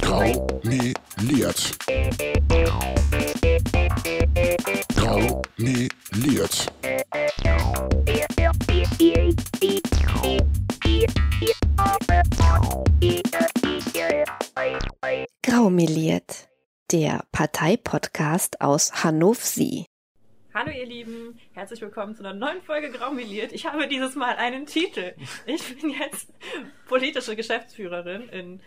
Graumeliert. 0.00 1.76
Graumeliert. 4.94 6.72
Graumeliert, 15.42 16.48
der 16.92 17.24
Parteipodcast 17.30 18.62
aus 18.62 19.04
Hannover. 19.04 19.84
Hallo 20.54 20.70
ihr 20.70 20.86
Lieben, 20.86 21.38
herzlich 21.56 21.80
willkommen 21.80 22.14
zu 22.14 22.22
einer 22.22 22.34
neuen 22.34 22.60
Folge 22.60 22.90
Graumeliert. 22.90 23.50
Ich 23.50 23.64
habe 23.64 23.88
dieses 23.88 24.14
Mal 24.14 24.36
einen 24.36 24.66
Titel. 24.66 25.14
Ich 25.46 25.80
bin 25.80 25.88
jetzt 25.88 26.30
politische 26.86 27.34
Geschäftsführerin 27.34 28.28
in 28.28 28.60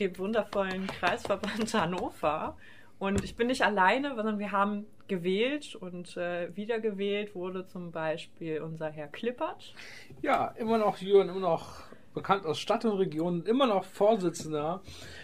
dem 0.00 0.18
wundervollen 0.18 0.88
Kreisverband 0.88 1.72
Hannover. 1.80 2.56
Und 2.98 3.22
ich 3.22 3.36
bin 3.36 3.46
nicht 3.46 3.62
alleine, 3.62 4.16
sondern 4.16 4.40
wir 4.40 4.50
haben 4.50 4.86
gewählt 5.06 5.76
und 5.76 6.16
äh, 6.16 6.48
wiedergewählt 6.56 7.36
wurde 7.36 7.64
zum 7.68 7.92
Beispiel 7.92 8.60
unser 8.60 8.90
Herr 8.90 9.06
Klippert. 9.06 9.72
Ja, 10.20 10.48
immer 10.58 10.78
noch 10.78 10.98
Jürgen, 10.98 11.28
immer 11.28 11.38
noch 11.38 11.84
bekannt 12.12 12.44
aus 12.44 12.58
Stadt 12.58 12.84
und 12.84 12.98
Region, 12.98 13.46
immer 13.46 13.68
noch 13.68 13.84
Vorsitzender. 13.84 14.82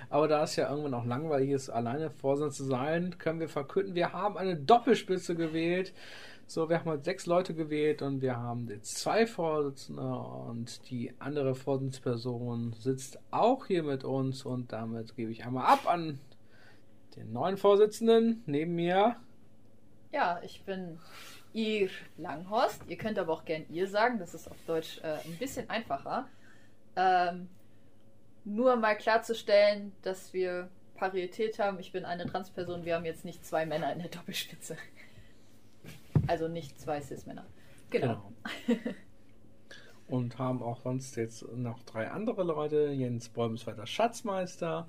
Aber 0.09 0.29
da 0.29 0.45
es 0.45 0.55
ja 0.55 0.71
irgendwann 0.71 0.95
auch 0.95 1.05
langweilig 1.05 1.51
ist, 1.51 1.69
alleine 1.69 2.11
Vorsitzender 2.11 2.55
zu 2.55 2.65
sein, 2.65 3.19
können 3.19 3.41
wir 3.41 3.49
verkünden, 3.49 3.97
wir 3.97 4.13
haben 4.13 4.39
eine 4.39 4.55
Doppelspitze 4.55 5.35
gewählt. 5.35 5.93
So, 6.51 6.71
wir 6.71 6.79
haben 6.79 6.89
halt 6.89 7.05
sechs 7.05 7.27
Leute 7.27 7.53
gewählt 7.53 8.01
und 8.01 8.23
wir 8.23 8.39
haben 8.39 8.69
jetzt 8.69 8.97
zwei 8.97 9.27
Vorsitzende 9.27 10.01
und 10.01 10.89
die 10.89 11.13
andere 11.19 11.55
Vorsitzperson 11.55 12.73
sitzt 12.73 13.19
auch 13.31 13.67
hier 13.67 13.83
mit 13.83 14.03
uns 14.03 14.47
und 14.47 14.73
damit 14.73 15.15
gebe 15.15 15.31
ich 15.31 15.45
einmal 15.45 15.67
ab 15.67 15.87
an 15.87 16.19
den 17.17 17.35
neuen 17.35 17.59
Vorsitzenden 17.59 18.43
neben 18.47 18.75
mir. 18.75 19.17
Ja, 20.11 20.41
ich 20.43 20.63
bin 20.63 20.99
ihr 21.53 21.91
Langhorst. 22.17 22.81
Ihr 22.89 22.97
könnt 22.97 23.19
aber 23.19 23.35
auch 23.35 23.45
gern 23.45 23.67
ihr 23.69 23.87
sagen, 23.87 24.19
das 24.19 24.33
ist 24.33 24.51
auf 24.51 24.57
Deutsch 24.67 25.01
äh, 25.03 25.19
ein 25.27 25.37
bisschen 25.39 25.69
einfacher. 25.69 26.29
Ähm, 26.97 27.51
nur 28.47 28.77
mal 28.77 28.97
klarzustellen, 28.97 29.93
dass 30.01 30.33
wir 30.33 30.71
Parität 30.95 31.59
haben. 31.59 31.79
Ich 31.79 31.93
bin 31.93 32.07
eine 32.07 32.25
Transperson, 32.25 32.87
wir 32.87 32.95
haben 32.95 33.05
jetzt 33.05 33.27
nicht 33.27 33.45
zwei 33.45 33.67
Männer 33.67 33.93
in 33.93 33.99
der 33.99 34.09
Doppelspitze. 34.09 34.79
Also 36.29 36.49
nicht 36.49 36.79
zwei 36.79 37.01
Cis-Männer. 37.01 37.47
Genau. 37.91 38.33
Genau. 38.67 38.79
Und 40.07 40.39
haben 40.39 40.63
auch 40.63 40.81
sonst 40.81 41.17
jetzt 41.17 41.45
noch 41.55 41.83
drei 41.83 42.11
andere 42.11 42.43
Leute. 42.43 42.89
Jens 42.89 43.29
Bäum 43.29 43.55
ist 43.55 43.67
weiter 43.67 43.87
Schatzmeister. 43.87 44.89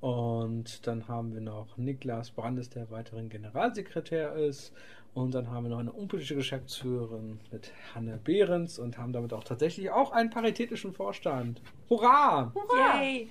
Und 0.00 0.86
dann 0.86 1.08
haben 1.08 1.32
wir 1.32 1.40
noch 1.40 1.76
Niklas 1.78 2.32
Brandes, 2.32 2.68
der 2.68 2.90
weiteren 2.90 3.28
Generalsekretär 3.28 4.34
ist. 4.34 4.72
Und 5.14 5.34
dann 5.34 5.50
haben 5.50 5.64
wir 5.64 5.70
noch 5.70 5.78
eine 5.78 5.92
unpolitische 5.92 6.34
Geschäftsführerin 6.34 7.38
mit 7.50 7.70
Hanne 7.94 8.18
Behrens 8.22 8.78
und 8.78 8.98
haben 8.98 9.12
damit 9.12 9.32
auch 9.32 9.44
tatsächlich 9.44 9.90
auch 9.90 10.10
einen 10.10 10.30
paritätischen 10.30 10.92
Vorstand. 10.92 11.62
Hurra! 11.88 12.52
Yay! 13.00 13.30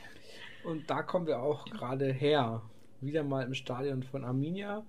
Und 0.64 0.90
da 0.90 1.02
kommen 1.04 1.28
wir 1.28 1.42
auch 1.42 1.66
gerade 1.66 2.12
her. 2.12 2.62
Wieder 3.02 3.24
mal 3.24 3.44
im 3.46 3.56
Stadion 3.56 4.04
von 4.04 4.24
Arminia. 4.24 4.86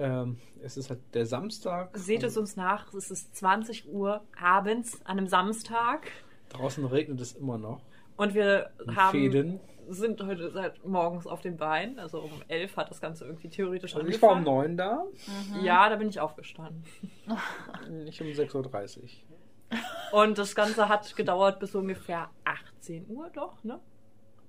Ähm, 0.00 0.38
es 0.62 0.76
ist 0.76 0.88
halt 0.90 1.00
der 1.14 1.26
Samstag. 1.26 1.90
Seht 1.96 2.22
es 2.22 2.36
uns 2.36 2.56
nach, 2.56 2.92
es 2.94 3.10
ist 3.10 3.36
20 3.36 3.88
Uhr 3.92 4.22
abends 4.40 4.98
an 5.04 5.18
einem 5.18 5.26
Samstag 5.28 6.10
Draußen 6.48 6.84
regnet 6.86 7.20
es 7.20 7.32
immer 7.34 7.58
noch. 7.58 7.80
und 8.16 8.34
wir 8.34 8.70
In 8.86 8.96
haben, 8.96 9.10
Fäden. 9.12 9.60
sind 9.88 10.20
heute 10.22 10.50
seit 10.50 10.84
morgens 10.86 11.26
auf 11.26 11.42
den 11.42 11.56
Beinen. 11.56 11.98
Also 11.98 12.20
um 12.20 12.30
11 12.48 12.76
hat 12.76 12.90
das 12.90 13.00
Ganze 13.00 13.24
irgendwie 13.26 13.48
theoretisch 13.50 13.94
Also 13.94 14.06
ich 14.08 14.20
war 14.22 14.30
um 14.32 14.38
angefangen. 14.38 14.76
9 14.76 14.76
da, 14.76 15.04
Ja, 15.62 15.88
da 15.88 15.96
bin 15.96 16.08
ich 16.08 16.18
aufgestanden. 16.18 16.82
nicht 18.04 18.20
um 18.20 18.26
6.30 18.28 18.98
Uhr. 18.98 19.08
Und 20.12 20.38
das 20.38 20.54
Ganze 20.56 20.88
hat 20.88 21.14
gedauert 21.14 21.60
bis 21.60 21.74
ungefähr 21.76 22.28
18 22.44 23.06
Uhr, 23.08 23.30
doch, 23.32 23.62
ne? 23.62 23.78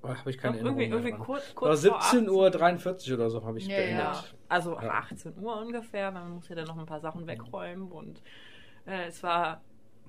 Habe 0.04 0.30
ich 0.32 0.38
keine 0.38 0.58
irgendwie 0.58 0.84
Erinnerung 0.86 0.92
irgendwie 0.92 1.10
mehr 1.12 1.18
dran. 1.20 1.26
kurz, 1.26 1.48
War 1.50 1.56
kurz 1.56 1.86
vor 1.86 2.02
17 2.02 2.30
Uhr 2.30 2.46
18. 2.48 2.60
43 2.60 3.14
oder 3.14 3.30
so 3.30 3.44
habe 3.44 3.58
ich 3.60 3.68
Ja, 3.68 3.76
beendet. 3.78 4.00
Ja, 4.00 4.24
also 4.50 4.72
Ja. 4.74 4.90
18 4.90 5.38
Uhr 5.38 5.58
ungefähr. 5.62 6.12
Man 6.12 6.32
muss 6.36 6.50
ja 6.50 6.56
dann 6.56 6.66
noch 6.68 6.78
ein 6.78 6.86
paar 6.86 7.00
Sachen 7.02 7.28
wegräumen 7.28 7.92
und 7.92 8.22
äh, 8.88 9.06
es 9.08 9.22
war 9.24 9.62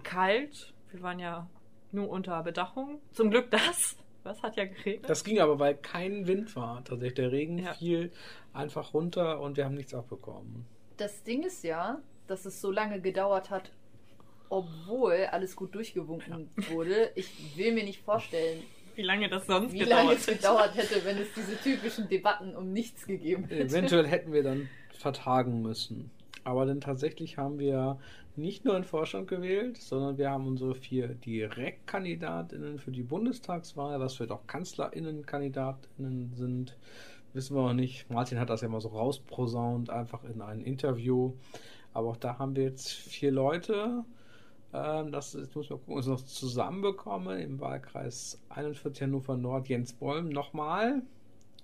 kalt. 0.03 0.73
Wir 0.91 1.03
waren 1.03 1.19
ja 1.19 1.49
nur 1.91 2.09
unter 2.09 2.43
Bedachung. 2.43 3.01
Zum 3.13 3.31
Glück 3.31 3.51
das. 3.51 3.97
Was 4.25 4.41
hat 4.43 4.57
ja 4.57 4.65
geregnet? 4.67 5.11
Das 5.11 5.25
ging 5.25 5.41
aber, 5.41 5.59
weil 5.59 5.75
kein 5.75 6.27
Wind 6.29 6.55
war. 6.57 6.85
Tatsächlich, 6.85 7.15
der 7.15 7.33
Regen 7.33 7.59
Ja. 7.59 7.75
fiel 7.75 8.13
einfach 8.53 8.95
runter 8.95 9.41
und 9.41 9.57
wir 9.57 9.65
haben 9.65 9.75
nichts 9.75 9.93
abbekommen. 9.95 10.65
Das 10.97 11.23
Ding 11.25 11.43
ist 11.43 11.65
ja, 11.65 11.99
dass 12.29 12.45
es 12.47 12.61
so 12.61 12.71
lange 12.71 13.01
gedauert 13.01 13.51
hat, 13.51 13.73
obwohl 14.49 15.27
alles 15.33 15.57
gut 15.57 15.75
durchgewunken 15.75 16.51
wurde. 16.71 17.11
Ich 17.15 17.57
will 17.57 17.73
mir 17.75 17.85
nicht 17.85 18.01
vorstellen, 18.03 18.63
Wie 18.95 19.03
lange 19.03 19.29
das 19.29 19.47
sonst 19.47 19.73
wie 19.73 19.81
gedauert 19.81 20.05
lange 20.05 20.15
es 20.15 20.27
hätte. 20.27 20.37
gedauert 20.39 20.77
hätte, 20.77 21.05
wenn 21.05 21.19
es 21.19 21.29
diese 21.35 21.57
typischen 21.57 22.09
Debatten 22.09 22.55
um 22.55 22.73
nichts 22.73 23.07
gegeben 23.07 23.45
hätte. 23.45 23.63
Eventuell 23.63 24.07
hätten 24.07 24.33
wir 24.33 24.43
dann 24.43 24.69
vertagen 24.91 25.63
müssen. 25.63 26.11
Aber 26.45 26.67
dann 26.67 26.81
tatsächlich 26.81 27.39
haben 27.39 27.59
wir 27.59 27.99
nicht 28.35 28.65
nur 28.65 28.75
einen 28.75 28.85
Vorstand 28.85 29.29
gewählt, 29.29 29.77
sondern 29.77 30.19
wir 30.19 30.31
haben 30.31 30.47
unsere 30.47 30.75
vier 30.75 31.09
Direktkandidatinnen 31.09 32.79
für 32.79 32.91
die 32.91 33.03
Bundestagswahl, 33.03 34.01
was 34.01 34.15
vielleicht 34.15 34.33
auch 34.33 34.47
Kanzlerinnenkandidatinnen 34.47 36.33
sind, 36.35 36.77
wissen 37.33 37.57
wir 37.57 37.63
noch 37.63 37.75
nicht. 37.75 38.11
Martin 38.11 38.39
hat 38.39 38.51
das 38.51 38.63
ja 38.63 38.69
mal 38.69 38.81
so 38.81 38.89
rausprosaunt, 38.89 39.91
einfach 39.91 40.25
in 40.25 40.41
einem 40.41 40.65
Interview. 40.65 41.35
Aber 41.93 42.09
auch 42.09 42.17
da 42.17 42.39
haben 42.39 42.57
wir 42.57 42.65
jetzt 42.65 42.91
vier 42.91 43.31
Leute. 43.31 44.05
Ähm, 44.75 45.13
das 45.13 45.35
jetzt 45.35 45.55
muss 45.55 45.69
man 45.69 45.79
gucken, 45.79 45.95
ob 45.95 45.97
wir 45.97 46.01
es 46.01 46.07
noch 46.07 46.27
zusammenbekommen. 46.27 47.39
Im 47.39 47.61
Wahlkreis 47.61 48.41
41 48.51 49.03
Hannover 49.03 49.37
Nord 49.37 49.69
Jens 49.69 49.93
Bollm 49.93 50.31
nochmal. 50.31 51.03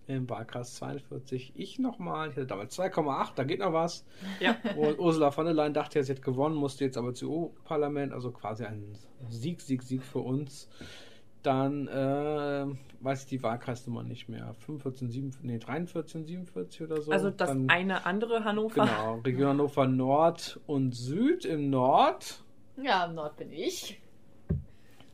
Im 0.07 0.29
Wahlkreis 0.29 0.75
42 0.77 1.53
ich 1.55 1.79
nochmal. 1.79 2.31
Ich 2.31 2.37
hatte 2.37 2.47
damals 2.47 2.79
2,8, 2.79 3.33
da 3.35 3.45
geht 3.45 3.61
noch 3.61 3.75
was. 3.75 4.05
Ja. 4.41 4.57
Und 4.77 4.99
Ursula 4.99 5.31
von 5.31 5.45
der 5.45 5.55
Leyen 5.55 5.75
dachte, 5.75 6.03
sie 6.03 6.13
hat 6.13 6.23
gewonnen, 6.23 6.55
musste 6.55 6.85
jetzt 6.85 6.97
aber 6.97 7.13
zu 7.13 7.31
EU-Parlament, 7.31 8.15
also 8.15 8.31
quasi 8.31 8.65
ein 8.65 8.97
Sieg, 9.29 9.61
Sieg, 9.61 9.83
Sieg 9.83 10.03
für 10.03 10.21
uns. 10.21 10.69
Dann 11.43 11.89
äh, 11.89 12.67
weiß 13.01 13.23
ich 13.23 13.27
die 13.27 13.43
Wahlkreisnummer 13.43 14.03
nicht 14.03 14.29
mehr. 14.29 14.55
45, 14.55 15.11
47, 15.11 15.45
nee, 15.45 15.59
43, 15.59 16.27
47 16.27 16.83
oder 16.83 17.01
so. 17.03 17.13
Also 17.13 17.31
das 17.31 17.51
Dann, 17.51 17.69
eine 17.69 18.07
andere 18.07 18.45
Hannover. 18.45 18.87
Genau, 18.87 19.21
Region 19.25 19.49
Hannover 19.49 19.87
Nord 19.87 20.59
und 20.67 20.95
Süd 20.95 21.45
im 21.45 21.71
Nord. 21.71 22.43
Ja, 22.83 23.07
im 23.07 23.15
Nord 23.15 23.37
bin 23.37 23.53
ich. 23.53 24.01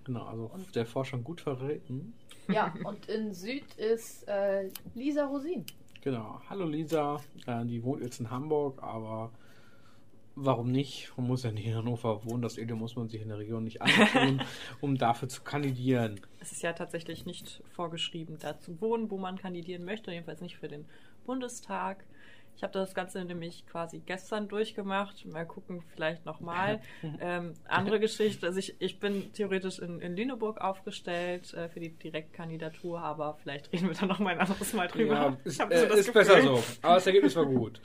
Genau, 0.05 0.27
also 0.27 0.51
der 0.75 0.85
Vorstand 0.85 1.25
gut 1.25 1.41
vertreten. 1.41 2.13
Ja, 2.49 2.75
und 2.85 3.09
in 3.09 3.33
Süd 3.33 3.65
ist 3.77 4.29
äh, 4.29 4.69
Lisa 4.95 5.25
Rosin. 5.25 5.65
Genau. 6.03 6.43
Hallo 6.51 6.67
Lisa, 6.67 7.21
äh, 7.47 7.65
die 7.65 7.83
wohnt 7.83 8.03
jetzt 8.03 8.21
in 8.21 8.31
Hamburg, 8.31 8.83
aber 8.83 9.33
warum 10.35 10.71
nicht? 10.71 11.11
Man 11.17 11.27
muss 11.27 11.45
ja 11.45 11.53
nicht 11.53 11.65
in 11.67 11.75
Hannover 11.75 12.23
wohnen, 12.27 12.43
das 12.43 12.59
Elend 12.59 12.79
muss 12.79 12.97
man 12.97 13.09
sich 13.09 13.23
in 13.23 13.29
der 13.29 13.39
Region 13.39 13.65
nicht 13.65 13.81
antun, 13.81 14.43
um 14.83 14.99
dafür 14.99 15.31
zu 15.31 15.41
kandidieren. 15.41 16.21
Es 16.41 16.53
ist 16.53 16.63
ja 16.63 16.75
tatsächlich 16.75 17.25
nicht 17.25 17.63
vorgeschrieben, 17.71 18.39
da 18.39 18.61
zu 18.61 18.79
wohnen, 18.83 19.11
wo 19.11 19.17
man 19.17 19.39
kandidieren 19.39 19.87
möchte, 19.87 20.13
jedenfalls 20.13 20.43
nicht 20.43 20.59
für 20.59 20.69
den 20.69 20.85
Bundestag. 21.25 22.05
Ich 22.57 22.63
habe 22.63 22.73
das 22.73 22.95
Ganze 22.95 23.25
nämlich 23.25 23.67
quasi 23.67 23.99
gestern 23.99 24.49
durchgemacht. 24.49 25.25
Mal 25.27 25.47
gucken, 25.47 25.83
vielleicht 25.95 26.25
nochmal. 26.25 26.81
Ähm, 27.21 27.55
andere 27.67 28.01
Geschichte, 28.01 28.47
also 28.47 28.59
ich, 28.59 28.77
ich 28.81 28.99
bin 29.01 29.33
theoretisch 29.33 29.79
in, 29.79 30.01
in 30.01 30.17
Lüneburg 30.17 30.61
aufgestellt 30.61 31.53
äh, 31.55 31.69
für 31.69 31.81
die 31.81 31.91
Direktkandidatur, 31.91 33.01
aber 33.01 33.37
vielleicht 33.43 33.73
reden 33.73 33.89
wir 33.89 33.95
da 33.95 34.07
noch 34.07 34.19
mal 34.19 34.31
ein 34.31 34.41
anderes 34.41 34.73
Mal 34.73 34.89
drüber. 34.89 35.15
Ja, 35.15 35.37
ist, 35.45 35.61
hab 35.61 35.73
äh, 35.73 35.99
ist 35.99 36.13
besser 36.13 36.43
so. 36.43 36.63
Aber 36.83 36.95
das 36.95 37.07
Ergebnis 37.07 37.35
war 37.37 37.47
gut. 37.47 37.81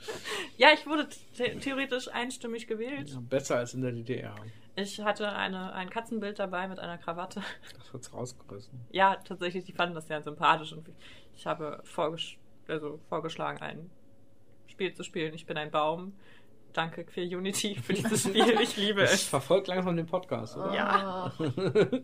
Ja, 0.56 0.68
ich 0.72 0.86
wurde 0.86 1.08
the 1.34 1.56
theoretisch 1.60 2.08
einstimmig 2.08 2.66
gewählt. 2.66 3.10
Ja, 3.10 3.20
besser 3.20 3.56
als 3.56 3.74
in 3.74 3.82
der 3.82 3.92
DDR. 3.92 4.34
Ich 4.76 5.00
hatte 5.00 5.32
eine, 5.32 5.72
ein 5.72 5.90
Katzenbild 5.90 6.38
dabei 6.38 6.68
mit 6.68 6.78
einer 6.78 6.98
Krawatte. 6.98 7.42
Das 7.76 7.92
wird's 7.92 8.12
rausgerissen. 8.12 8.80
Ja, 8.90 9.16
tatsächlich, 9.16 9.64
die 9.64 9.72
fanden 9.72 9.94
das 9.94 10.06
sehr 10.06 10.22
sympathisch 10.22 10.72
und 10.72 10.88
ich 11.34 11.46
habe 11.46 11.80
vorgesch 11.84 12.38
also 12.70 13.00
vorgeschlagen, 13.08 13.60
ein 13.60 13.90
Spiel 14.80 14.94
zu 14.94 15.04
spielen. 15.04 15.34
Ich 15.34 15.44
bin 15.44 15.58
ein 15.58 15.70
Baum. 15.70 16.14
Danke 16.72 17.04
Queer 17.04 17.36
Unity 17.36 17.74
für 17.74 17.92
dieses 17.92 18.22
Spiel. 18.22 18.58
Ich 18.62 18.78
liebe 18.78 19.02
Das 19.02 19.12
es. 19.12 19.24
verfolgt 19.24 19.66
langsam 19.66 19.94
den 19.94 20.06
Podcast, 20.06 20.56
oder? 20.56 20.74
Ja. 20.74 21.32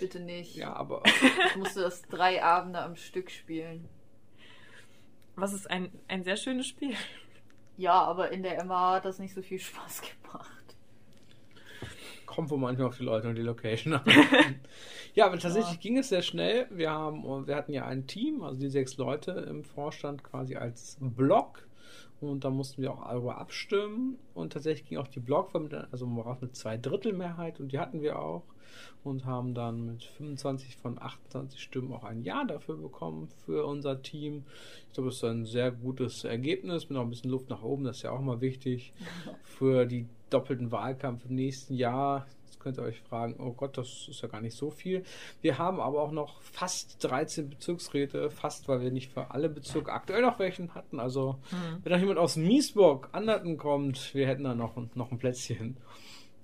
Bitte 0.00 0.18
nicht. 0.18 0.56
Ja, 0.56 0.72
aber 0.72 1.04
Ich 1.06 1.54
musste 1.54 1.82
das 1.82 2.02
drei 2.02 2.42
Abende 2.42 2.80
am 2.80 2.96
Stück 2.96 3.30
spielen. 3.30 3.88
Was 5.36 5.52
ist 5.52 5.70
ein, 5.70 5.92
ein 6.08 6.24
sehr 6.24 6.36
schönes 6.36 6.66
Spiel. 6.66 6.96
Ja, 7.76 7.92
aber 7.92 8.32
in 8.32 8.42
der 8.42 8.64
MA 8.64 8.94
hat 8.94 9.04
das 9.04 9.20
nicht 9.20 9.32
so 9.34 9.42
viel 9.42 9.60
Spaß 9.60 10.02
gemacht. 10.02 10.50
Kommt 12.26 12.50
wohl 12.50 12.58
manchmal 12.58 12.88
auf 12.88 12.96
die 12.98 13.04
Leute 13.04 13.28
und 13.28 13.36
die 13.36 13.42
Location 13.42 13.92
an. 13.94 14.02
ja, 15.14 15.26
aber 15.26 15.38
tatsächlich 15.38 15.78
ging 15.78 15.96
es 15.96 16.08
sehr 16.08 16.22
schnell. 16.22 16.66
Wir, 16.70 16.90
haben, 16.90 17.46
wir 17.46 17.54
hatten 17.54 17.72
ja 17.72 17.84
ein 17.86 18.08
Team, 18.08 18.42
also 18.42 18.58
die 18.58 18.68
sechs 18.68 18.96
Leute 18.96 19.30
im 19.48 19.62
Vorstand 19.62 20.24
quasi 20.24 20.56
als 20.56 20.96
Block. 21.00 21.67
Und 22.20 22.44
da 22.44 22.50
mussten 22.50 22.82
wir 22.82 22.92
auch 22.92 23.06
darüber 23.06 23.38
abstimmen. 23.38 24.18
Und 24.34 24.52
tatsächlich 24.52 24.88
ging 24.88 24.98
auch 24.98 25.08
die 25.08 25.20
Blockwahl 25.20 25.62
mit, 25.62 25.74
also 25.74 26.06
mit 26.40 26.56
zwei 26.56 26.76
Drittel 26.76 27.12
Mehrheit 27.12 27.60
und 27.60 27.72
die 27.72 27.78
hatten 27.78 28.00
wir 28.00 28.18
auch. 28.18 28.42
Und 29.02 29.24
haben 29.24 29.54
dann 29.54 29.86
mit 29.86 30.04
25 30.04 30.76
von 30.76 31.00
28 31.00 31.60
Stimmen 31.60 31.92
auch 31.92 32.04
ein 32.04 32.22
Ja 32.22 32.44
dafür 32.44 32.76
bekommen 32.76 33.28
für 33.44 33.64
unser 33.64 34.02
Team. 34.02 34.44
Ich 34.88 34.94
glaube, 34.94 35.08
das 35.08 35.18
ist 35.18 35.24
ein 35.24 35.46
sehr 35.46 35.70
gutes 35.70 36.24
Ergebnis 36.24 36.88
mit 36.88 36.96
noch 36.96 37.02
ein 37.02 37.10
bisschen 37.10 37.30
Luft 37.30 37.48
nach 37.48 37.62
oben. 37.62 37.84
Das 37.84 37.98
ist 37.98 38.02
ja 38.02 38.10
auch 38.10 38.20
mal 38.20 38.40
wichtig 38.40 38.92
für 39.42 39.86
die 39.86 40.06
doppelten 40.30 40.70
Wahlkampf 40.70 41.24
im 41.26 41.36
nächsten 41.36 41.74
Jahr. 41.74 42.26
Jetzt 42.48 42.60
könnt 42.60 42.78
ihr 42.78 42.84
euch 42.84 43.02
fragen, 43.02 43.36
oh 43.38 43.52
Gott, 43.52 43.76
das 43.76 44.08
ist 44.08 44.22
ja 44.22 44.28
gar 44.28 44.40
nicht 44.40 44.56
so 44.56 44.70
viel. 44.70 45.02
Wir 45.42 45.58
haben 45.58 45.80
aber 45.80 46.00
auch 46.00 46.12
noch 46.12 46.40
fast 46.40 47.04
13 47.04 47.50
Bezirksräte, 47.50 48.30
fast, 48.30 48.68
weil 48.68 48.80
wir 48.80 48.90
nicht 48.90 49.12
für 49.12 49.30
alle 49.32 49.50
Bezirke 49.50 49.92
aktuell 49.92 50.22
noch 50.22 50.38
welchen 50.38 50.74
hatten. 50.74 50.98
Also, 50.98 51.38
mhm. 51.50 51.84
wenn 51.84 51.92
da 51.92 51.98
jemand 51.98 52.18
aus 52.18 52.36
Miesburg, 52.36 53.10
Anderten 53.12 53.58
kommt, 53.58 54.14
wir 54.14 54.26
hätten 54.26 54.44
da 54.44 54.54
noch, 54.54 54.76
noch 54.94 55.12
ein 55.12 55.18
Plätzchen. 55.18 55.76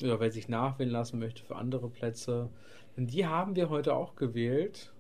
Oder 0.03 0.21
wer 0.21 0.31
sich 0.31 0.49
nachwählen 0.49 0.93
lassen 0.93 1.19
möchte 1.19 1.43
für 1.43 1.57
andere 1.57 1.89
Plätze. 1.89 2.51
Denn 2.97 3.07
die 3.07 3.27
haben 3.27 3.57
wir 3.57 3.71
heute 3.71 3.95
auch 3.95 4.15
gewählt. 4.15 4.93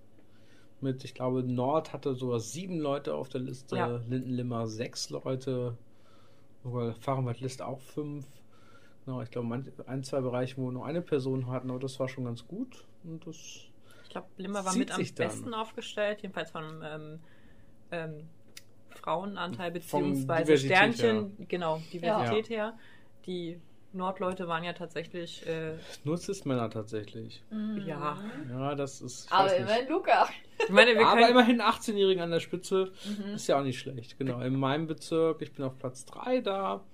Mit, 0.81 1.05
ich 1.05 1.13
glaube, 1.13 1.43
Nord 1.43 1.93
hatte 1.93 2.15
sogar 2.15 2.41
sieben 2.41 2.79
Leute 2.79 3.15
auf 3.15 3.29
der 3.29 3.43
Liste, 3.43 3.77
ja. 3.77 4.01
Lindenlimmer 4.09 4.67
sechs 4.69 5.11
Leute, 5.11 5.77
Fahrenwald 7.01 7.41
List 7.41 7.61
auch 7.61 7.81
fünf. 7.81 8.27
Genau, 9.05 9.23
ich 9.23 9.31
glaube, 9.31 9.63
ein, 9.87 10.03
zwei 10.03 10.21
Bereiche, 10.21 10.57
wo 10.57 10.71
nur 10.71 10.87
eine 10.87 11.03
Person 11.03 11.49
hatten, 11.49 11.71
aber 11.71 11.79
das 11.79 12.01
war 12.01 12.09
schon 12.09 12.25
ganz 12.25 12.47
gut. 12.47 12.85
Und 13.03 13.27
das 13.27 13.37
ich 14.05 14.11
glaube, 14.11 14.29
Limmer 14.37 14.65
war 14.65 14.75
mit 14.77 14.91
am 14.93 14.99
besten 14.99 15.51
dann. 15.51 15.55
aufgestellt, 15.55 16.23
jedenfalls 16.23 16.51
von 16.51 16.83
ähm, 16.83 17.21
ähm, 17.91 18.29
Frauenanteil 18.91 19.71
beziehungsweise 19.73 20.57
Sternchen, 20.57 21.37
her. 21.37 21.47
genau, 21.49 21.83
Diversität 21.93 22.49
ja. 22.49 22.57
her. 22.57 22.79
Die 23.27 23.61
Nordleute 23.95 24.49
waren 24.49 24.65
ja 24.65 24.73
tatsächlich. 24.73 25.47
Äh, 25.47 25.75
Nur 26.03 26.19
Cis-Männer 26.19 26.69
tatsächlich. 26.71 27.43
Mhm. 27.51 27.83
Ja. 27.87 28.19
Ja, 28.51 28.75
das 28.75 29.01
ist. 29.01 29.33
Aber 29.33 29.55
immerhin 29.55 29.89
Luca. 29.89 30.29
Ich 30.59 30.71
meine, 30.71 30.95
wir 30.95 31.07
Aber 31.07 31.29
immerhin 31.29 31.61
18-Jährigen 31.61 32.23
an 32.23 32.31
der 32.31 32.41
Spitze 32.41 32.93
mhm. 33.05 33.35
ist 33.35 33.47
ja 33.47 33.59
auch 33.59 33.65
nicht 33.65 33.79
schlecht. 33.79 34.19
Genau. 34.19 34.41
In 34.41 34.57
meinem 34.57 34.87
Bezirk, 34.87 35.43
ich 35.43 35.53
bin 35.53 35.65
auf 35.65 35.79
Platz 35.79 36.05
3 36.07 36.41
da. 36.41 36.85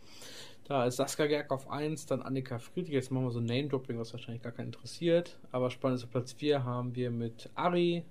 Da 0.70 0.84
ist 0.84 0.98
Saskia 0.98 1.26
Gerg 1.26 1.50
auf 1.50 1.68
1, 1.68 2.06
dann 2.06 2.22
Annika 2.22 2.60
Friedrich. 2.60 2.94
Jetzt 2.94 3.10
machen 3.10 3.24
wir 3.24 3.32
so 3.32 3.40
Name-Dropping, 3.40 3.98
was 3.98 4.12
wahrscheinlich 4.12 4.40
gar 4.40 4.52
keinen 4.52 4.66
interessiert. 4.66 5.36
Aber 5.50 5.68
spannend 5.68 5.98
ist 5.98 6.04
auf 6.04 6.12
Platz 6.12 6.32
4 6.34 6.62
haben 6.62 6.94
wir 6.94 7.10
mit 7.10 7.50
Ari, 7.56 8.04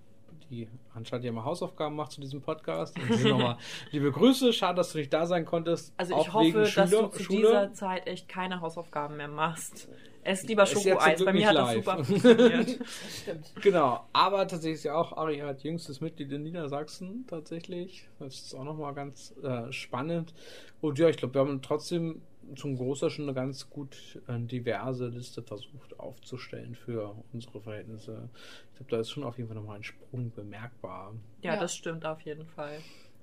die 0.50 0.68
anscheinend 0.94 1.24
ja 1.24 1.32
mal 1.32 1.46
Hausaufgaben 1.46 1.96
macht 1.96 2.12
zu 2.12 2.20
diesem 2.20 2.42
Podcast. 2.42 2.98
nochmal 3.24 3.58
liebe 3.92 4.12
Grüße, 4.12 4.52
schade, 4.52 4.76
dass 4.76 4.92
du 4.92 4.98
nicht 4.98 5.14
da 5.14 5.26
sein 5.26 5.46
konntest. 5.46 5.94
Also 5.96 6.20
ich 6.20 6.34
hoffe, 6.34 6.64
dass 6.64 6.74
Schule, 6.74 6.90
du 6.90 7.08
zu 7.08 7.24
Schule. 7.24 7.40
dieser 7.40 7.74
Zeit 7.74 8.08
echt 8.08 8.28
keine 8.28 8.60
Hausaufgaben 8.60 9.16
mehr 9.16 9.30
machst. 9.30 9.88
Ess 10.24 10.44
lieber 10.44 10.66
Schokoeis. 10.66 11.24
Bei 11.24 11.32
mir 11.32 11.48
hat 11.48 11.56
das 11.56 11.74
super 11.76 12.04
funktioniert. 12.04 12.80
Stimmt. 13.22 13.54
Genau, 13.62 14.06
aber 14.12 14.46
tatsächlich 14.50 14.80
ist 14.80 14.84
ja 14.84 14.96
auch 14.96 15.16
Ari 15.16 15.38
hat 15.38 15.64
jüngstes 15.64 16.02
Mitglied 16.02 16.30
in 16.34 16.44
Niedersachsen 16.44 17.24
tatsächlich. 17.26 18.10
Das 18.20 18.36
ist 18.36 18.54
auch 18.54 18.66
nochmal 18.66 18.94
ganz 18.94 19.34
äh, 19.42 19.72
spannend. 19.72 20.34
Und 20.82 21.00
ja, 21.00 21.08
ich 21.08 21.16
glaube, 21.16 21.36
wir 21.36 21.40
haben 21.40 21.62
trotzdem 21.62 22.22
zum 22.56 22.78
Großteil 22.78 23.10
schon 23.10 23.26
eine 23.26 23.34
ganz 23.34 23.70
gut 23.70 24.22
äh, 24.28 24.40
diverse 24.40 25.08
Liste 25.08 25.42
versucht 25.42 26.00
aufzustellen 26.00 26.76
für 26.76 27.16
unsere 27.34 27.62
Verhältnisse. 27.62 28.30
Ich 28.72 28.78
glaube, 28.78 28.92
da 28.92 29.00
ist 29.00 29.10
schon 29.10 29.24
auf 29.24 29.38
jeden 29.38 29.50
Fall 29.50 29.58
nochmal 29.58 29.78
ein 29.78 29.84
Sprung 29.84 30.32
bemerkbar. 30.32 31.14
Ja, 31.42 31.54
ja, 31.54 31.60
das 31.60 31.76
stimmt 31.76 32.06
auf 32.06 32.22
jeden 32.22 32.46
Fall. 32.46 32.80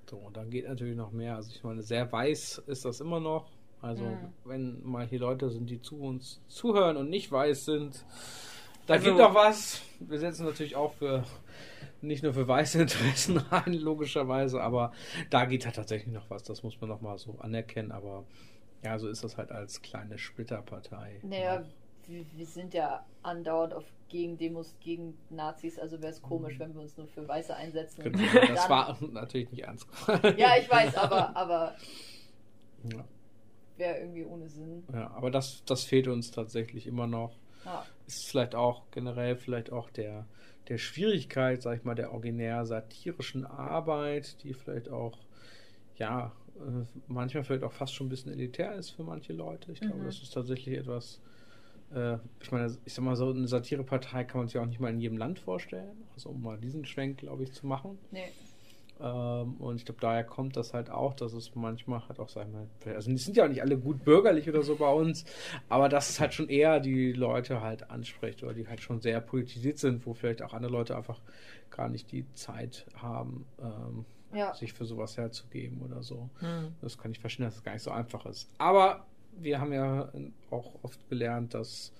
So, 0.09 0.17
und 0.17 0.37
dann 0.37 0.49
geht 0.49 0.67
natürlich 0.67 0.95
noch 0.95 1.11
mehr. 1.11 1.35
Also 1.35 1.51
ich 1.53 1.63
meine, 1.63 1.81
sehr 1.81 2.11
weiß 2.11 2.63
ist 2.67 2.85
das 2.85 3.01
immer 3.01 3.19
noch. 3.19 3.49
Also 3.81 4.05
mhm. 4.05 4.33
wenn 4.45 4.83
mal 4.83 5.05
hier 5.05 5.19
Leute 5.19 5.49
sind, 5.49 5.69
die 5.69 5.81
zu 5.81 5.99
uns 5.99 6.41
zuhören 6.47 6.97
und 6.97 7.09
nicht 7.09 7.31
weiß 7.31 7.65
sind, 7.65 8.05
da 8.87 8.93
also, 8.93 9.05
gibt 9.05 9.19
doch 9.19 9.35
was. 9.35 9.81
Wir 9.99 10.17
setzen 10.17 10.45
natürlich 10.45 10.75
auch 10.75 10.93
für 10.93 11.23
nicht 12.01 12.23
nur 12.23 12.33
für 12.33 12.47
weiße 12.47 12.81
Interessen 12.81 13.43
ein, 13.51 13.73
logischerweise, 13.73 14.61
aber 14.61 14.93
da 15.29 15.45
geht 15.45 15.65
halt 15.65 15.75
tatsächlich 15.75 16.13
noch 16.13 16.29
was. 16.29 16.43
Das 16.43 16.63
muss 16.63 16.79
man 16.79 16.89
noch 16.89 17.01
mal 17.01 17.17
so 17.17 17.37
anerkennen. 17.39 17.91
Aber 17.91 18.23
ja, 18.83 18.99
so 18.99 19.07
ist 19.07 19.23
das 19.23 19.37
halt 19.37 19.51
als 19.51 19.81
kleine 19.81 20.17
Splitterpartei. 20.17 21.19
Naja, 21.23 21.63
wir, 22.07 22.25
wir, 22.35 22.45
sind 22.45 22.73
ja 22.73 23.05
andauernd 23.23 23.73
auf 23.73 23.83
Gegendemos 24.07 24.75
gegen 24.79 25.17
Nazis, 25.29 25.77
also 25.77 26.01
wäre 26.01 26.11
es 26.11 26.21
komisch, 26.21 26.55
mhm. 26.55 26.59
wenn 26.59 26.73
wir 26.75 26.81
uns 26.81 26.97
nur 26.97 27.07
für 27.07 27.27
Weiße 27.27 27.55
einsetzen. 27.55 28.03
Genau, 28.03 28.47
das 28.47 28.69
war 28.69 28.97
natürlich 29.11 29.51
nicht 29.51 29.63
ernst. 29.63 29.87
ja, 30.37 30.57
ich 30.57 30.69
weiß, 30.69 30.95
aber, 30.95 31.35
aber 31.35 31.75
ja. 32.83 33.03
wäre 33.75 33.99
irgendwie 33.99 34.23
ohne 34.23 34.47
Sinn. 34.47 34.83
Ja, 34.93 35.11
aber 35.11 35.31
das, 35.31 35.63
das 35.65 35.83
fehlt 35.83 36.07
uns 36.07 36.31
tatsächlich 36.31 36.87
immer 36.87 37.07
noch. 37.07 37.35
Ja. 37.65 37.85
Ist 38.05 38.29
vielleicht 38.29 38.55
auch 38.55 38.83
generell 38.91 39.35
vielleicht 39.35 39.73
auch 39.73 39.89
der, 39.89 40.25
der 40.69 40.77
Schwierigkeit, 40.77 41.61
sag 41.61 41.77
ich 41.77 41.83
mal, 41.83 41.95
der 41.95 42.13
originär 42.13 42.65
satirischen 42.65 43.45
Arbeit, 43.45 44.41
die 44.43 44.53
vielleicht 44.53 44.89
auch 44.89 45.17
ja, 45.97 46.31
manchmal 47.07 47.43
vielleicht 47.43 47.63
auch 47.63 47.71
fast 47.71 47.93
schon 47.93 48.07
ein 48.07 48.09
bisschen 48.09 48.31
elitär 48.31 48.75
ist 48.75 48.91
für 48.91 49.03
manche 49.03 49.33
Leute. 49.33 49.71
Ich 49.71 49.79
glaube, 49.79 49.97
mhm. 49.97 50.05
das 50.05 50.21
ist 50.21 50.33
tatsächlich 50.33 50.77
etwas, 50.77 51.21
äh, 51.93 52.17
ich 52.41 52.51
meine, 52.51 52.75
ich 52.85 52.93
sag 52.93 53.03
mal 53.03 53.15
so, 53.15 53.29
eine 53.29 53.47
Satirepartei 53.47 54.23
kann 54.23 54.41
man 54.41 54.47
sich 54.47 54.57
auch 54.57 54.65
nicht 54.65 54.79
mal 54.79 54.89
in 54.89 54.99
jedem 54.99 55.17
Land 55.17 55.39
vorstellen. 55.39 56.05
Also 56.13 56.29
um 56.29 56.41
mal 56.41 56.57
diesen 56.57 56.85
Schwenk, 56.85 57.17
glaube 57.17 57.43
ich, 57.43 57.51
zu 57.53 57.65
machen. 57.67 57.97
Nee. 58.11 58.31
Ähm, 58.99 59.55
und 59.57 59.75
ich 59.75 59.85
glaube, 59.85 60.01
daher 60.01 60.23
kommt 60.23 60.57
das 60.57 60.73
halt 60.73 60.89
auch, 60.89 61.13
dass 61.13 61.33
es 61.33 61.53
manchmal 61.55 62.07
halt 62.07 62.19
auch, 62.19 62.29
sag 62.29 62.47
ich 62.47 62.53
mal, 62.53 62.67
also 62.95 63.11
die 63.11 63.17
sind 63.17 63.37
ja 63.37 63.45
auch 63.45 63.49
nicht 63.49 63.61
alle 63.61 63.77
gut 63.77 64.03
bürgerlich 64.03 64.49
oder 64.49 64.63
so 64.63 64.75
bei 64.75 64.91
uns, 64.91 65.23
aber 65.69 65.87
dass 65.87 66.09
es 66.09 66.19
halt 66.19 66.33
schon 66.33 66.49
eher 66.49 66.79
die 66.79 67.11
Leute 67.13 67.61
halt 67.61 67.91
anspricht 67.91 68.43
oder 68.43 68.53
die 68.53 68.67
halt 68.67 68.81
schon 68.81 68.99
sehr 68.99 69.21
politisiert 69.21 69.77
sind, 69.77 70.05
wo 70.05 70.13
vielleicht 70.13 70.41
auch 70.41 70.53
andere 70.53 70.71
Leute 70.71 70.97
einfach 70.97 71.21
gar 71.69 71.89
nicht 71.89 72.11
die 72.11 72.25
Zeit 72.33 72.87
haben, 72.95 73.45
ähm, 73.61 74.05
ja. 74.33 74.53
sich 74.53 74.73
für 74.73 74.85
sowas 74.85 75.17
herzugeben 75.17 75.81
oder 75.81 76.03
so. 76.03 76.29
Mhm. 76.41 76.75
Das 76.81 76.97
kann 76.97 77.11
ich 77.11 77.19
verstehen, 77.19 77.45
dass 77.45 77.55
es 77.55 77.63
gar 77.63 77.73
nicht 77.73 77.83
so 77.83 77.91
einfach 77.91 78.25
ist. 78.25 78.49
Aber 78.57 79.05
wir 79.39 79.59
haben 79.59 79.73
ja 79.73 80.11
auch 80.49 80.73
oft 80.83 81.09
gelernt, 81.09 81.53
dass 81.53 81.93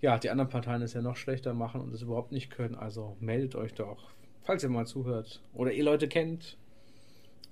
ja, 0.00 0.18
die 0.18 0.30
anderen 0.30 0.50
Parteien 0.50 0.82
es 0.82 0.92
ja 0.92 1.02
noch 1.02 1.16
schlechter 1.16 1.54
machen 1.54 1.80
und 1.80 1.94
es 1.94 2.02
überhaupt 2.02 2.32
nicht 2.32 2.50
können. 2.50 2.74
Also 2.74 3.16
meldet 3.20 3.54
euch 3.54 3.74
doch, 3.74 4.10
falls 4.42 4.62
ihr 4.62 4.68
mal 4.68 4.86
zuhört 4.86 5.40
oder 5.54 5.72
ihr 5.72 5.84
Leute 5.84 6.08
kennt. 6.08 6.58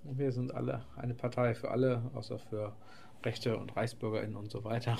Wir 0.04 0.32
sind 0.32 0.52
alle 0.52 0.84
eine 0.96 1.14
Partei 1.14 1.54
für 1.54 1.70
alle, 1.70 2.10
außer 2.14 2.38
für 2.38 2.74
Rechte 3.24 3.56
und 3.56 3.74
ReichsbürgerInnen 3.76 4.36
und 4.36 4.50
so 4.50 4.64
weiter. 4.64 4.98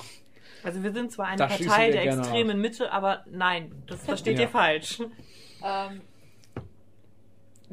Also 0.63 0.81
wir 0.81 0.91
sind 0.93 1.11
zwar 1.11 1.27
eine 1.27 1.37
da 1.37 1.47
Partei 1.47 1.91
der 1.91 2.05
extremen 2.05 2.59
Mitte, 2.59 2.91
aber 2.91 3.23
nein, 3.29 3.71
das 3.87 4.03
versteht 4.03 4.37
ja. 4.37 4.43
ihr 4.43 4.49
falsch. 4.49 5.01
Ähm, 5.63 6.01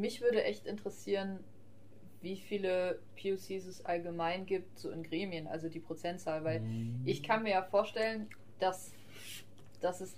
mich 0.01 0.21
würde 0.21 0.43
echt 0.43 0.67
interessieren, 0.67 1.41
wie 2.23 2.37
viele 2.37 3.01
POCs 3.21 3.67
es 3.67 3.85
allgemein 3.85 4.47
gibt, 4.47 4.79
so 4.79 4.91
in 4.91 5.03
Gremien, 5.03 5.47
also 5.47 5.69
die 5.69 5.81
Prozentzahl, 5.81 6.45
weil 6.45 6.61
mhm. 6.61 7.03
ich 7.05 7.23
kann 7.23 7.43
mir 7.43 7.51
ja 7.51 7.63
vorstellen, 7.63 8.29
dass, 8.59 8.93
dass 9.81 10.01
es 10.01 10.15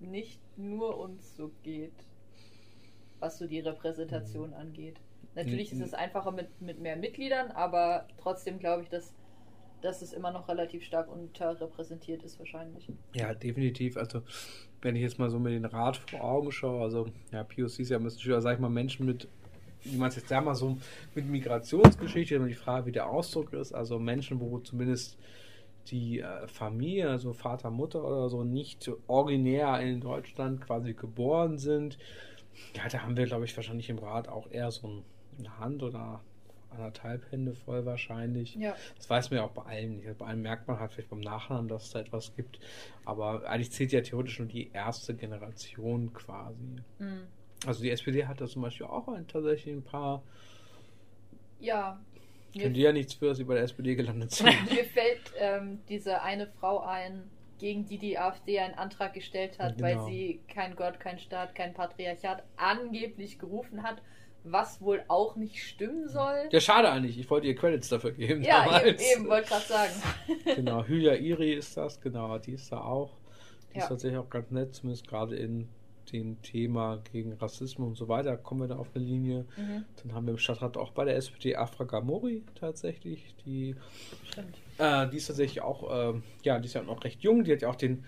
nicht 0.00 0.40
nur 0.56 0.98
uns 0.98 1.36
so 1.36 1.50
geht, 1.62 1.94
was 3.20 3.38
so 3.38 3.46
die 3.46 3.60
Repräsentation 3.60 4.50
mhm. 4.50 4.56
angeht. 4.56 4.96
Natürlich 5.34 5.72
mhm. 5.72 5.80
ist 5.80 5.88
es 5.88 5.94
einfacher 5.94 6.32
mit, 6.32 6.60
mit 6.60 6.80
mehr 6.80 6.96
Mitgliedern, 6.96 7.50
aber 7.52 8.06
trotzdem 8.18 8.58
glaube 8.58 8.82
ich, 8.82 8.88
dass, 8.88 9.14
dass 9.82 10.02
es 10.02 10.12
immer 10.12 10.30
noch 10.30 10.48
relativ 10.48 10.84
stark 10.84 11.10
unterrepräsentiert 11.10 12.22
ist, 12.22 12.38
wahrscheinlich. 12.38 12.88
Ja, 13.14 13.34
definitiv. 13.34 13.96
Also 13.96 14.22
wenn 14.82 14.96
ich 14.96 15.02
jetzt 15.02 15.18
mal 15.18 15.30
so 15.30 15.38
mit 15.38 15.52
den 15.52 15.64
Rat 15.64 15.96
vor 15.96 16.22
Augen 16.22 16.52
schaue, 16.52 16.82
also 16.82 17.06
ja, 17.32 17.44
POC 17.44 17.80
ist 17.80 17.90
ja 17.90 17.98
bisschen 17.98 18.20
schwer, 18.20 18.40
sag 18.40 18.54
ich 18.54 18.60
mal, 18.60 18.70
Menschen 18.70 19.06
mit, 19.06 19.28
wie 19.84 19.96
man 19.96 20.08
es 20.08 20.16
jetzt 20.16 20.30
ja 20.30 20.40
mal 20.40 20.54
so 20.54 20.78
mit 21.14 21.26
Migrationsgeschichte, 21.26 22.34
immer 22.34 22.48
die 22.48 22.54
Frage, 22.54 22.86
wie 22.86 22.92
der 22.92 23.08
Ausdruck 23.08 23.52
ist, 23.52 23.72
also 23.72 23.98
Menschen, 23.98 24.40
wo 24.40 24.58
zumindest 24.58 25.18
die 25.88 26.20
äh, 26.20 26.46
Familie, 26.46 27.10
also 27.10 27.32
Vater, 27.32 27.70
Mutter 27.70 28.04
oder 28.04 28.28
so, 28.28 28.44
nicht 28.44 28.90
originär 29.06 29.80
in 29.80 30.00
Deutschland 30.00 30.60
quasi 30.60 30.94
geboren 30.94 31.58
sind. 31.58 31.98
Ja, 32.76 32.88
da 32.88 33.02
haben 33.02 33.16
wir, 33.16 33.26
glaube 33.26 33.44
ich, 33.44 33.56
wahrscheinlich 33.56 33.88
im 33.88 33.98
Rat 33.98 34.28
auch 34.28 34.50
eher 34.50 34.70
so 34.70 35.02
eine 35.38 35.58
Hand 35.58 35.82
oder 35.82 36.20
anderthalb 36.70 37.30
Hände 37.30 37.54
voll 37.54 37.84
wahrscheinlich. 37.86 38.54
Ja. 38.54 38.74
Das 38.96 39.08
weiß 39.08 39.30
man 39.30 39.38
ja 39.38 39.44
auch 39.44 39.50
bei 39.52 39.62
allen 39.62 39.96
nicht. 39.96 40.18
Bei 40.18 40.26
allen 40.26 40.42
merkt 40.42 40.68
man 40.68 40.78
halt 40.78 40.92
vielleicht 40.92 41.10
beim 41.10 41.20
Nachnamen, 41.20 41.68
dass 41.68 41.84
es 41.86 41.90
da 41.90 42.00
etwas 42.00 42.34
gibt. 42.36 42.60
Aber 43.04 43.48
eigentlich 43.48 43.72
zählt 43.72 43.92
ja 43.92 44.00
theoretisch 44.00 44.38
nur 44.38 44.48
die 44.48 44.70
erste 44.72 45.14
Generation 45.14 46.12
quasi. 46.12 46.76
Mhm. 46.98 47.26
Also 47.66 47.82
die 47.82 47.90
SPD 47.90 48.26
hat 48.26 48.40
da 48.40 48.46
zum 48.46 48.62
Beispiel 48.62 48.86
auch 48.86 49.08
ein, 49.08 49.26
tatsächlich 49.28 49.74
ein 49.74 49.82
paar. 49.82 50.22
Ja. 51.58 52.00
Können 52.58 52.74
die 52.74 52.80
ja 52.80 52.92
nichts 52.92 53.14
für, 53.14 53.26
dass 53.26 53.36
sie 53.36 53.44
bei 53.44 53.54
der 53.54 53.64
SPD 53.64 53.94
gelandet 53.94 54.32
sind. 54.32 54.48
Mir 54.70 54.84
fällt 54.84 55.32
ähm, 55.38 55.80
diese 55.88 56.22
eine 56.22 56.48
Frau 56.48 56.80
ein, 56.80 57.30
gegen 57.58 57.86
die 57.86 57.98
die 57.98 58.18
AfD 58.18 58.58
einen 58.58 58.74
Antrag 58.74 59.12
gestellt 59.12 59.58
hat, 59.58 59.76
Genau. 59.76 59.88
weil 59.88 60.10
sie 60.10 60.40
kein 60.48 60.74
Gott, 60.74 60.98
kein 60.98 61.18
Staat, 61.18 61.54
kein 61.54 61.74
Patriarchat 61.74 62.42
angeblich 62.56 63.38
gerufen 63.38 63.82
hat, 63.82 64.02
was 64.44 64.80
wohl 64.80 65.02
auch 65.08 65.36
nicht 65.36 65.62
stimmen 65.62 66.08
soll. 66.08 66.48
Ja, 66.50 66.60
schade 66.60 66.90
eigentlich. 66.90 67.18
Ich 67.18 67.28
wollte 67.30 67.46
ihr 67.46 67.54
Credits 67.54 67.88
dafür 67.88 68.12
geben. 68.12 68.42
Ja, 68.42 68.62
eben, 68.64 68.72
damals. 68.72 69.12
eben 69.12 69.28
wollte 69.28 69.48
gerade 69.48 69.64
sagen. 69.66 69.92
Genau, 70.56 70.84
Hülya 70.84 71.14
Iri 71.14 71.52
ist 71.54 71.76
das, 71.76 72.00
genau, 72.00 72.38
die 72.38 72.52
ist 72.52 72.70
da 72.72 72.80
auch. 72.80 73.16
Die 73.72 73.78
Ja. 73.78 73.84
ist 73.84 73.88
tatsächlich 73.88 74.18
auch 74.18 74.30
ganz 74.30 74.50
nett, 74.50 74.74
zumindest 74.74 75.06
gerade 75.06 75.36
in 75.36 75.68
dem 76.12 76.42
Thema 76.42 77.00
gegen 77.12 77.34
Rassismus 77.34 77.86
und 77.90 77.94
so 77.94 78.08
weiter, 78.08 78.36
kommen 78.36 78.62
wir 78.62 78.66
da 78.68 78.76
auf 78.76 78.88
eine 78.94 79.04
Linie. 79.04 79.44
Mhm, 79.56 79.84
Dann 80.02 80.12
haben 80.14 80.26
wir 80.26 80.32
im 80.32 80.38
Stadtrat 80.38 80.76
auch 80.76 80.90
bei 80.90 81.04
der 81.04 81.14
SPD 81.16 81.54
Afra 81.54 81.84
Gamori 81.84 82.42
tatsächlich, 82.58 83.32
die, 83.46 83.76
äh, 84.78 85.08
die 85.08 85.16
ist 85.18 85.26
tatsächlich 85.28 85.60
auch, 85.62 85.88
ähm, 86.14 86.22
ja, 86.42 86.58
die 86.58 86.66
ist 86.66 86.74
ja 86.74 86.82
noch 86.82 87.04
recht 87.04 87.22
jung, 87.22 87.44
die 87.44 87.52
hat 87.52 87.62
ja 87.62 87.68
auch 87.70 87.76
den 87.76 88.04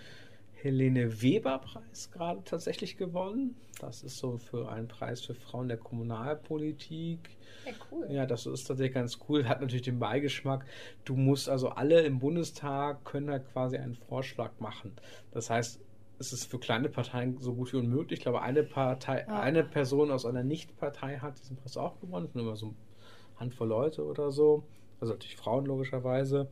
Helene 0.62 1.20
Weber 1.22 1.58
Preis 1.58 2.10
gerade 2.12 2.42
tatsächlich 2.44 2.96
gewonnen. 2.96 3.56
Das 3.80 4.02
ist 4.02 4.18
so 4.18 4.38
für 4.38 4.70
einen 4.70 4.86
Preis 4.86 5.20
für 5.20 5.34
Frauen 5.34 5.68
der 5.68 5.76
Kommunalpolitik. 5.76 7.30
Ja, 7.66 7.72
cool. 7.90 8.06
Ja, 8.10 8.26
das 8.26 8.46
ist 8.46 8.64
tatsächlich 8.64 8.94
ganz 8.94 9.18
cool. 9.28 9.46
Hat 9.48 9.60
natürlich 9.60 9.82
den 9.82 9.98
Beigeschmack. 9.98 10.64
Du 11.04 11.16
musst 11.16 11.48
also 11.48 11.70
alle 11.70 12.02
im 12.02 12.18
Bundestag 12.20 13.04
können 13.04 13.26
da 13.26 13.38
quasi 13.40 13.76
einen 13.76 13.94
Vorschlag 13.94 14.52
machen. 14.60 14.92
Das 15.32 15.50
heißt, 15.50 15.80
es 16.18 16.32
ist 16.32 16.44
für 16.44 16.60
kleine 16.60 16.88
Parteien 16.88 17.38
so 17.40 17.54
gut 17.54 17.72
wie 17.72 17.78
unmöglich. 17.78 18.20
Ich 18.20 18.22
glaube, 18.22 18.42
eine 18.42 18.62
Partei, 18.62 19.24
Ja. 19.26 19.40
eine 19.40 19.64
Person 19.64 20.12
aus 20.12 20.24
einer 20.24 20.44
Nicht-Partei 20.44 21.18
hat 21.18 21.38
diesen 21.40 21.56
Preis 21.56 21.76
auch 21.76 21.98
gewonnen. 22.00 22.26
Es 22.26 22.32
sind 22.32 22.40
immer 22.42 22.54
so 22.56 22.66
eine 22.66 22.74
Handvoll 23.40 23.68
Leute 23.68 24.04
oder 24.04 24.30
so. 24.30 24.62
Also 25.00 25.14
natürlich 25.14 25.36
Frauen 25.36 25.66
logischerweise. 25.66 26.48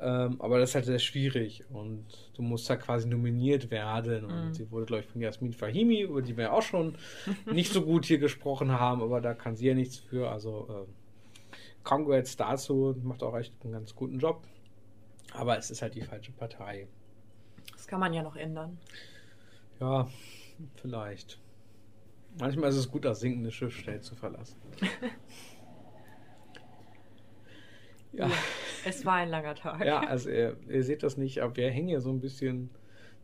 Ähm, 0.00 0.40
aber 0.40 0.58
das 0.58 0.70
ist 0.70 0.74
halt 0.74 0.84
sehr 0.84 0.98
schwierig 0.98 1.64
und 1.70 2.04
du 2.34 2.42
musst 2.42 2.68
da 2.68 2.76
quasi 2.76 3.08
nominiert 3.08 3.70
werden. 3.70 4.24
Und 4.26 4.48
Mhm. 4.48 4.54
sie 4.54 4.70
wurde, 4.70 4.86
glaube 4.86 5.02
ich, 5.04 5.08
von 5.08 5.20
Jasmin 5.22 5.52
Fahimi, 5.54 6.02
über 6.02 6.20
die 6.22 6.36
wir 6.36 6.44
ja 6.44 6.52
auch 6.52 6.62
schon 6.62 6.96
nicht 7.50 7.72
so 7.72 7.82
gut 7.82 8.04
hier 8.04 8.18
gesprochen 8.18 8.72
haben, 8.72 9.00
aber 9.02 9.20
da 9.20 9.32
kann 9.34 9.56
sie 9.56 9.66
ja 9.68 9.74
nichts 9.74 9.98
für. 9.98 10.30
Also 10.30 10.68
äh, 10.70 10.86
Congrats 11.82 12.36
dazu, 12.36 12.94
macht 13.02 13.22
auch 13.22 13.36
echt 13.36 13.54
einen 13.62 13.72
ganz 13.72 13.94
guten 13.94 14.18
Job. 14.18 14.42
Aber 15.32 15.56
es 15.56 15.70
ist 15.70 15.82
halt 15.82 15.94
die 15.94 16.02
falsche 16.02 16.32
Partei. 16.32 16.88
Das 17.72 17.86
kann 17.86 18.00
man 18.00 18.12
ja 18.12 18.22
noch 18.22 18.36
ändern. 18.36 18.78
Ja, 19.80 20.08
vielleicht. 20.76 21.38
Manchmal 22.38 22.70
ist 22.70 22.76
es 22.76 22.90
gut, 22.90 23.04
das 23.04 23.20
sinkende 23.20 23.50
Schiff 23.50 23.76
schnell 23.76 24.00
zu 24.00 24.14
verlassen. 24.14 24.56
ja. 28.12 28.30
Es 28.86 29.04
war 29.04 29.14
ein 29.14 29.30
langer 29.30 29.56
Tag. 29.56 29.84
Ja, 29.84 29.98
also 30.00 30.30
ihr, 30.30 30.56
ihr 30.68 30.84
seht 30.84 31.02
das 31.02 31.16
nicht, 31.16 31.42
aber 31.42 31.56
wir 31.56 31.70
hängen 31.70 31.88
ja 31.88 32.00
so 32.00 32.10
ein 32.10 32.20
bisschen 32.20 32.70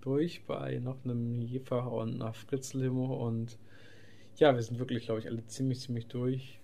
durch 0.00 0.44
bei 0.44 0.80
noch 0.80 1.04
einem 1.04 1.40
Jefer 1.40 1.92
und 1.92 2.16
einer 2.20 2.32
Fritz-Limo 2.32 3.14
und 3.26 3.58
ja, 4.36 4.54
wir 4.54 4.62
sind 4.62 4.80
wirklich, 4.80 5.04
glaube 5.04 5.20
ich, 5.20 5.28
alle 5.28 5.46
ziemlich, 5.46 5.80
ziemlich 5.80 6.08
durch. 6.08 6.58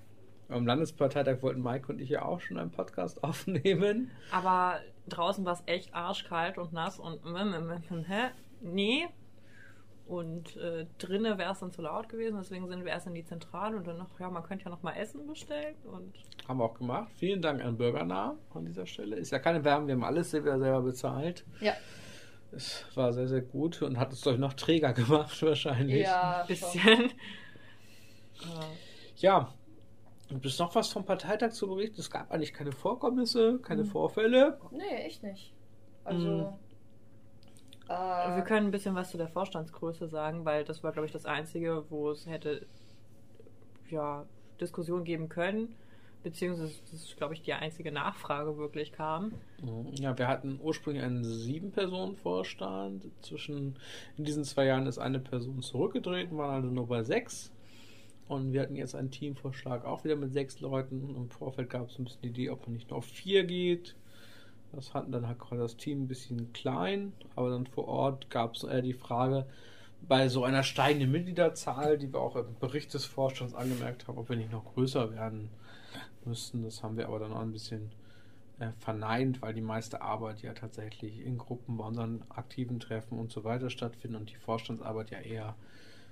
Am 0.49 0.67
Landesparteitag 0.67 1.43
wollten 1.43 1.63
Mike 1.63 1.93
und 1.93 2.01
ich 2.01 2.09
ja 2.09 2.23
auch 2.23 2.41
schon 2.41 2.59
einen 2.59 2.73
Podcast 2.73 3.23
aufnehmen. 3.23 4.11
Aber 4.33 4.81
draußen 5.09 5.45
war 5.45 5.53
es 5.53 5.63
echt 5.67 5.95
arschkalt 5.95 6.59
und 6.59 6.73
nass 6.73 6.99
und 6.99 7.21
hä? 8.09 8.31
Nee. 8.61 9.07
Und 10.09 10.57
äh, 10.57 10.87
drinnen 10.97 11.37
wäre 11.37 11.53
es 11.53 11.61
dann 11.61 11.71
zu 11.71 11.83
laut 11.83 12.09
gewesen, 12.09 12.39
deswegen 12.41 12.67
sind 12.67 12.83
wir 12.85 12.93
erst 12.93 13.07
in 13.07 13.15
die 13.15 13.25
Zentrale 13.27 13.77
und 13.77 13.87
dann 13.87 13.99
noch, 13.99 14.19
ja, 14.19 14.31
man 14.31 14.43
könnte 14.43 14.65
ja 14.65 14.71
noch 14.71 14.83
mal 14.83 14.95
Essen 14.95 15.27
bestellen 15.27 15.77
und 15.85 16.15
Haben 16.49 16.59
wir 16.61 16.65
auch 16.65 16.75
gemacht. 16.75 17.13
Vielen 17.17 17.43
Dank 17.43 17.63
an 17.63 17.77
Bürgernah 17.77 18.35
an 18.55 18.65
dieser 18.65 18.87
Stelle. 18.87 19.17
Ist 19.17 19.33
ja 19.33 19.39
keine 19.39 19.63
Werbung, 19.65 19.87
wir 19.87 19.95
haben 19.95 20.05
alles 20.05 20.31
selber, 20.31 20.59
selber 20.59 20.81
bezahlt. 20.81 21.45
Ja, 21.61 21.75
Es 22.53 22.87
war 22.97 23.13
sehr, 23.13 23.29
sehr 23.29 23.43
gut 23.43 23.83
und 23.83 23.99
hat 23.99 24.11
es, 24.15 24.23
glaube 24.23 24.37
ich, 24.37 24.41
noch 24.41 24.55
träger 24.55 24.93
gemacht 24.95 25.43
wahrscheinlich. 25.43 26.05
ja, 26.07 26.41
ein 26.41 26.47
bisschen. 26.47 27.13
Ja, 29.17 29.53
gibt 30.29 30.47
es 30.47 30.59
noch 30.59 30.75
was 30.75 30.89
vom 30.89 31.05
Parteitag 31.05 31.51
zu 31.51 31.67
berichten? 31.69 32.01
Es 32.01 32.11
gab 32.11 32.31
eigentlich 32.31 32.53
keine 32.55 32.73
Vorkommnisse, 32.73 33.59
keine 33.61 33.83
Mhm. 33.83 33.89
Vorfälle. 33.89 34.59
Nee, 34.71 35.05
echt 35.07 35.23
nicht. 35.23 35.53
Also. 36.05 36.29
Mhm. 36.29 36.68
Äh, 37.89 38.37
Wir 38.37 38.43
können 38.45 38.67
ein 38.67 38.71
bisschen 38.73 38.95
was 38.95 39.11
zu 39.11 39.17
der 39.19 39.29
Vorstandsgröße 39.29 40.09
sagen, 40.09 40.45
weil 40.45 40.65
das 40.65 40.83
war, 40.85 40.93
glaube 40.93 41.07
ich, 41.07 41.13
das 41.13 41.27
Einzige, 41.27 41.85
wo 41.91 42.11
es 42.11 42.27
hätte 42.27 42.67
ja, 43.91 44.27
Diskussion 44.61 45.05
geben 45.05 45.29
können, 45.29 45.75
beziehungsweise 46.23 46.75
das 46.91 46.93
ist, 46.93 47.17
glaube 47.17 47.35
ich, 47.35 47.43
die 47.43 47.53
einzige 47.55 47.91
Nachfrage 47.93 48.57
wirklich 48.59 48.93
kam. 48.93 49.33
Ja, 50.01 50.17
wir 50.19 50.29
hatten 50.29 50.61
ursprünglich 50.63 51.05
einen 51.05 51.25
Sieben-Personen-Vorstand. 51.25 53.07
Zwischen 53.23 53.79
in 54.17 54.25
diesen 54.25 54.45
zwei 54.45 54.67
Jahren 54.67 54.87
ist 54.87 54.99
eine 54.99 55.21
Person 55.21 55.63
zurückgetreten, 55.63 56.37
waren 56.37 56.55
also 56.65 56.69
nur 56.69 56.87
bei 56.89 57.03
sechs. 57.03 57.53
Und 58.29 58.53
wir 58.53 58.61
hatten 58.61 58.77
jetzt 58.77 58.95
einen 58.95 59.11
Teamvorschlag 59.11 59.85
auch 59.87 60.05
wieder 60.05 60.17
mit 60.17 60.33
sechs 60.33 60.61
Leuten. 60.61 61.15
Im 61.17 61.31
Vorfeld 61.31 61.71
gab 61.71 61.89
es 61.89 61.99
ein 61.99 62.05
bisschen 62.05 62.23
die 62.23 62.29
Idee, 62.29 62.51
ob 62.51 62.67
man 62.67 62.75
nicht 62.75 62.91
nur 62.91 62.99
auf 62.99 63.07
vier 63.07 63.45
geht. 63.45 63.97
Das 64.73 64.95
hatten 64.95 65.13
dann 65.13 65.27
halt 65.27 65.39
das 65.51 65.77
Team 65.77 66.03
ein 66.03 66.09
bisschen 66.09 66.53
klein, 66.53 67.13
aber 67.37 67.51
dann 67.51 67.67
vor 67.67 67.89
Ort 67.89 68.31
gab 68.31 68.55
es 68.55 68.65
eher 68.65 68.83
die 68.83 68.93
Frage, 68.93 69.47
bei 70.03 70.29
so 70.29 70.45
einer 70.45 70.63
steigenden 70.63 71.11
Mitgliederzahl, 71.11 71.99
die 71.99 72.13
wir 72.13 72.21
auch 72.21 72.37
im 72.37 72.55
Bericht 72.61 72.95
des 72.95 73.05
Vorstands 73.05 73.55
angemerkt 73.55 74.07
haben, 74.07 74.19
ob 74.19 74.29
wir 74.29 74.37
nicht 74.37 74.53
noch 74.53 74.65
größer 74.75 75.13
werden 75.13 75.51
müssten. 76.25 76.63
Das 76.63 76.83
haben 76.83 76.97
wir 76.97 77.09
aber 77.09 77.19
dann 77.19 77.33
auch 77.33 77.41
ein 77.41 77.53
bisschen 77.53 77.91
äh, 78.59 78.71
verneint, 78.79 79.43
weil 79.43 79.55
die 79.55 79.61
meiste 79.61 80.03
Arbeit 80.03 80.43
ja 80.43 80.53
tatsächlich 80.53 81.21
in 81.25 81.39
Gruppen 81.39 81.77
bei 81.77 81.85
unseren 81.85 82.23
aktiven 82.29 82.81
Treffen 82.81 83.19
und 83.19 83.33
so 83.33 83.45
weiter 83.45 83.71
stattfindet 83.71 84.21
und 84.21 84.31
die 84.31 84.37
Vorstandsarbeit 84.37 85.11
ja 85.11 85.19
eher 85.19 85.57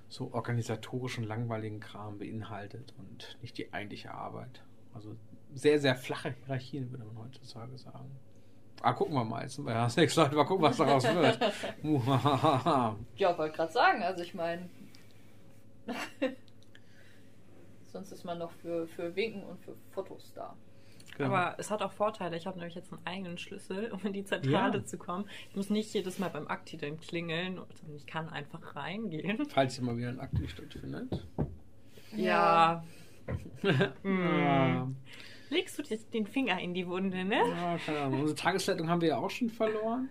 so 0.09 0.33
organisatorischen, 0.33 1.25
langweiligen 1.25 1.79
Kram 1.79 2.17
beinhaltet 2.17 2.93
und 2.97 3.37
nicht 3.41 3.57
die 3.57 3.73
eigentliche 3.73 4.13
Arbeit. 4.13 4.63
Also 4.93 5.15
sehr, 5.53 5.79
sehr 5.79 5.95
flache 5.95 6.31
Hierarchien, 6.31 6.91
würde 6.91 7.05
man 7.05 7.25
heutzutage 7.25 7.77
sagen. 7.77 8.11
Ah, 8.81 8.93
gucken 8.93 9.15
wir 9.15 9.23
mal. 9.23 9.41
Jetzt 9.43 9.55
sind 9.55 9.65
wir 9.65 9.73
ja 9.73 9.89
sechs 9.89 10.15
Leute, 10.15 10.35
mal 10.35 10.43
gucken, 10.45 10.63
was 10.63 10.77
daraus 10.77 11.03
wird. 11.03 11.39
Ja, 13.17 13.37
wollte 13.37 13.55
gerade 13.55 13.71
sagen, 13.71 14.03
also 14.03 14.23
ich 14.23 14.33
meine. 14.33 14.69
Sonst 17.91 18.11
ist 18.11 18.23
man 18.25 18.37
noch 18.37 18.51
für, 18.51 18.87
für 18.87 19.15
Winken 19.15 19.43
und 19.43 19.59
für 19.61 19.73
Fotos 19.91 20.31
da. 20.35 20.53
Genau. 21.17 21.33
Aber 21.33 21.55
es 21.57 21.71
hat 21.71 21.81
auch 21.81 21.91
Vorteile. 21.93 22.37
Ich 22.37 22.45
habe 22.45 22.57
nämlich 22.59 22.75
jetzt 22.75 22.91
einen 22.93 23.01
eigenen 23.05 23.37
Schlüssel, 23.39 23.91
um 23.91 23.99
in 24.03 24.13
die 24.13 24.23
Zentrale 24.23 24.77
Ja. 24.77 24.85
zu 24.85 24.97
kommen. 24.99 25.27
Ich 25.49 25.55
muss 25.55 25.69
nicht 25.71 25.91
jedes 25.93 26.19
Mal 26.19 26.29
beim 26.29 26.47
Akti 26.47 26.77
dann 26.77 26.99
klingeln, 26.99 27.55
sondern 27.73 27.97
ich 27.97 28.05
kann 28.05 28.29
einfach 28.29 28.75
reingehen. 28.75 29.47
Falls 29.49 29.75
hier 29.75 29.83
mal 29.85 29.97
wieder 29.97 30.09
ein 30.09 30.19
Akt 30.19 30.37
stattfindet. 30.47 31.25
Ja. 32.15 32.83
Ja. 34.03 34.87
Legst 35.49 35.79
du 35.79 35.83
jetzt 35.83 36.13
den 36.13 36.27
Finger 36.27 36.59
in 36.59 36.73
die 36.73 36.87
Wunde, 36.87 37.23
ne? 37.23 37.37
Ja, 37.37 37.77
keine 37.85 37.99
Ahnung. 37.99 38.21
Unsere 38.21 38.37
Tagesleitung 38.37 38.89
haben 38.89 39.01
wir 39.01 39.09
ja 39.09 39.17
auch 39.17 39.29
schon 39.29 39.49
verloren. 39.49 40.09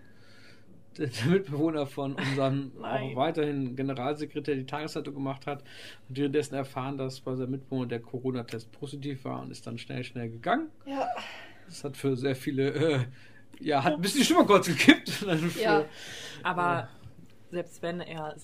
Der 0.96 1.06
der 1.08 1.26
Mitbewohner 1.26 1.86
von 1.86 2.14
unserem 2.14 2.72
auch 2.82 3.16
weiterhin 3.16 3.76
Generalsekretär 3.76 4.54
die 4.54 4.64
Tagesleitung 4.64 5.14
gemacht 5.14 5.46
hat 5.46 5.62
und 6.08 6.16
währenddessen 6.16 6.54
erfahren, 6.54 6.96
dass 6.96 7.20
bei 7.20 7.34
seinem 7.36 7.50
Mitbewohner 7.50 7.86
der 7.86 8.00
Corona-Test 8.00 8.72
positiv 8.72 9.24
war 9.24 9.42
und 9.42 9.50
ist 9.50 9.66
dann 9.66 9.78
schnell, 9.78 10.04
schnell 10.04 10.30
gegangen. 10.30 10.70
Ja. 10.86 11.06
Das 11.66 11.84
hat 11.84 11.96
für 11.96 12.16
sehr 12.16 12.36
viele, 12.36 12.70
äh, 12.70 13.00
ja, 13.60 13.82
hat 13.84 13.94
ein 13.94 14.00
bisschen 14.00 14.20
die 14.20 14.24
Stimmung 14.24 14.46
kurz 14.46 14.68
gekippt. 14.68 15.26
Dann 15.26 15.38
für, 15.50 15.60
Ja. 15.60 15.84
Aber 16.42 16.88
selbst 17.50 17.82
wenn 17.82 18.00
er 18.00 18.36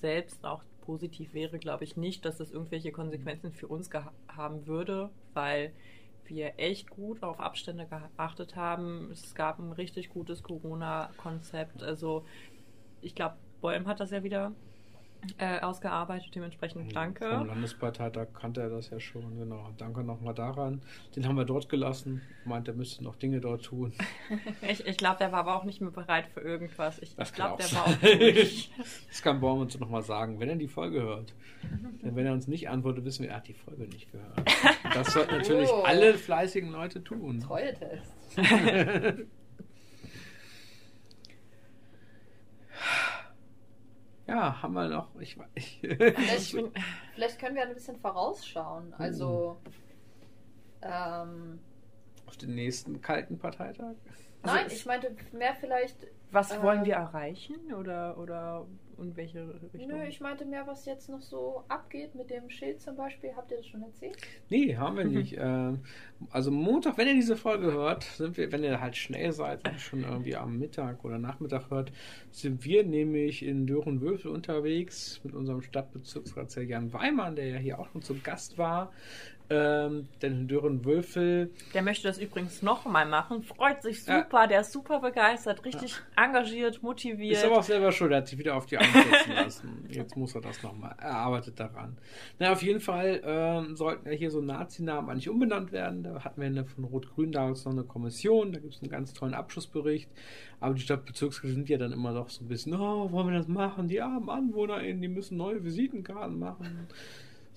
selbst 0.00 0.44
auch 0.44 0.62
positiv 0.82 1.34
wäre, 1.34 1.58
glaube 1.58 1.84
ich 1.84 1.96
nicht, 1.96 2.24
dass 2.24 2.38
das 2.38 2.50
irgendwelche 2.50 2.92
Konsequenzen 2.92 3.52
für 3.52 3.66
uns 3.68 3.90
haben 4.28 4.66
würde, 4.66 5.10
weil 5.34 5.72
wir 6.28 6.58
echt 6.58 6.90
gut 6.90 7.22
auf 7.22 7.40
Abstände 7.40 7.86
geachtet 7.86 8.56
haben. 8.56 9.10
Es 9.12 9.34
gab 9.34 9.58
ein 9.58 9.72
richtig 9.72 10.10
gutes 10.10 10.42
Corona-Konzept. 10.42 11.82
Also 11.82 12.24
ich 13.00 13.14
glaube, 13.14 13.36
Bäum 13.60 13.86
hat 13.86 14.00
das 14.00 14.10
ja 14.10 14.22
wieder 14.22 14.52
äh, 15.38 15.60
ausgearbeitet. 15.60 16.34
Dementsprechend 16.34 16.84
Vom 16.84 16.92
danke. 16.92 17.24
Landesparteitag 17.28 18.28
kannte 18.32 18.60
er 18.62 18.70
das 18.70 18.90
ja 18.90 19.00
schon, 19.00 19.38
genau. 19.38 19.70
Danke 19.76 20.02
nochmal 20.04 20.34
daran. 20.34 20.80
Den 21.16 21.26
haben 21.26 21.36
wir 21.36 21.44
dort 21.44 21.68
gelassen. 21.68 22.22
Meint, 22.44 22.68
er 22.68 22.74
müsste 22.74 23.02
noch 23.04 23.16
Dinge 23.16 23.40
dort 23.40 23.64
tun. 23.64 23.92
Ich, 24.62 24.86
ich 24.86 24.96
glaube, 24.96 25.18
der 25.18 25.32
war 25.32 25.40
aber 25.40 25.56
auch 25.56 25.64
nicht 25.64 25.80
mehr 25.80 25.90
bereit 25.90 26.26
für 26.32 26.40
irgendwas. 26.40 26.98
Ich, 26.98 27.14
ich 27.18 27.32
glaube, 27.32 27.62
der 27.62 27.72
war 27.72 27.86
auch 27.86 27.94
durch. 27.96 28.70
Das 29.08 29.22
kann 29.22 29.40
Baum 29.40 29.60
uns 29.60 29.78
nochmal 29.78 30.02
sagen, 30.02 30.38
wenn 30.40 30.48
er 30.48 30.56
die 30.56 30.68
Folge 30.68 31.00
hört. 31.02 31.34
Denn 32.02 32.14
wenn 32.16 32.26
er 32.26 32.32
uns 32.32 32.46
nicht 32.48 32.68
antwortet, 32.68 33.04
wissen 33.04 33.22
wir, 33.24 33.30
er 33.30 33.36
hat 33.36 33.48
die 33.48 33.54
Folge 33.54 33.84
nicht 33.84 34.10
gehört. 34.12 34.38
Und 34.38 34.94
das 34.94 35.12
sollten 35.12 35.34
natürlich 35.36 35.68
Oh. 35.70 35.82
alle 35.82 36.14
fleißigen 36.14 36.70
Leute 36.70 37.02
tun. 37.02 37.40
Treue-Test. 37.40 38.12
Ja, 44.28 44.62
haben 44.62 44.74
wir 44.74 44.88
noch. 44.88 45.18
Ich, 45.20 45.36
ich, 45.54 45.78
Vielleicht, 45.80 46.56
vielleicht 47.14 47.38
können 47.40 47.56
wir 47.56 47.62
ein 47.62 47.74
bisschen 47.74 47.96
vorausschauen. 47.96 48.92
Also. 48.94 49.58
Ähm, 50.82 51.58
auf 52.26 52.36
den 52.36 52.54
nächsten 52.54 53.00
kalten 53.00 53.38
Parteitag. 53.38 53.94
Also 54.42 54.56
Nein, 54.56 54.66
es- 54.66 54.72
ich 54.74 54.86
meinte 54.86 55.16
mehr 55.32 55.54
vielleicht. 55.58 56.06
Was 56.30 56.52
Äh, 56.52 56.62
wollen 56.62 56.84
wir 56.84 56.94
erreichen 56.94 57.72
oder, 57.72 58.18
oder 58.18 58.66
in 58.98 59.16
welche 59.16 59.48
Richtung? 59.72 59.88
Nö, 59.88 60.04
ich 60.04 60.20
meinte 60.20 60.44
mehr, 60.44 60.66
was 60.66 60.84
jetzt 60.84 61.08
noch 61.08 61.20
so 61.20 61.64
abgeht 61.68 62.14
mit 62.14 62.30
dem 62.30 62.50
Schild 62.50 62.80
zum 62.80 62.96
Beispiel. 62.96 63.30
Habt 63.36 63.50
ihr 63.50 63.58
das 63.58 63.66
schon 63.66 63.82
erzählt? 63.82 64.16
Nee, 64.48 64.76
haben 64.76 64.96
wir 64.96 65.04
nicht. 65.04 65.38
Ähm, 65.48 65.80
also 66.30 66.50
Montag, 66.50 66.98
wenn 66.98 67.06
ihr 67.06 67.14
diese 67.14 67.36
Folge 67.36 67.72
hört, 67.72 68.02
sind 68.02 68.36
wir, 68.36 68.50
wenn 68.50 68.64
ihr 68.64 68.80
halt 68.80 68.96
schnell 68.96 69.32
seid 69.32 69.66
und 69.68 69.80
schon 69.80 70.02
irgendwie 70.02 70.34
am 70.34 70.58
Mittag 70.58 71.04
oder 71.04 71.18
Nachmittag 71.18 71.70
hört, 71.70 71.92
sind 72.32 72.64
wir 72.64 72.84
nämlich 72.84 73.44
in 73.44 73.66
Dörenwürfel 73.66 74.30
unterwegs 74.30 75.20
mit 75.22 75.34
unserem 75.34 75.62
Stadtbezirksrat 75.62 76.54
Jan 76.56 76.92
Weimann, 76.92 77.36
der 77.36 77.46
ja 77.46 77.58
hier 77.58 77.78
auch 77.78 77.88
schon 77.90 78.02
zu 78.02 78.18
Gast 78.18 78.58
war. 78.58 78.92
Ähm, 79.50 80.08
denn 80.20 80.32
in 80.32 80.48
Dörenwürfel 80.48 81.50
Der 81.72 81.82
möchte 81.82 82.06
das 82.06 82.18
übrigens 82.18 82.60
nochmal 82.60 83.06
machen. 83.06 83.42
Freut 83.42 83.82
sich 83.82 84.04
super, 84.04 84.46
der 84.46 84.60
ist 84.60 84.72
super 84.72 85.00
begeistert, 85.00 85.64
richtig 85.64 85.94
engagiert, 86.16 86.82
motiviert. 86.82 87.38
Ist 87.38 87.44
aber 87.46 87.58
auch 87.58 87.62
selber 87.62 87.90
schuld, 87.90 88.12
er 88.12 88.18
hat 88.18 88.28
sich 88.28 88.38
wieder 88.38 88.56
auf 88.56 88.66
die 88.66 88.76
Arme 88.76 88.92
setzen 88.92 89.32
lassen. 89.32 89.86
Jetzt 89.88 90.16
muss 90.16 90.34
er 90.34 90.42
das 90.42 90.62
nochmal. 90.62 90.94
Er 90.98 91.16
arbeitet 91.16 91.58
daran. 91.58 91.96
Na, 92.38 92.52
auf 92.52 92.62
jeden 92.62 92.80
Fall 92.80 93.22
ähm, 93.24 93.74
sollten 93.74 94.06
ja 94.06 94.14
hier 94.14 94.30
so 94.30 94.42
Nazi-Namen 94.42 95.08
eigentlich 95.08 95.30
umbenannt 95.30 95.72
werden. 95.72 96.02
Da 96.02 96.22
hatten 96.24 96.40
wir 96.40 96.46
eine, 96.46 96.66
von 96.66 96.84
Rot-Grün 96.84 97.32
damals 97.32 97.64
noch 97.64 97.72
eine 97.72 97.84
Kommission. 97.84 98.52
Da 98.52 98.58
gibt 98.58 98.74
es 98.74 98.82
einen 98.82 98.90
ganz 98.90 99.14
tollen 99.14 99.34
Abschlussbericht. 99.34 100.10
Aber 100.60 100.74
die 100.74 100.82
Stadtbezirksräte 100.82 101.54
sind 101.54 101.68
ja 101.70 101.78
dann 101.78 101.92
immer 101.92 102.12
doch 102.12 102.28
so 102.28 102.44
ein 102.44 102.48
bisschen, 102.48 102.74
oh, 102.74 103.10
wollen 103.12 103.28
wir 103.28 103.38
das 103.38 103.48
machen? 103.48 103.88
Die 103.88 104.02
armen 104.02 104.28
AnwohnerInnen, 104.28 105.00
die 105.00 105.08
müssen 105.08 105.38
neue 105.38 105.64
Visitenkarten 105.64 106.38
machen. 106.38 106.88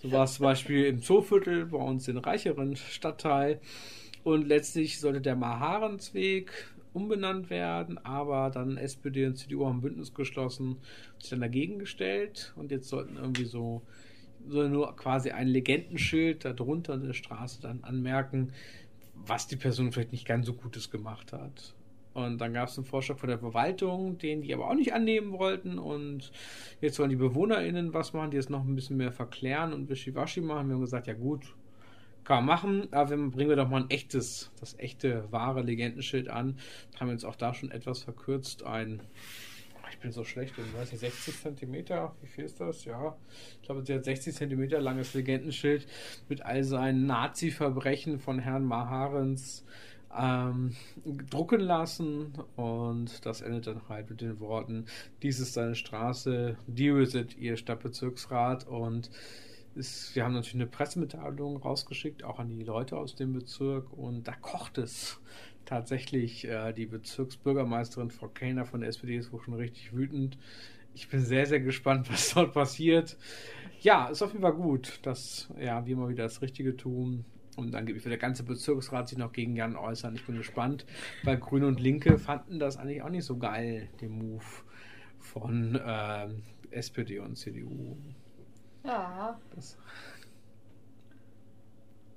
So 0.02 0.12
war 0.12 0.24
es 0.24 0.34
zum 0.34 0.46
Beispiel 0.46 0.86
im 0.86 1.04
Zooviertel, 1.04 1.68
bei 1.68 1.78
uns 1.78 2.08
in 2.08 2.18
reicheren 2.18 2.76
Stadtteil. 2.76 3.62
Und 4.24 4.48
letztlich 4.48 5.00
sollte 5.00 5.22
der 5.22 5.36
Maharensweg 5.36 6.52
umbenannt 6.94 7.52
werden, 7.52 8.00
aber 8.00 8.50
dann 8.50 8.78
SPD 8.78 9.28
und 9.28 9.36
CDU 9.36 9.68
haben 9.68 9.82
Bündnis 9.82 10.14
geschlossen, 10.14 10.78
sich 11.20 11.30
dann 11.30 11.42
dagegen 11.42 11.78
gestellt 11.78 12.54
und 12.56 12.72
jetzt 12.72 12.90
sollten 12.90 13.16
irgendwie 13.16 13.46
so, 13.46 13.84
soll 14.48 14.70
nur 14.70 14.96
quasi 14.96 15.30
ein 15.30 15.48
Legendenschild 15.48 16.46
darunter 16.46 16.94
an 16.94 17.04
der 17.04 17.14
Straße 17.14 17.62
dann 17.62 17.84
anmerken, 17.84 18.52
was 19.14 19.48
die 19.48 19.56
Person 19.56 19.92
vielleicht 19.92 20.12
nicht 20.12 20.28
ganz 20.28 20.48
so 20.48 20.54
Gutes 20.54 20.90
gemacht 20.90 21.32
hat. 21.32 21.76
Und 22.14 22.40
dann 22.40 22.54
gab 22.54 22.68
es 22.68 22.78
einen 22.78 22.86
Vorschlag 22.86 23.18
von 23.18 23.30
der 23.30 23.40
Verwaltung, 23.40 24.18
den 24.18 24.42
die 24.42 24.54
aber 24.54 24.70
auch 24.70 24.76
nicht 24.76 24.94
annehmen 24.94 25.32
wollten. 25.32 25.80
Und 25.80 26.32
jetzt 26.82 26.96
sollen 26.96 27.10
die 27.10 27.16
BewohnerInnen 27.16 27.94
was 27.94 28.14
machen, 28.14 28.32
die 28.32 28.38
es 28.38 28.50
noch 28.50 28.64
ein 28.66 28.76
bisschen 28.76 28.98
mehr 28.98 29.12
verklären 29.12 29.74
und 29.74 29.90
wischiwaschi 29.90 30.42
machen. 30.42 30.68
Wir 30.68 30.76
haben 30.76 30.82
gesagt, 30.82 31.08
ja 31.08 31.14
gut, 31.14 31.56
kann 32.24 32.46
man 32.46 32.46
machen, 32.46 32.88
aber 32.94 33.10
wenn, 33.10 33.32
bringen 33.32 33.50
wir 33.50 33.56
doch 33.56 33.70
mal 33.70 33.82
ein 33.82 33.90
echtes, 33.90 34.52
das 34.60 34.78
echte, 34.78 35.32
wahre 35.32 35.62
Legendenschild 35.62 36.30
an. 36.30 36.58
Haben 37.00 37.08
wir 37.08 37.14
uns 37.14 37.26
auch 37.26 37.36
da 37.36 37.54
schon 37.54 37.72
etwas 37.72 38.04
verkürzt. 38.04 38.64
Ein, 38.64 39.02
ich 39.90 40.00
bin 40.00 40.12
so 40.12 40.24
schlecht, 40.24 40.54
ich 40.58 40.80
weiß 40.80 40.92
nicht, 40.92 41.02
60 41.02 41.42
Zentimeter, 41.42 42.16
wie 42.22 42.28
viel 42.28 42.46
ist 42.46 42.60
das? 42.60 42.86
Ja, 42.86 43.18
ich 43.56 43.62
glaube, 43.64 43.84
sie 43.86 43.94
hat 43.94 44.06
60 44.06 44.36
Zentimeter 44.36 44.80
langes 44.80 45.14
Legendenschild 45.14 45.88
mit 46.30 46.44
all 46.44 46.64
seinen 46.64 47.06
Nazi-Verbrechen 47.08 48.20
von 48.20 48.40
Herrn 48.40 48.66
Maharens 48.66 49.66
ähm, 50.18 50.76
drucken 51.30 51.62
lassen 51.62 52.34
und 52.56 53.26
das 53.26 53.42
endet 53.42 53.68
dann 53.68 53.82
halt 53.90 54.10
mit 54.10 54.22
den 54.22 54.40
Worten, 54.40 54.86
dies 55.22 55.40
ist 55.40 55.54
seine 55.54 55.76
Straße, 55.76 56.58
deal 56.68 56.98
with 56.98 57.16
it, 57.16 57.38
ihr 57.38 57.58
Stadtbezirksrat 57.58 58.68
und 58.68 59.10
ist, 59.76 60.16
wir 60.16 60.26
haben 60.26 60.34
natürlich 60.34 60.56
eine 60.56 60.68
Pressemitteilung 60.68 61.58
rausgeschickt, 61.58 62.24
auch 62.24 62.40
an 62.40 62.50
die 62.50 62.64
Leute 62.64 62.98
aus 62.98 63.16
dem 63.16 63.34
Bezirk 63.34 63.92
und 63.94 64.28
da 64.28 64.34
kocht 64.34 64.78
es 64.78 65.20
tatsächlich. 65.66 66.48
Äh, 66.48 66.74
die 66.74 66.86
Bezirksbürgermeisterin 66.86 68.12
Frau 68.12 68.28
Kellner 68.28 68.66
von 68.66 68.82
der 68.82 68.90
SPD 68.90 69.16
ist 69.16 69.32
wohl 69.32 69.42
schon 69.42 69.54
richtig 69.54 69.94
wütend. 69.96 70.38
Ich 70.94 71.08
bin 71.08 71.22
sehr, 71.22 71.46
sehr 71.46 71.62
gespannt, 71.62 72.10
was 72.12 72.34
dort 72.34 72.54
passiert. 72.54 73.18
Ja, 73.80 74.08
ist 74.08 74.22
auf 74.22 74.32
jeden 74.32 74.44
Fall 74.44 74.54
gut, 74.54 75.00
dass 75.04 75.50
ja, 75.60 75.86
wir 75.86 75.96
mal 75.96 76.10
wieder 76.10 76.24
das 76.24 76.42
Richtige 76.42 76.76
tun. 76.76 77.26
Und 77.58 77.72
dann 77.72 77.88
wird 77.88 78.06
der 78.06 78.18
ganze 78.18 78.44
Bezirksrat 78.44 79.10
sich 79.10 79.18
noch 79.18 79.34
gegen 79.34 79.56
Jan 79.56 79.76
äußern. 79.76 80.16
Ich 80.16 80.26
bin 80.26 80.38
gespannt, 80.38 80.86
weil 81.24 81.38
Grüne 81.38 81.68
und 81.68 81.80
Linke 81.80 82.18
fanden 82.18 82.60
das 82.60 82.78
eigentlich 82.78 83.02
auch 83.02 83.10
nicht 83.10 83.26
so 83.26 83.38
geil, 83.38 83.90
den 84.00 84.18
Move 84.18 84.46
von 85.20 85.80
ähm, 85.86 86.44
SPD 86.72 87.20
und 87.20 87.36
CDU. 87.36 87.98
Ja. 88.84 89.40
Das, 89.54 89.78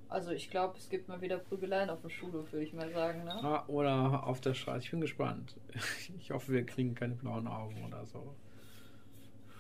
Also 0.09 0.31
ich 0.31 0.49
glaube, 0.49 0.79
es 0.79 0.89
gibt 0.89 1.09
mal 1.09 1.21
wieder 1.21 1.39
Prügeleien 1.39 1.91
auf 1.91 2.01
dem 2.01 2.11
Schulhof, 2.11 2.53
würde 2.53 2.65
ich 2.65 2.73
mal 2.73 2.91
sagen. 2.93 3.25
Ne? 3.25 3.35
ah, 3.35 3.65
oder 3.67 4.25
auf 4.27 4.41
der 4.41 4.55
Straße. 4.55 4.85
Ich 4.85 4.91
bin 4.91 5.01
gespannt. 5.01 5.57
Ich 6.21 6.31
hoffe, 6.31 6.53
wir 6.53 6.65
kriegen 6.65 6.95
keine 6.95 7.15
blauen 7.15 7.49
Augen 7.49 7.85
oder 7.85 8.07
so. 8.07 8.35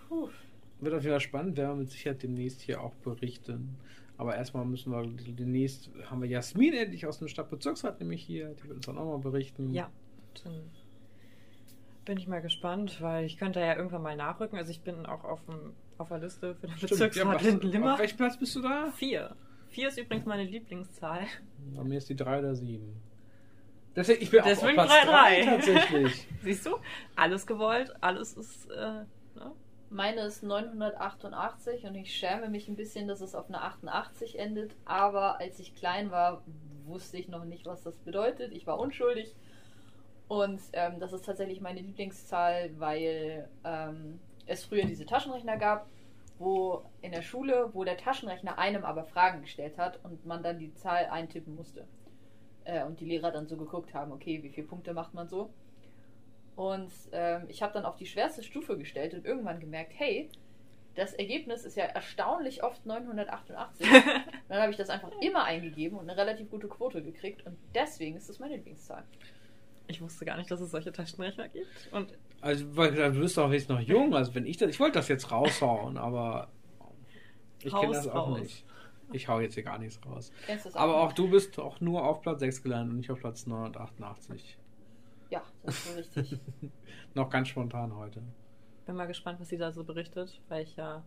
Puh. 0.08 0.28
Wird 0.80 0.94
auf 0.94 1.02
jeden 1.02 1.12
Fall 1.12 1.20
spannend, 1.20 1.56
werden 1.56 1.70
wir 1.70 1.76
mit 1.82 1.90
Sicherheit 1.90 2.22
demnächst 2.22 2.60
hier 2.60 2.80
auch 2.80 2.94
berichten. 2.96 3.76
Aber 4.16 4.36
erstmal 4.36 4.64
müssen 4.64 4.92
wir 4.92 5.04
demnächst, 5.32 5.90
haben 6.04 6.22
wir 6.22 6.28
Jasmin 6.28 6.72
endlich 6.72 7.06
aus 7.06 7.18
dem 7.18 7.28
Stadtbezirksrat 7.28 7.98
nämlich 8.00 8.22
hier, 8.22 8.54
die 8.54 8.64
wird 8.64 8.76
uns 8.76 8.86
dann 8.86 8.96
auch 8.96 9.06
mal 9.06 9.18
berichten. 9.18 9.74
Ja, 9.74 9.90
dann 10.44 10.70
bin 12.04 12.18
ich 12.18 12.26
mal 12.26 12.40
gespannt, 12.40 13.00
weil 13.00 13.24
ich 13.24 13.38
könnte 13.38 13.60
ja 13.60 13.76
irgendwann 13.76 14.02
mal 14.02 14.16
nachrücken. 14.16 14.58
Also 14.58 14.70
ich 14.70 14.80
bin 14.80 15.06
auch 15.06 15.24
auf, 15.24 15.44
dem, 15.46 15.72
auf 15.98 16.08
der 16.08 16.18
Liste 16.18 16.54
für 16.54 16.66
den 16.66 16.76
Stimmt, 16.76 16.90
Bezirksrat 16.90 17.42
ja, 17.42 17.48
Lindenlimmer. 17.48 17.94
Auf 17.94 17.98
welchem 17.98 18.16
Platz 18.16 18.38
bist 18.38 18.54
du 18.56 18.62
da? 18.62 18.92
Vier. 18.96 19.34
Vier 19.70 19.88
ist 19.88 19.98
übrigens 19.98 20.26
meine 20.26 20.44
Lieblingszahl. 20.44 21.26
Bei 21.74 21.82
mir 21.82 21.98
ist 21.98 22.08
die 22.08 22.16
3 22.16 22.38
oder 22.38 22.54
7. 22.54 22.94
Deswegen, 23.96 24.22
ich 24.22 24.30
bin 24.30 24.40
auch 24.40 24.44
Deswegen 24.44 24.78
auf 24.78 24.86
Platz 24.86 25.06
3, 25.06 25.42
3 25.42 25.44
tatsächlich. 25.44 26.28
Siehst 26.42 26.66
du? 26.66 26.76
Alles 27.16 27.46
gewollt, 27.46 27.92
alles 28.00 28.34
ist. 28.34 28.70
Äh? 28.70 29.04
Meine 29.94 30.22
ist 30.22 30.42
988 30.42 31.84
und 31.84 31.94
ich 31.94 32.16
schäme 32.16 32.48
mich 32.48 32.66
ein 32.66 32.74
bisschen, 32.74 33.06
dass 33.06 33.20
es 33.20 33.36
auf 33.36 33.48
einer 33.48 33.62
88 33.62 34.40
endet. 34.40 34.74
Aber 34.84 35.38
als 35.38 35.60
ich 35.60 35.76
klein 35.76 36.10
war, 36.10 36.42
wusste 36.84 37.16
ich 37.16 37.28
noch 37.28 37.44
nicht, 37.44 37.64
was 37.64 37.84
das 37.84 37.96
bedeutet. 37.98 38.50
Ich 38.50 38.66
war 38.66 38.80
unschuldig. 38.80 39.36
Und 40.26 40.60
ähm, 40.72 40.98
das 40.98 41.12
ist 41.12 41.24
tatsächlich 41.24 41.60
meine 41.60 41.78
Lieblingszahl, 41.78 42.72
weil 42.80 43.48
ähm, 43.62 44.18
es 44.46 44.64
früher 44.64 44.84
diese 44.84 45.06
Taschenrechner 45.06 45.58
gab, 45.58 45.86
wo 46.40 46.82
in 47.00 47.12
der 47.12 47.22
Schule, 47.22 47.70
wo 47.72 47.84
der 47.84 47.96
Taschenrechner 47.96 48.58
einem 48.58 48.84
aber 48.84 49.04
Fragen 49.04 49.42
gestellt 49.42 49.78
hat 49.78 50.00
und 50.02 50.26
man 50.26 50.42
dann 50.42 50.58
die 50.58 50.74
Zahl 50.74 51.06
eintippen 51.06 51.54
musste. 51.54 51.86
Äh, 52.64 52.82
und 52.82 52.98
die 52.98 53.06
Lehrer 53.06 53.30
dann 53.30 53.46
so 53.46 53.56
geguckt 53.56 53.94
haben, 53.94 54.10
okay, 54.10 54.42
wie 54.42 54.50
viele 54.50 54.66
Punkte 54.66 54.92
macht 54.92 55.14
man 55.14 55.28
so? 55.28 55.50
Und 56.56 56.90
ähm, 57.12 57.44
ich 57.48 57.62
habe 57.62 57.72
dann 57.72 57.84
auf 57.84 57.96
die 57.96 58.06
schwerste 58.06 58.42
Stufe 58.42 58.78
gestellt 58.78 59.14
und 59.14 59.24
irgendwann 59.24 59.58
gemerkt, 59.60 59.92
hey, 59.96 60.28
das 60.94 61.12
Ergebnis 61.12 61.64
ist 61.64 61.76
ja 61.76 61.84
erstaunlich 61.84 62.62
oft 62.62 62.86
988. 62.86 63.86
dann 64.48 64.60
habe 64.62 64.70
ich 64.70 64.76
das 64.76 64.90
einfach 64.90 65.10
immer 65.20 65.44
eingegeben 65.44 65.98
und 65.98 66.08
eine 66.08 66.16
relativ 66.16 66.50
gute 66.50 66.68
Quote 66.68 67.02
gekriegt 67.02 67.44
und 67.44 67.56
deswegen 67.74 68.16
ist 68.16 68.28
das 68.28 68.38
meine 68.38 68.54
Lieblingszahl. 68.56 69.02
Ich 69.88 70.00
wusste 70.00 70.24
gar 70.24 70.36
nicht, 70.36 70.50
dass 70.50 70.60
es 70.60 70.70
solche 70.70 70.92
Taschenrechner 70.92 71.48
gibt. 71.48 71.66
Und 71.90 72.14
Also, 72.40 72.76
weil 72.76 72.92
du 72.92 73.20
bist 73.20 73.36
doch 73.36 73.52
jetzt 73.52 73.68
noch 73.68 73.80
jung. 73.80 74.14
Also, 74.14 74.34
wenn 74.34 74.46
ich 74.46 74.56
das, 74.56 74.70
ich 74.70 74.80
wollte 74.80 74.98
das 74.98 75.08
jetzt 75.08 75.30
raushauen, 75.30 75.98
aber 75.98 76.48
ich 77.62 77.74
kenne 77.74 77.92
das 77.92 78.08
auch 78.08 78.28
raus. 78.28 78.40
nicht. 78.40 78.64
Ich 79.12 79.28
hau 79.28 79.40
jetzt 79.40 79.54
hier 79.54 79.62
gar 79.62 79.78
nichts 79.78 80.00
raus. 80.06 80.32
Kennst 80.46 80.64
du 80.64 80.68
das 80.70 80.76
Aber 80.76 80.96
auch 80.96 81.06
nicht? 81.08 81.18
du 81.18 81.28
bist 81.28 81.58
auch 81.58 81.80
nur 81.80 82.04
auf 82.04 82.22
Platz 82.22 82.40
6 82.40 82.62
gelandet 82.62 82.92
und 82.92 82.96
nicht 82.98 83.10
auf 83.10 83.20
Platz 83.20 83.46
988. 83.46 84.56
Ja, 85.34 85.42
das 85.64 85.86
ist 85.86 86.16
richtig. 86.16 86.40
Noch 87.14 87.28
ganz 87.28 87.48
spontan 87.48 87.94
heute. 87.96 88.22
bin 88.86 88.94
mal 88.96 89.06
gespannt, 89.06 89.40
was 89.40 89.48
sie 89.48 89.56
da 89.58 89.72
so 89.72 89.82
berichtet, 89.84 90.40
weil 90.48 90.62
ich 90.62 90.76
ja. 90.76 91.02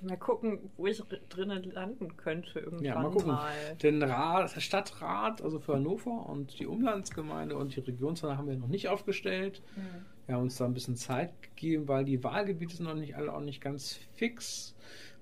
Mal 0.00 0.16
gucken, 0.16 0.70
wo 0.76 0.86
ich 0.86 1.02
drinnen 1.28 1.62
landen 1.64 2.16
könnte 2.16 2.58
irgendwann 2.58 2.84
Ja, 2.84 2.94
mal 3.00 3.10
gucken. 3.10 3.28
mal. 3.28 3.52
Den 3.82 4.02
Rat, 4.02 4.50
Stadtrat, 4.62 5.42
also 5.42 5.58
für 5.60 5.74
Hannover 5.74 6.26
und 6.28 6.58
die 6.58 6.66
Umlandsgemeinde 6.66 7.56
und 7.56 7.74
die 7.74 7.80
Regionszahl 7.80 8.36
haben 8.36 8.48
wir 8.48 8.56
noch 8.56 8.68
nicht 8.68 8.88
aufgestellt. 8.88 9.62
Hm. 9.74 10.04
Wir 10.26 10.34
haben 10.36 10.42
uns 10.42 10.56
da 10.56 10.64
ein 10.64 10.72
bisschen 10.74 10.96
Zeit 10.96 11.30
gegeben, 11.42 11.86
weil 11.88 12.04
die 12.04 12.22
Wahlgebiete 12.22 12.76
sind 12.76 12.86
noch 12.86 12.94
nicht 12.94 13.16
alle 13.16 13.32
auch 13.32 13.40
nicht 13.40 13.60
ganz 13.60 13.98
fix. 14.14 14.74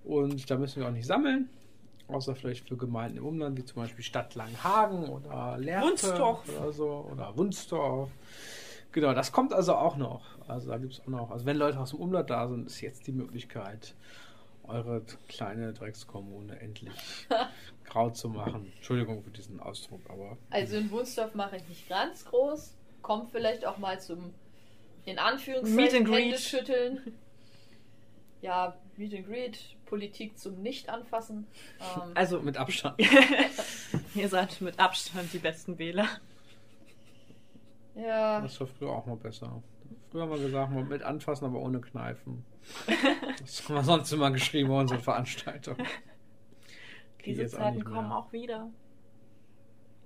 Und 0.05 0.51
da 0.51 0.57
müssen 0.59 0.81
wir 0.81 0.89
auch 0.89 0.93
nicht 0.93 1.07
sammeln. 1.07 1.49
Außer 2.15 2.35
vielleicht 2.35 2.69
für 2.69 2.77
Gemeinden 2.77 3.19
im 3.19 3.27
Umland, 3.27 3.57
wie 3.59 3.65
zum 3.65 3.83
Beispiel 3.83 4.05
Stadt 4.05 4.35
Langhagen 4.35 5.09
oder 5.09 5.57
Lehrte 5.59 5.87
Wunstorf. 5.89 6.49
oder 6.49 6.73
so. 6.73 7.09
Oder 7.13 7.37
Wunstorf. 7.37 8.11
Genau, 8.93 9.15
das 9.15 9.33
kommt 9.33 9.53
also 9.53 9.75
auch 9.75 9.97
noch. 9.97 10.23
Also 10.49 10.69
da 10.71 10.77
gibt 10.79 10.93
es 10.95 11.01
auch 11.01 11.07
noch. 11.07 11.31
Also 11.31 11.47
wenn 11.47 11.57
Leute 11.57 11.79
aus 11.81 11.91
dem 11.91 12.01
Umland 12.01 12.29
da 12.31 12.47
sind, 12.49 12.67
ist 12.67 12.81
jetzt 12.81 13.07
die 13.07 13.13
Möglichkeit, 13.13 13.95
eure 14.65 15.03
kleine 15.29 15.73
Dreckskommune 15.73 16.61
endlich 16.61 16.93
grau 17.85 18.11
zu 18.11 18.29
machen. 18.29 18.71
Entschuldigung 18.77 19.23
für 19.23 19.31
diesen 19.31 19.61
Ausdruck, 19.61 20.01
aber 20.09 20.37
Also 20.51 20.77
in 20.77 20.91
Wunstorf 20.91 21.35
mache 21.35 21.57
ich 21.57 21.69
nicht 21.69 21.89
ganz 21.89 22.25
groß. 22.27 22.75
Kommt 23.01 23.31
vielleicht 23.33 23.67
auch 23.67 23.79
mal 23.79 23.99
zum, 24.01 24.19
in 24.19 25.17
Meet 25.17 25.19
and 25.19 25.21
Anführungszeichen, 25.21 26.05
Greet. 26.05 26.25
Hände 26.25 26.39
schütteln. 26.39 27.15
Ja, 28.43 28.77
Meet 28.97 29.15
and 29.15 29.27
Greet, 29.27 29.77
Politik 29.87 30.39
zum 30.39 30.63
Nicht-Anfassen. 30.63 31.47
Ähm, 31.81 32.03
Also, 32.15 32.41
mit 32.41 32.57
Abstand. 32.57 33.01
ihr 34.15 34.29
seid 34.29 34.61
mit 34.61 34.79
Abstand 34.79 35.33
die 35.33 35.39
besten 35.39 35.79
Wähler. 35.79 36.09
Ja. 37.95 38.41
Das 38.41 38.59
war 38.61 38.67
früher 38.67 38.91
auch 38.91 39.07
mal 39.07 39.17
besser. 39.17 39.63
Früher 40.11 40.23
haben 40.23 40.31
wir 40.31 40.39
gesagt, 40.39 40.73
mal 40.73 40.85
mit 40.85 41.03
anfassen, 41.03 41.45
aber 41.45 41.61
ohne 41.61 41.81
Kneifen. 41.81 42.45
Das 43.41 43.69
haben 43.69 43.75
wir 43.77 43.85
sonst 43.85 44.13
immer 44.13 44.31
geschrieben 44.31 44.69
bei 44.69 44.81
unseren 44.81 45.01
Veranstaltungen. 45.01 45.87
Ich 47.19 47.25
Diese 47.25 47.43
jetzt 47.43 47.55
Zeiten 47.55 47.77
nicht 47.77 47.87
kommen 47.87 48.11
auch 48.11 48.33
wieder. 48.33 48.71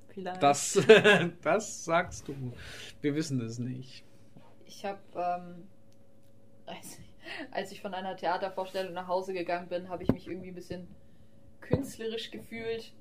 Vielleicht. 0.08 0.42
Das, 0.42 0.80
das 1.42 1.84
sagst 1.84 2.28
du. 2.28 2.34
Wir 3.00 3.14
wissen 3.14 3.40
es 3.40 3.58
nicht. 3.58 4.04
Ich 4.64 4.84
habe, 4.84 4.98
ähm, 5.14 5.68
als, 6.66 6.98
als 7.50 7.72
ich 7.72 7.80
von 7.80 7.94
einer 7.94 8.16
Theatervorstellung 8.16 8.92
nach 8.92 9.08
Hause 9.08 9.32
gegangen 9.32 9.68
bin, 9.68 9.88
habe 9.88 10.02
ich 10.02 10.10
mich 10.10 10.26
irgendwie 10.26 10.48
ein 10.48 10.54
bisschen 10.54 10.88
künstlerisch 11.60 12.30
gefühlt. 12.30 12.92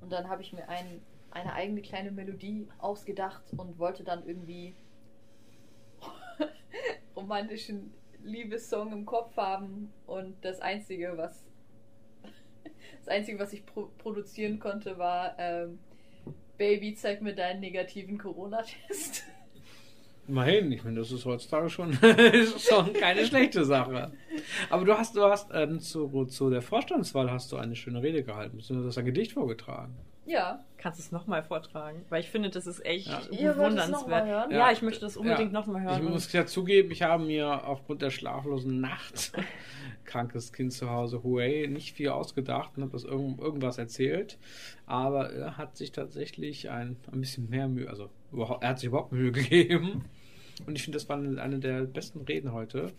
Und 0.00 0.12
dann 0.12 0.28
habe 0.28 0.42
ich 0.42 0.52
mir 0.52 0.68
ein, 0.68 1.02
eine 1.30 1.52
eigene 1.54 1.82
kleine 1.82 2.10
Melodie 2.10 2.68
ausgedacht 2.78 3.44
und 3.56 3.78
wollte 3.78 4.04
dann 4.04 4.26
irgendwie 4.26 4.74
romantischen 7.16 7.92
Liebessong 8.22 8.92
im 8.92 9.06
Kopf 9.06 9.36
haben. 9.36 9.92
Und 10.06 10.44
das 10.44 10.60
Einzige, 10.60 11.16
was 11.16 11.44
das 12.98 13.08
Einzige, 13.08 13.38
was 13.38 13.52
ich 13.52 13.66
pro 13.66 13.90
produzieren 13.98 14.58
konnte, 14.58 14.98
war 14.98 15.34
ähm, 15.38 15.78
Baby, 16.56 16.94
zeig 16.94 17.20
mir 17.20 17.34
deinen 17.34 17.60
negativen 17.60 18.18
Corona-Test. 18.18 19.24
Immerhin, 20.26 20.72
ich 20.72 20.82
meine, 20.84 20.98
das 21.00 21.12
ist 21.12 21.24
heutzutage 21.26 21.68
schon, 21.68 21.92
ist 22.32 22.66
schon 22.68 22.92
keine 22.94 23.26
schlechte 23.26 23.64
Sache. 23.64 24.12
Aber 24.70 24.84
du 24.84 24.96
hast, 24.96 25.16
du 25.16 25.22
hast 25.22 25.50
ähm, 25.52 25.80
zu, 25.80 26.24
zu 26.26 26.48
der 26.50 26.62
Vorstandswahl 26.62 27.30
hast 27.30 27.52
du 27.52 27.56
eine 27.56 27.76
schöne 27.76 28.02
Rede 28.02 28.22
gehalten, 28.22 28.56
beziehungsweise 28.56 28.88
hast 28.88 28.98
ein 28.98 29.04
Gedicht 29.04 29.32
vorgetragen. 29.32 29.94
Ja, 30.26 30.64
Kannst 30.78 30.98
du 30.98 31.02
es 31.02 31.12
nochmal 31.12 31.42
vortragen? 31.42 32.04
Weil 32.10 32.20
ich 32.20 32.28
finde, 32.30 32.50
das 32.50 32.66
ist 32.66 32.84
echt 32.84 33.08
Ja. 33.30 33.52
Bewundernswert. 33.54 34.26
hören? 34.26 34.50
Ja, 34.50 34.56
Ja. 34.58 34.70
ich 34.72 34.82
möchte 34.82 35.00
das 35.00 35.16
unbedingt 35.16 35.52
Ja. 35.54 35.58
nochmal 35.60 35.80
hören. 35.82 35.96
Ich 36.02 36.02
muss 36.10 36.30
ja 36.32 36.44
zugeben, 36.44 36.90
ich 36.90 37.00
habe 37.00 37.24
mir 37.24 37.66
aufgrund 37.66 38.02
der 38.02 38.10
schlaflosen 38.10 38.82
Nacht, 38.82 39.32
krankes 40.04 40.52
Kind 40.52 40.74
zu 40.74 40.90
Hause, 40.90 41.22
Huawei, 41.22 41.66
nicht 41.70 41.94
viel 41.94 42.10
ausgedacht 42.10 42.72
und 42.76 42.82
habe 42.82 42.92
das 42.92 43.04
irgend, 43.04 43.40
irgendwas 43.40 43.78
erzählt. 43.78 44.36
Aber 44.86 45.30
er 45.32 45.56
hat 45.56 45.76
sich 45.78 45.92
tatsächlich 45.92 46.68
ein, 46.68 46.96
ein 47.10 47.20
bisschen 47.20 47.48
mehr 47.48 47.66
Mühe, 47.68 47.88
also 47.88 48.10
er 48.60 48.68
hat 48.68 48.78
sich 48.78 48.88
überhaupt 48.88 49.12
Mühe 49.12 49.32
gegeben. 49.32 50.04
Und 50.66 50.76
ich 50.76 50.84
finde, 50.84 50.96
das 50.98 51.08
war 51.08 51.16
eine, 51.16 51.58
der 51.58 51.82
besten 51.82 52.20
Reden 52.22 52.52
heute. 52.52 52.92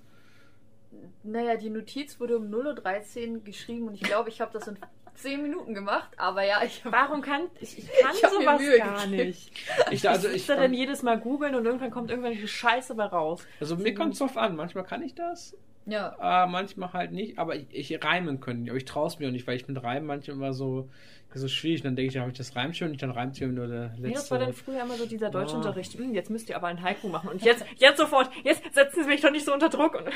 Naja, 1.23 1.55
die 1.57 1.69
Notiz 1.69 2.19
wurde 2.19 2.37
um 2.37 2.45
0.13 2.53 3.33
Uhr 3.35 3.39
geschrieben 3.43 3.87
und 3.87 3.95
ich 3.95 4.01
glaube, 4.01 4.29
ich 4.29 4.41
habe 4.41 4.51
das 4.53 4.67
in 4.67 4.77
10 5.15 5.41
Minuten 5.41 5.73
gemacht, 5.73 6.09
aber 6.17 6.43
ja, 6.43 6.61
ich 6.65 6.83
habe. 6.83 6.95
Warum 6.95 7.21
kann 7.21 7.43
ich, 7.61 7.77
ich 7.77 7.89
kann 8.01 8.11
Ich 8.13 8.19
sowas 8.29 8.61
Mühe 8.61 8.77
gar 8.77 9.05
gegeben. 9.05 9.27
nicht? 9.27 9.51
Ich, 9.91 10.07
Also 10.09 10.09
also 10.09 10.27
ich 10.29 10.35
ich, 10.35 10.45
sitze 10.45 10.59
dann 10.59 10.73
jedes 10.73 11.03
Mal 11.03 11.19
googeln 11.19 11.55
und 11.55 11.65
irgendwann 11.65 11.91
kommt 11.91 12.09
irgendwelche 12.11 12.47
Scheiße 12.47 12.95
bei 12.95 13.05
raus. 13.05 13.45
also 13.59 13.77
mir 13.77 13.93
kommt 13.95 14.13
es 14.13 14.19
drauf 14.19 14.35
an. 14.37 14.55
Manchmal 14.55 14.83
kann 14.83 15.01
ich 15.01 15.15
das, 15.15 15.55
Ja, 15.85 16.43
äh, 16.45 16.47
manchmal 16.47 16.93
halt 16.93 17.11
nicht. 17.11 17.37
Aber 17.37 17.55
ich, 17.55 17.67
ich 17.71 18.03
reimen 18.03 18.39
können. 18.39 18.67
Aber 18.69 18.77
ich 18.77 18.85
traue 18.85 19.07
es 19.07 19.19
mir 19.19 19.27
auch 19.27 19.31
nicht, 19.31 19.45
weil 19.45 19.55
ich 19.55 19.67
mit 19.67 19.81
Reimen 19.83 20.07
manchmal 20.07 20.35
immer 20.35 20.53
so, 20.53 20.89
so 21.33 21.47
schwierig. 21.47 21.81
Dann 21.81 21.95
denke 21.95 22.11
ich, 22.11 22.17
habe 22.17 22.31
ich 22.31 22.37
das 22.37 22.55
Reim 22.55 22.73
schon 22.73 22.89
nicht, 22.89 23.03
dann 23.03 23.11
reimt 23.11 23.35
sich 23.35 23.47
nur 23.47 23.67
der 23.67 23.89
letzte. 23.89 24.01
Nee, 24.01 24.13
das 24.13 24.31
war 24.31 24.39
dann 24.39 24.53
früher 24.53 24.81
immer 24.81 24.95
so 24.95 25.05
dieser 25.05 25.29
Deutschunterricht. 25.29 25.95
Ah. 25.95 25.99
Hm, 25.99 26.13
jetzt 26.13 26.29
müsst 26.29 26.49
ihr 26.49 26.55
aber 26.55 26.67
ein 26.67 26.81
Haiku 26.81 27.07
machen. 27.07 27.29
Und 27.29 27.43
jetzt, 27.43 27.65
jetzt 27.77 27.97
sofort, 27.97 28.29
jetzt 28.43 28.63
setzen 28.73 29.03
Sie 29.03 29.09
mich 29.09 29.21
doch 29.21 29.31
nicht 29.31 29.45
so 29.45 29.53
unter 29.53 29.69
Druck. 29.69 29.95
Und 29.95 30.09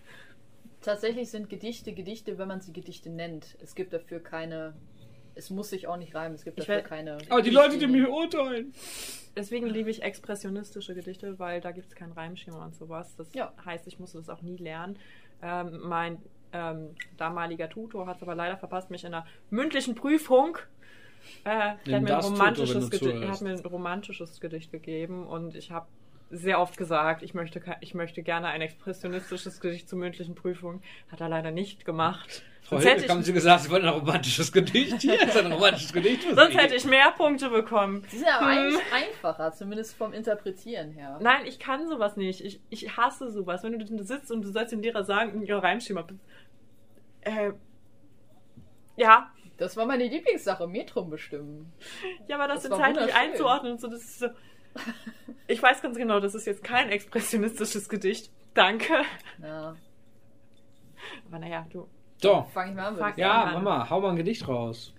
tatsächlich 0.80 1.30
sind 1.30 1.48
Gedichte 1.48 1.92
Gedichte, 1.92 2.38
wenn 2.38 2.48
man 2.48 2.60
sie 2.60 2.72
Gedichte 2.72 3.10
nennt. 3.10 3.56
Es 3.62 3.74
gibt 3.74 3.92
dafür 3.92 4.20
keine. 4.20 4.74
Es 5.34 5.50
muss 5.50 5.70
sich 5.70 5.86
auch 5.86 5.96
nicht 5.96 6.14
reimen, 6.14 6.34
es 6.34 6.44
gibt 6.44 6.58
Ich 6.58 6.66
dafür 6.66 6.82
keine. 6.82 7.18
Aber 7.28 7.42
die 7.42 7.50
Leute, 7.50 7.78
die 7.78 7.86
mich 7.86 8.06
urteilen. 8.06 8.72
Deswegen 9.36 9.66
liebe 9.68 9.90
ich 9.90 10.02
expressionistische 10.02 10.94
Gedichte, 10.94 11.38
weil 11.38 11.60
da 11.60 11.70
gibt 11.70 11.88
es 11.88 11.94
kein 11.94 12.12
Reimschema 12.12 12.64
und 12.64 12.74
sowas. 12.74 13.14
Das 13.16 13.32
Ja. 13.34 13.52
heißt, 13.64 13.86
ich 13.86 13.98
musste 13.98 14.18
das 14.18 14.28
auch 14.28 14.42
nie 14.42 14.56
lernen. 14.56 14.98
Ähm, 15.42 15.80
mein 15.84 16.18
ähm, 16.52 16.94
damaliger 17.16 17.68
Tutor 17.68 18.06
hat 18.06 18.16
es 18.16 18.22
aber 18.22 18.34
leider 18.34 18.56
verpasst, 18.56 18.90
mich 18.90 19.04
in 19.04 19.14
einer 19.14 19.26
mündlichen 19.50 19.94
Prüfung. 19.94 20.58
Äh, 21.44 21.50
hat 21.50 21.86
mir, 21.86 22.20
Tutor, 22.90 23.12
er 23.22 23.30
hat 23.30 23.40
mir 23.42 23.50
ein 23.50 23.58
romantisches 23.60 24.40
Gedicht 24.40 24.72
gegeben 24.72 25.26
und 25.26 25.54
ich 25.54 25.70
habe 25.70 25.86
sehr 26.30 26.60
oft 26.60 26.76
gesagt, 26.76 27.22
ich 27.22 27.34
möchte, 27.34 27.60
ich 27.80 27.94
möchte 27.94 28.22
gerne 28.22 28.48
ein 28.48 28.60
expressionistisches 28.60 29.60
Gedicht 29.60 29.88
zur 29.88 29.98
mündlichen 29.98 30.34
Prüfung. 30.34 30.80
Hat 31.10 31.20
er 31.20 31.28
leider 31.28 31.50
nicht 31.50 31.84
gemacht. 31.84 32.42
Frau 32.62 32.76
Sonst 32.76 32.84
hätte, 32.88 33.08
haben 33.08 33.20
ich, 33.20 33.26
Sie 33.26 33.32
gesagt, 33.32 33.64
Sie 33.64 33.70
wollten 33.70 33.86
ein 33.86 33.94
romantisches 33.94 34.52
Gedicht? 34.52 34.96
Hier 35.02 35.20
ist 35.20 35.36
ein 35.36 35.50
romantisches 35.52 35.92
Gedicht. 35.92 36.22
sonst 36.22 36.52
Sie. 36.52 36.58
hätte 36.58 36.74
ich 36.76 36.84
mehr 36.84 37.10
Punkte 37.12 37.50
bekommen. 37.50 38.06
Die 38.12 38.16
sind 38.18 38.28
aber 38.28 38.46
Hm. 38.52 38.58
eigentlich 38.58 38.82
einfacher, 38.92 39.52
zumindest 39.52 39.96
vom 39.96 40.12
Interpretieren 40.12 40.92
her. 40.92 41.18
Nein, 41.20 41.46
ich 41.46 41.58
kann 41.58 41.88
sowas 41.88 42.16
nicht. 42.16 42.44
Ich, 42.44 42.60
ich 42.70 42.96
hasse 42.96 43.30
sowas. 43.30 43.62
Wenn 43.64 43.78
du 43.78 43.84
da 43.84 44.04
sitzt 44.04 44.30
und 44.30 44.42
du 44.42 44.50
sollst 44.52 44.72
dem 44.72 44.80
Lehrer 44.82 45.04
sagen, 45.04 45.42
ja, 45.44 45.58
Reimschema. 45.58 46.06
Äh, 47.22 47.52
ja, 48.96 49.30
Das 49.56 49.76
war 49.76 49.86
meine 49.86 50.06
Lieblingssache, 50.06 50.66
Metrum 50.66 51.10
bestimmen. 51.10 51.72
ja, 52.28 52.36
aber 52.36 52.46
das, 52.48 52.62
Das 52.62 52.72
in 52.72 52.78
zeitlich 52.78 53.14
einzuordnen 53.14 53.72
und 53.72 53.80
so, 53.80 53.88
das 53.88 54.00
ist 54.02 54.18
so. 54.20 54.28
Ich 55.48 55.60
weiß 55.60 55.82
ganz 55.82 55.96
genau, 55.96 56.20
das 56.20 56.34
ist 56.36 56.46
jetzt 56.46 56.62
kein 56.62 56.90
expressionistisches 56.90 57.88
Gedicht. 57.88 58.30
Danke. 58.54 59.02
Ja, 59.42 59.74
Aber 61.26 61.38
naja, 61.40 61.66
du. 61.72 61.88
So, 62.22 62.46
fange 62.52 62.70
ich 62.70 62.76
mal 62.76 62.88
an. 62.88 62.96
sagen. 62.96 63.20
ja. 63.20 63.50
Mama, 63.54 63.88
hau 63.88 64.00
mal 64.00 64.10
ein 64.10 64.16
Gedicht 64.16 64.46
raus. 64.46 64.92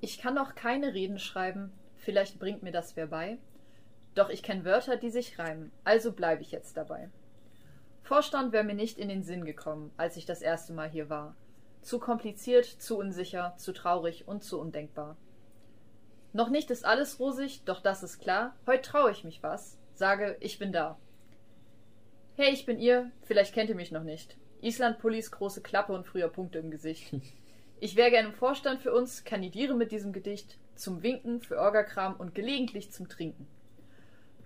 Ich 0.00 0.18
kann 0.18 0.34
noch 0.34 0.54
keine 0.54 0.92
Reden 0.94 1.18
schreiben, 1.18 1.72
vielleicht 1.96 2.38
bringt 2.38 2.62
mir 2.62 2.72
das 2.72 2.96
wer 2.96 3.06
bei. 3.06 3.38
Doch 4.14 4.28
ich 4.28 4.42
kenne 4.42 4.64
Wörter, 4.64 4.96
die 4.96 5.10
sich 5.10 5.38
reimen, 5.38 5.72
also 5.84 6.12
bleibe 6.12 6.42
ich 6.42 6.52
jetzt 6.52 6.76
dabei. 6.76 7.08
Vorstand 8.02 8.52
wäre 8.52 8.64
mir 8.64 8.74
nicht 8.74 8.98
in 8.98 9.08
den 9.08 9.22
Sinn 9.22 9.44
gekommen, 9.44 9.92
als 9.96 10.16
ich 10.16 10.26
das 10.26 10.42
erste 10.42 10.72
Mal 10.74 10.90
hier 10.90 11.08
war. 11.08 11.34
Zu 11.80 11.98
kompliziert, 11.98 12.66
zu 12.66 12.98
unsicher, 12.98 13.54
zu 13.56 13.72
traurig 13.72 14.28
und 14.28 14.42
zu 14.42 14.60
undenkbar. 14.60 15.16
Noch 16.34 16.50
nicht 16.50 16.70
ist 16.70 16.84
alles 16.84 17.18
rosig, 17.18 17.62
doch 17.64 17.80
das 17.80 18.02
ist 18.02 18.18
klar. 18.18 18.54
Heute 18.66 18.82
traue 18.82 19.10
ich 19.10 19.24
mich 19.24 19.42
was, 19.42 19.78
sage, 19.94 20.36
ich 20.40 20.58
bin 20.58 20.72
da. 20.72 20.98
Hey, 22.36 22.52
ich 22.52 22.66
bin 22.66 22.78
ihr, 22.78 23.10
vielleicht 23.22 23.54
kennt 23.54 23.70
ihr 23.70 23.76
mich 23.76 23.92
noch 23.92 24.02
nicht. 24.02 24.36
Island-Pullis, 24.62 25.30
große 25.30 25.60
Klappe 25.60 25.92
und 25.92 26.06
früher 26.06 26.28
Punkte 26.28 26.58
im 26.58 26.70
Gesicht. 26.70 27.12
Ich 27.84 27.96
wäre 27.96 28.12
gerne 28.12 28.28
im 28.28 28.34
Vorstand 28.34 28.80
für 28.80 28.92
uns, 28.94 29.24
kandidiere 29.24 29.74
mit 29.74 29.90
diesem 29.90 30.12
Gedicht 30.12 30.56
zum 30.76 31.02
Winken, 31.02 31.40
für 31.40 31.58
Orgakram 31.58 32.14
und 32.14 32.32
gelegentlich 32.32 32.92
zum 32.92 33.08
Trinken. 33.08 33.48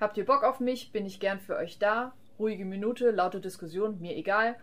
Habt 0.00 0.16
ihr 0.16 0.24
Bock 0.24 0.42
auf 0.42 0.58
mich, 0.58 0.90
bin 0.90 1.04
ich 1.04 1.20
gern 1.20 1.38
für 1.38 1.54
euch 1.54 1.78
da. 1.78 2.14
Ruhige 2.38 2.64
Minute, 2.64 3.10
laute 3.10 3.42
Diskussion, 3.42 4.00
mir 4.00 4.16
egal. 4.16 4.56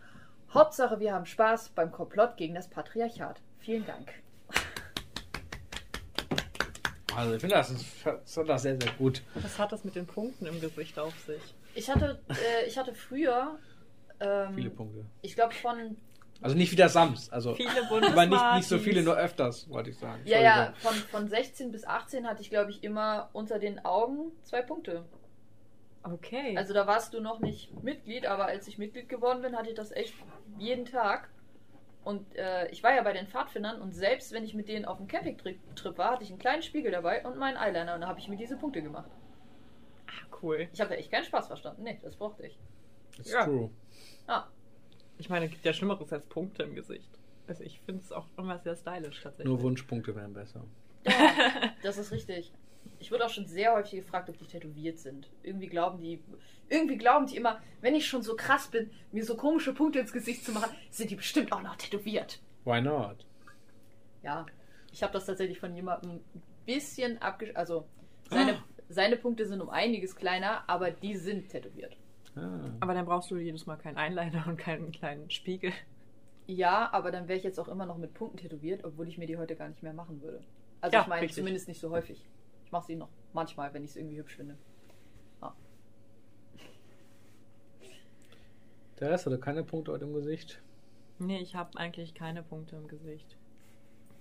Hauptsache, 0.53 0.99
wir 0.99 1.13
haben 1.13 1.27
Spaß 1.27 1.69
beim 1.69 1.91
Komplott 1.91 2.35
gegen 2.35 2.55
das 2.55 2.67
Patriarchat. 2.67 3.41
Vielen 3.59 3.85
Dank. 3.85 4.11
Also, 7.15 7.35
ich 7.35 7.41
finde 7.41 7.55
das, 7.55 7.73
das, 8.03 8.45
das 8.47 8.61
sehr, 8.63 8.81
sehr 8.81 8.91
gut. 8.93 9.21
Was 9.35 9.59
hat 9.59 9.71
das 9.71 9.83
mit 9.83 9.95
den 9.95 10.07
Punkten 10.07 10.47
im 10.47 10.59
Gesicht 10.59 10.97
auf 10.97 11.13
sich? 11.27 11.53
Ich 11.75 11.89
hatte, 11.89 12.19
äh, 12.29 12.67
ich 12.67 12.77
hatte 12.77 12.93
früher, 12.93 13.59
ähm, 14.19 14.53
Viele 14.55 14.69
Punkte. 14.69 15.05
ich 15.21 15.35
glaube 15.35 15.53
von, 15.53 15.97
Also 16.41 16.55
nicht 16.55 16.71
wie 16.71 16.75
der 16.75 16.89
Sams. 16.89 17.29
Also, 17.29 17.55
Viele 17.55 17.69
aber 17.89 18.25
nicht, 18.25 18.53
nicht 18.55 18.67
so 18.67 18.77
viele, 18.77 19.01
nur 19.03 19.15
öfters, 19.17 19.69
wollte 19.69 19.89
ich 19.91 19.97
sagen. 19.97 20.21
ja, 20.25 20.41
ja, 20.41 20.73
von, 20.77 20.93
von 20.93 21.27
16 21.27 21.71
bis 21.71 21.85
18 21.85 22.27
hatte 22.27 22.41
ich, 22.41 22.49
glaube 22.49 22.71
ich, 22.71 22.83
immer 22.83 23.29
unter 23.33 23.59
den 23.59 23.83
Augen 23.85 24.31
zwei 24.43 24.61
Punkte. 24.61 25.05
Okay. 26.03 26.57
Also 26.57 26.73
da 26.73 26.85
warst 26.85 27.13
du 27.13 27.21
noch 27.21 27.39
nicht 27.39 27.81
Mitglied, 27.81 28.25
aber 28.25 28.45
als 28.47 28.67
ich 28.67 28.77
Mitglied 28.77 29.07
geworden 29.07 29.41
bin, 29.41 29.55
hatte 29.55 29.69
ich 29.69 29.75
das 29.75 29.91
echt 29.91 30.13
jeden 30.57 30.85
Tag. 30.85 31.29
Und 32.03 32.35
äh, 32.35 32.67
ich 32.71 32.83
war 32.83 32.93
ja 32.93 33.01
bei 33.03 33.13
den 33.13 33.27
Pfadfindern 33.27 33.81
und 33.81 33.93
selbst 33.93 34.33
wenn 34.33 34.43
ich 34.43 34.53
mit 34.53 34.67
denen 34.67 34.83
auf 34.83 34.97
dem 34.97 35.07
Campingtrip 35.07 35.57
Trip 35.77 35.97
war, 35.97 36.11
hatte 36.11 36.23
ich 36.25 36.29
einen 36.31 36.39
kleinen 36.39 36.61
Spiegel 36.61 36.91
dabei 36.91 37.25
und 37.25 37.37
meinen 37.37 37.55
Eyeliner 37.55 37.95
und 37.95 38.01
da 38.01 38.07
habe 38.09 38.19
ich 38.19 38.27
mir 38.27 38.35
diese 38.35 38.57
Punkte 38.57 38.81
gemacht. 38.81 39.09
ah, 40.07 40.35
cool. 40.41 40.67
Ich 40.73 40.81
habe 40.81 40.89
da 40.89 40.95
echt 40.97 41.09
keinen 41.09 41.23
Spaß 41.23 41.47
verstanden. 41.47 41.83
Nee, 41.83 41.97
das 42.03 42.17
brauchte 42.17 42.45
ich. 42.45 42.59
It's 43.17 43.31
Ja. 43.31 43.45
true. 43.45 43.69
Ah, 44.27 44.45
Ich 45.17 45.29
meine, 45.29 45.45
es 45.45 45.51
gibt 45.51 45.65
ja 45.65 45.73
Schlimmeres 45.73 46.11
als 46.11 46.25
Punkte 46.25 46.63
im 46.63 46.75
Gesicht. 46.75 47.09
Also 47.47 47.63
ich 47.63 47.79
finde 47.81 48.01
es 48.01 48.11
auch 48.11 48.27
immer 48.37 48.57
sehr 48.59 48.75
stylisch 48.75 49.21
tatsächlich. 49.21 49.47
Nur 49.47 49.61
Wunschpunkte 49.61 50.15
wären 50.15 50.33
besser. 50.33 50.63
das 51.83 51.97
ist 51.97 52.11
richtig. 52.11 52.51
Ich 52.99 53.11
wurde 53.11 53.25
auch 53.25 53.29
schon 53.29 53.47
sehr 53.47 53.73
häufig 53.73 53.99
gefragt, 53.99 54.29
ob 54.29 54.37
die 54.37 54.45
tätowiert 54.45 54.99
sind. 54.99 55.29
Irgendwie 55.41 55.67
glauben 55.67 55.99
die, 55.99 56.23
irgendwie 56.69 56.97
glauben 56.97 57.27
die 57.27 57.35
immer, 57.35 57.61
wenn 57.81 57.95
ich 57.95 58.07
schon 58.07 58.23
so 58.23 58.35
krass 58.35 58.67
bin, 58.67 58.91
mir 59.11 59.25
so 59.25 59.35
komische 59.35 59.73
Punkte 59.73 59.99
ins 59.99 60.13
Gesicht 60.13 60.45
zu 60.45 60.51
machen, 60.53 60.71
sind 60.89 61.09
die 61.09 61.15
bestimmt 61.15 61.51
auch 61.51 61.61
noch 61.61 61.75
tätowiert. 61.75 62.41
Why 62.63 62.81
not? 62.81 63.25
Ja, 64.21 64.45
ich 64.91 65.03
habe 65.03 65.11
das 65.13 65.25
tatsächlich 65.25 65.59
von 65.59 65.75
jemandem 65.75 66.11
ein 66.11 66.43
bisschen 66.65 67.21
abgesch... 67.21 67.51
Also, 67.55 67.85
seine, 68.29 68.63
seine 68.87 69.17
Punkte 69.17 69.45
sind 69.45 69.59
um 69.61 69.69
einiges 69.69 70.15
kleiner, 70.15 70.63
aber 70.67 70.91
die 70.91 71.17
sind 71.17 71.49
tätowiert. 71.49 71.97
Ah. 72.35 72.71
Aber 72.79 72.93
dann 72.93 73.05
brauchst 73.05 73.29
du 73.31 73.37
jedes 73.37 73.65
Mal 73.65 73.77
keinen 73.77 73.97
Einliner 73.97 74.47
und 74.47 74.57
keinen 74.57 74.91
kleinen 74.91 75.29
Spiegel. 75.29 75.71
Ja, 76.47 76.91
aber 76.91 77.11
dann 77.11 77.27
wäre 77.27 77.37
ich 77.37 77.43
jetzt 77.43 77.59
auch 77.59 77.67
immer 77.67 77.85
noch 77.85 77.97
mit 77.97 78.13
Punkten 78.13 78.37
tätowiert, 78.37 78.83
obwohl 78.83 79.07
ich 79.07 79.17
mir 79.17 79.27
die 79.27 79.37
heute 79.37 79.55
gar 79.55 79.69
nicht 79.69 79.83
mehr 79.83 79.93
machen 79.93 80.21
würde. 80.21 80.41
Also 80.81 80.97
ja, 80.97 81.03
ich 81.03 81.07
meine, 81.07 81.27
zumindest 81.29 81.67
nicht 81.67 81.79
so 81.79 81.89
häufig. 81.89 82.25
Ich 82.65 82.71
mache 82.71 82.83
eh 82.83 82.87
sie 82.87 82.95
noch 82.95 83.09
manchmal, 83.31 83.73
wenn 83.73 83.83
ich 83.83 83.91
es 83.91 83.95
irgendwie 83.95 84.17
hübsch 84.17 84.35
finde. 84.35 84.57
Ah. 85.39 85.53
Der 88.99 89.11
Rest 89.11 89.25
hatte 89.25 89.39
keine 89.39 89.63
Punkte 89.63 89.91
heute 89.91 90.05
im 90.05 90.13
Gesicht. 90.13 90.61
Nee, 91.19 91.39
ich 91.39 91.55
habe 91.55 91.77
eigentlich 91.77 92.13
keine 92.13 92.43
Punkte 92.43 92.75
im 92.75 92.87
Gesicht. 92.87 93.37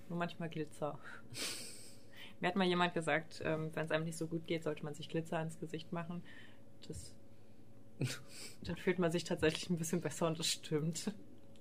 Nur 0.07 0.17
manchmal 0.17 0.49
Glitzer. 0.49 0.97
Mir 2.39 2.47
hat 2.47 2.55
mal 2.55 2.67
jemand 2.67 2.93
gesagt, 2.93 3.41
ähm, 3.43 3.71
wenn 3.73 3.85
es 3.85 3.91
einem 3.91 4.05
nicht 4.05 4.17
so 4.17 4.27
gut 4.27 4.47
geht, 4.47 4.63
sollte 4.63 4.83
man 4.83 4.93
sich 4.93 5.09
Glitzer 5.09 5.41
ins 5.41 5.59
Gesicht 5.59 5.91
machen. 5.91 6.23
Das 6.87 7.13
dann 8.63 8.77
fühlt 8.77 8.99
man 8.99 9.11
sich 9.11 9.23
tatsächlich 9.23 9.69
ein 9.69 9.77
bisschen 9.77 10.01
besser 10.01 10.27
und 10.27 10.39
das 10.39 10.47
stimmt. 10.47 11.13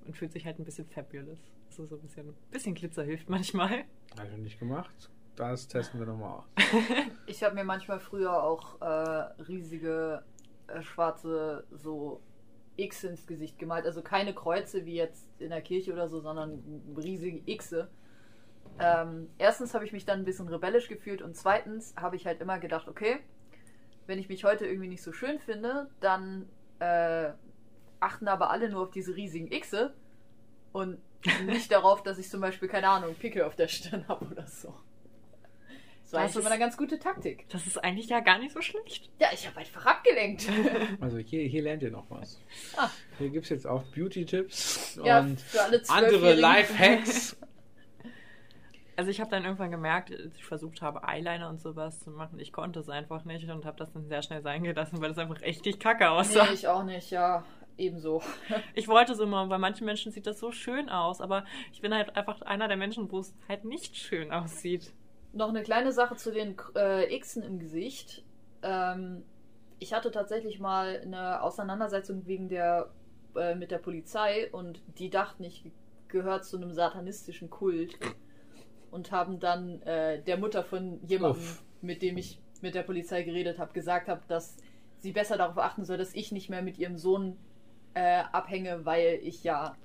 Man 0.05 0.15
fühlt 0.15 0.33
sich 0.33 0.47
halt 0.47 0.59
ein 0.59 0.65
bisschen 0.65 0.87
fabulous. 0.87 1.39
Also 1.69 1.87
so 1.87 1.97
ein 1.97 2.03
bisschen, 2.03 2.35
bisschen 2.51 2.75
Glitzer 2.75 3.05
hilft 3.05 3.29
manchmal. 3.29 3.85
Habe 4.17 4.27
ich 4.27 4.31
noch 4.33 4.39
nicht 4.39 4.59
gemacht. 4.59 5.11
Das 5.37 5.67
testen 5.69 6.01
wir 6.01 6.07
nochmal 6.07 6.39
aus. 6.39 6.45
Ich 7.27 7.43
habe 7.43 7.55
mir 7.55 7.65
manchmal 7.65 7.99
früher 7.99 8.43
auch 8.43 8.81
äh, 8.83 9.43
riesige 9.43 10.23
äh, 10.67 10.83
schwarze 10.83 11.65
so 11.71 12.21
X 12.77 13.05
ins 13.05 13.27
Gesicht 13.27 13.59
gemalt. 13.59 13.87
Also 13.87 14.03
keine 14.03 14.35
Kreuze 14.35 14.85
wie 14.85 14.95
jetzt 14.95 15.27
in 15.39 15.51
der 15.51 15.63
Kirche 15.63 15.93
oder 15.93 16.09
so, 16.09 16.21
sondern 16.21 16.63
riesige 16.97 17.57
Xe. 17.57 17.89
Ähm, 18.79 19.29
erstens 19.39 19.75
habe 19.75 19.85
ich 19.85 19.93
mich 19.93 20.05
dann 20.05 20.21
ein 20.21 20.25
bisschen 20.25 20.49
rebellisch 20.49 20.89
gefühlt 20.89 21.23
und 21.23 21.37
zweitens 21.37 21.95
habe 21.97 22.17
ich 22.17 22.27
halt 22.27 22.41
immer 22.41 22.59
gedacht, 22.59 22.89
okay, 22.89 23.19
wenn 24.13 24.19
ich 24.19 24.29
mich 24.29 24.45
heute 24.45 24.67
irgendwie 24.67 24.89
nicht 24.89 25.03
so 25.03 25.11
schön 25.15 25.39
finde, 25.41 25.89
dann 26.01 26.47
äh, 26.81 27.31
achten 27.99 28.29
aber 28.29 28.51
alle 28.51 28.69
nur 28.69 28.83
auf 28.83 28.91
diese 28.91 29.17
riesigen 29.17 29.49
Xe 29.49 29.95
und 30.73 30.99
nicht 31.47 31.73
darauf, 31.73 32.03
dass 32.03 32.19
ich 32.19 32.29
zum 32.29 32.43
Beispiel, 32.43 32.69
keine 32.69 32.89
Ahnung, 32.91 33.15
Pickel 33.15 33.43
auf 33.45 33.57
der 33.57 33.69
Stirn 33.69 34.07
habe 34.09 34.27
oder 34.27 34.47
so. 34.47 34.69
Das 36.03 36.13
war 36.13 36.21
Das 36.21 36.33
eigentlich 36.33 36.35
immer 36.35 36.41
ist- 36.41 36.47
eine 36.53 36.59
ganz 36.59 36.77
gute 36.77 36.99
Taktik. 36.99 37.49
Das 37.49 37.67
ist 37.67 37.79
eigentlich 37.83 38.09
ja 38.11 38.21
gar 38.21 38.39
nicht 38.39 38.53
so 38.53 38.61
schlecht. 38.61 39.09
Ja, 39.19 39.29
ich 39.33 39.47
habe 39.49 39.57
einfach 39.61 39.87
abgelenkt. 39.87 40.47
Also 41.01 41.17
hier, 41.17 41.45
hier 41.49 41.63
lernt 41.63 41.83
ihr 41.83 41.91
noch 41.91 42.05
was. 42.11 42.39
Ah. 42.77 42.91
Hier 43.19 43.31
gibt 43.31 43.45
es 43.45 43.49
jetzt 43.51 43.67
auch 43.67 43.83
Beauty-Tipps 43.95 45.01
Ja, 45.03 45.21
und 45.21 45.39
andere. 45.89 46.35
Lifehacks. 46.35 47.35
Also 48.97 49.11
ich 49.11 49.21
habe 49.21 49.31
dann 49.31 49.45
irgendwann 49.45 49.71
gemerkt, 49.71 50.11
als 50.11 50.35
ich 50.37 50.45
versucht 50.45 50.83
habe, 50.83 51.03
Eyeliner 51.07 51.49
und 51.49 51.61
sowas 51.61 52.01
zu 52.01 52.11
machen, 52.11 52.39
ich 52.39 52.53
konnte 52.53 52.81
es 52.81 52.89
einfach 52.89 53.25
nicht 53.25 53.49
und 53.49 53.65
habe 53.65 53.79
das 53.79 53.93
dann 53.93 54.07
sehr 54.07 54.23
schnell 54.23 54.43
sein 54.43 54.63
gelassen, 54.63 55.01
weil 55.01 55.11
es 55.11 55.19
einfach 55.19 55.41
richtig 55.41 55.81
kacke 55.81 56.11
aussah. 56.11 56.45
Nee, 56.45 56.55
ich 56.55 56.69
auch 56.69 56.85
nicht, 56.85 57.11
ja. 57.11 57.45
Ebenso. 57.79 58.23
Ich 58.75 58.87
wollte 58.89 59.13
es 59.13 59.19
immer, 59.19 59.47
bei 59.47 59.59
manchen 59.59 59.87
Menschen 59.87 60.13
sieht 60.13 60.27
das 60.27 60.39
so 60.39 60.53
schön 60.53 60.91
aus, 60.91 61.21
aber 61.21 61.45
ich 61.73 61.81
bin 61.81 61.95
halt 61.95 62.17
einfach 62.17 62.43
einer 62.43 62.69
der 62.69 62.77
Menschen, 62.77 63.11
wo 63.11 63.21
es 63.21 63.35
halt 63.49 63.65
nicht 63.65 63.97
schön 63.97 64.31
aussieht. 64.31 64.93
Noch 65.33 65.49
eine 65.49 65.63
kleine 65.63 65.93
Sache 65.93 66.17
zu 66.17 66.31
den 66.31 66.57
äh, 66.75 67.19
Xen 67.19 67.43
im 67.43 67.59
Gesicht. 67.59 68.23
Ähm, 68.63 69.25
ich 69.79 69.95
hatte 69.95 70.11
tatsächlich 70.11 70.61
mal 70.61 71.01
eine 71.03 71.43
Auseinandersetzung 71.43 72.27
wegen 72.27 72.51
der 72.51 72.91
äh, 73.35 73.55
mit 73.55 73.71
der 73.71 73.79
Polizei 73.79 74.51
und 74.53 74.83
die 74.99 75.09
dachten, 75.09 75.43
ich 75.45 75.65
gehört 76.09 76.45
zu 76.45 76.59
einem 76.59 76.73
satanistischen 76.73 77.51
Kult 77.51 77.99
und 78.93 79.11
haben 79.11 79.41
dann 79.41 79.83
äh, 79.83 80.23
der 80.23 80.37
Mutter 80.37 80.63
von 80.63 81.01
jemandem, 81.07 81.41
Uff. 81.43 81.63
mit 81.81 82.03
dem 82.03 82.17
ich 82.19 82.39
mit 82.61 82.75
der 82.77 82.83
Polizei 82.85 83.23
geredet 83.25 83.59
habe, 83.59 83.73
gesagt 83.73 84.09
habe, 84.09 84.21
dass 84.29 84.57
sie 85.01 85.11
besser 85.13 85.37
darauf 85.37 85.59
achten 85.59 85.85
soll, 85.85 85.99
dass 85.99 86.15
ich 86.15 86.31
nicht 86.31 86.49
mehr 86.49 86.63
mit 86.63 86.79
ihrem 86.79 86.97
Sohn 86.97 87.37
äh, 87.95 88.23
abhänge, 88.33 88.85
weil 88.85 89.19
ich 89.23 89.43
ja 89.43 89.77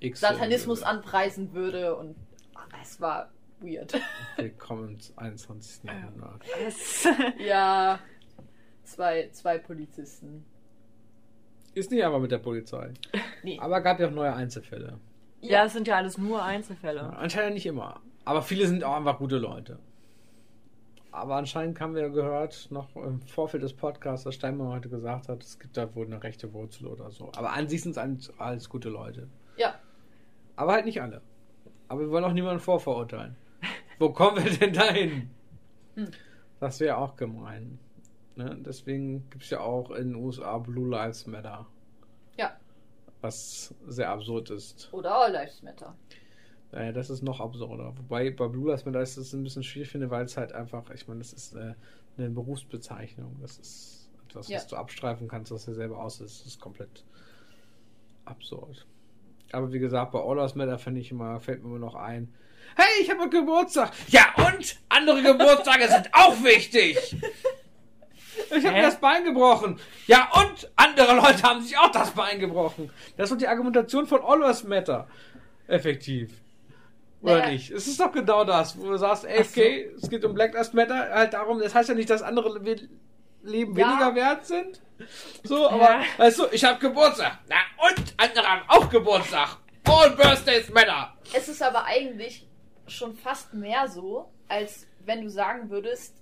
X 0.00 0.18
Satanismus 0.20 0.82
anpreisen 0.82 1.52
würde 1.52 1.94
und 1.94 2.16
ach, 2.54 2.66
es 2.82 3.00
war 3.00 3.30
weird. 3.60 3.94
Willkommen 4.36 4.94
ins 4.94 5.16
21. 5.16 5.84
Jahrhundert. 5.84 6.42
Ja, 7.38 8.00
zwei, 8.82 9.28
zwei 9.30 9.58
Polizisten. 9.58 10.44
Ist 11.74 11.90
nicht 11.92 12.04
aber 12.04 12.18
mit 12.18 12.32
der 12.32 12.38
Polizei. 12.38 12.92
Nee. 13.44 13.58
Aber 13.60 13.80
gab 13.80 14.00
ja 14.00 14.08
auch 14.08 14.12
neue 14.12 14.34
Einzelfälle. 14.34 14.98
ja, 15.40 15.64
es 15.64 15.72
sind 15.72 15.86
ja 15.86 15.96
alles 15.96 16.18
nur 16.18 16.38
Ja, 16.38 16.44
Einzelfälle. 16.46 17.16
anscheinend 17.16 17.54
nicht 17.54 17.66
immer. 17.66 18.00
Aber 18.24 18.42
viele 18.42 18.66
sind 18.66 18.84
auch 18.84 18.96
einfach 18.96 19.18
gute 19.18 19.38
Leute. 19.38 19.78
Aber 21.10 21.36
anscheinend 21.36 21.78
haben 21.80 21.94
wir 21.94 22.08
gehört, 22.08 22.68
noch 22.70 22.94
im 22.96 23.20
Vorfeld 23.22 23.62
des 23.62 23.74
Podcasts, 23.74 24.24
dass 24.24 24.34
Steinmann 24.34 24.68
heute 24.68 24.88
gesagt 24.88 25.28
hat, 25.28 25.42
es 25.42 25.58
gibt 25.58 25.76
da 25.76 25.94
wohl 25.94 26.06
eine 26.06 26.22
rechte 26.22 26.52
Wurzel 26.54 26.86
oder 26.86 27.10
so. 27.10 27.30
Aber 27.36 27.52
an 27.52 27.68
sich 27.68 27.82
sind 27.82 27.92
es 27.92 27.98
alles, 27.98 28.32
alles 28.38 28.68
gute 28.68 28.88
Leute. 28.88 29.28
Ja, 29.56 29.74
Aber 30.56 30.72
halt 30.72 30.86
nicht 30.86 31.02
alle. 31.02 31.20
Aber 31.88 32.00
wir 32.00 32.10
wollen 32.10 32.24
auch 32.24 32.32
niemanden 32.32 32.60
vorverurteilen. 32.60 33.36
Wo 33.98 34.10
kommen 34.10 34.42
wir 34.42 34.50
denn 34.56 34.72
dahin? 34.72 35.30
Hm. 35.96 36.10
Das 36.60 36.80
wäre 36.80 36.96
auch 36.96 37.16
gemein. 37.16 37.78
Ne? 38.36 38.56
Deswegen 38.64 39.28
gibt 39.28 39.44
es 39.44 39.50
ja 39.50 39.60
auch 39.60 39.90
in 39.90 40.12
den 40.12 40.14
USA 40.14 40.56
Blue 40.56 40.88
Lives 40.88 41.26
Matter. 41.26 41.66
Ja. 42.38 42.56
Was 43.20 43.74
sehr 43.86 44.08
absurd 44.08 44.48
ist. 44.48 44.88
oder 44.92 45.14
All 45.14 45.32
Lives 45.32 45.62
Matter. 45.62 45.94
Naja, 46.72 46.92
das 46.92 47.10
ist 47.10 47.22
noch 47.22 47.40
absurder. 47.40 47.92
Wobei 47.96 48.30
bei 48.30 48.48
Blue 48.48 48.68
Lives 48.70 48.84
Matter 48.86 49.02
ist 49.02 49.16
es 49.18 49.32
ein 49.34 49.44
bisschen 49.44 49.62
schwierig 49.62 49.90
finde, 49.90 50.10
weil 50.10 50.24
es 50.24 50.36
halt 50.36 50.52
einfach, 50.52 50.88
ich 50.94 51.06
meine, 51.06 51.18
das 51.20 51.32
ist 51.34 51.54
äh, 51.54 51.74
eine 52.16 52.30
Berufsbezeichnung. 52.30 53.36
Das 53.42 53.58
ist 53.58 54.08
etwas, 54.28 54.48
Ja. 54.48 54.56
was 54.56 54.66
du 54.68 54.76
abstreifen 54.76 55.28
kannst, 55.28 55.52
was 55.52 55.66
dir 55.66 55.74
selber 55.74 55.98
aus 56.02 56.20
ist. 56.20 56.40
Das 56.40 56.46
ist 56.46 56.60
komplett 56.60 57.04
absurd. 58.24 58.86
Aber 59.52 59.70
wie 59.72 59.78
gesagt, 59.78 60.12
bei 60.12 60.20
All 60.20 60.36
Lives 60.36 60.54
Matter 60.54 60.78
finde 60.78 61.00
ich 61.02 61.10
immer, 61.10 61.38
fällt 61.40 61.62
mir 61.62 61.68
immer 61.68 61.78
noch 61.78 61.94
ein, 61.94 62.32
hey, 62.76 63.02
ich 63.02 63.10
habe 63.10 63.28
Geburtstag. 63.28 63.92
Ja, 64.08 64.32
und 64.38 64.76
andere 64.88 65.22
Geburtstage 65.22 65.88
sind 65.88 66.08
auch 66.12 66.42
wichtig. 66.42 67.16
Ich 68.56 68.64
habe 68.66 68.80
das 68.80 68.98
Bein 68.98 69.24
gebrochen. 69.24 69.78
Ja, 70.06 70.28
und 70.34 70.70
andere 70.76 71.16
Leute 71.16 71.42
haben 71.42 71.60
sich 71.62 71.76
auch 71.76 71.90
das 71.90 72.12
Bein 72.12 72.38
gebrochen. 72.40 72.90
Das 73.16 73.24
ist 73.24 73.32
doch 73.32 73.38
die 73.38 73.46
Argumentation 73.46 74.06
von 74.06 74.22
All 74.22 74.40
Lives 74.40 74.64
Matter. 74.64 75.06
Effektiv. 75.66 76.40
Oder 77.22 77.38
Naja. 77.38 77.50
nicht? 77.52 77.70
Es 77.70 77.86
ist 77.86 78.00
doch 78.00 78.10
genau 78.12 78.44
das, 78.44 78.76
wo 78.78 78.88
du 78.90 78.96
sagst, 78.96 79.24
ey, 79.24 79.40
okay, 79.40 79.90
es 79.96 80.10
geht 80.10 80.24
um 80.24 80.34
Black 80.34 80.54
Lives 80.54 80.72
Matter, 80.72 81.10
halt 81.14 81.32
darum, 81.34 81.60
das 81.60 81.74
heißt 81.74 81.88
ja 81.88 81.94
nicht, 81.94 82.10
dass 82.10 82.22
andere 82.22 82.58
Le 82.58 82.88
Leben 83.44 83.76
Ja. 83.76 83.88
weniger 83.90 84.14
wert 84.14 84.46
sind. 84.46 84.80
So, 85.42 85.68
aber, 85.68 85.82
Ja. 85.82 86.02
weißt 86.18 86.38
du, 86.38 86.46
ich 86.52 86.64
habe 86.64 86.78
Geburtstag. 86.78 87.38
Na, 87.48 87.56
und 87.88 88.14
andere 88.16 88.46
haben 88.46 88.62
auch 88.68 88.88
Geburtstag. 88.88 89.56
All 89.84 90.10
Birthdays 90.10 90.70
Matter. 90.70 91.12
Es 91.34 91.48
ist 91.48 91.60
aber 91.62 91.84
eigentlich 91.86 92.46
schon 92.86 93.14
fast 93.14 93.52
mehr 93.54 93.88
so, 93.88 94.30
als 94.48 94.86
wenn 95.04 95.22
du 95.22 95.28
sagen 95.30 95.70
würdest, 95.70 96.16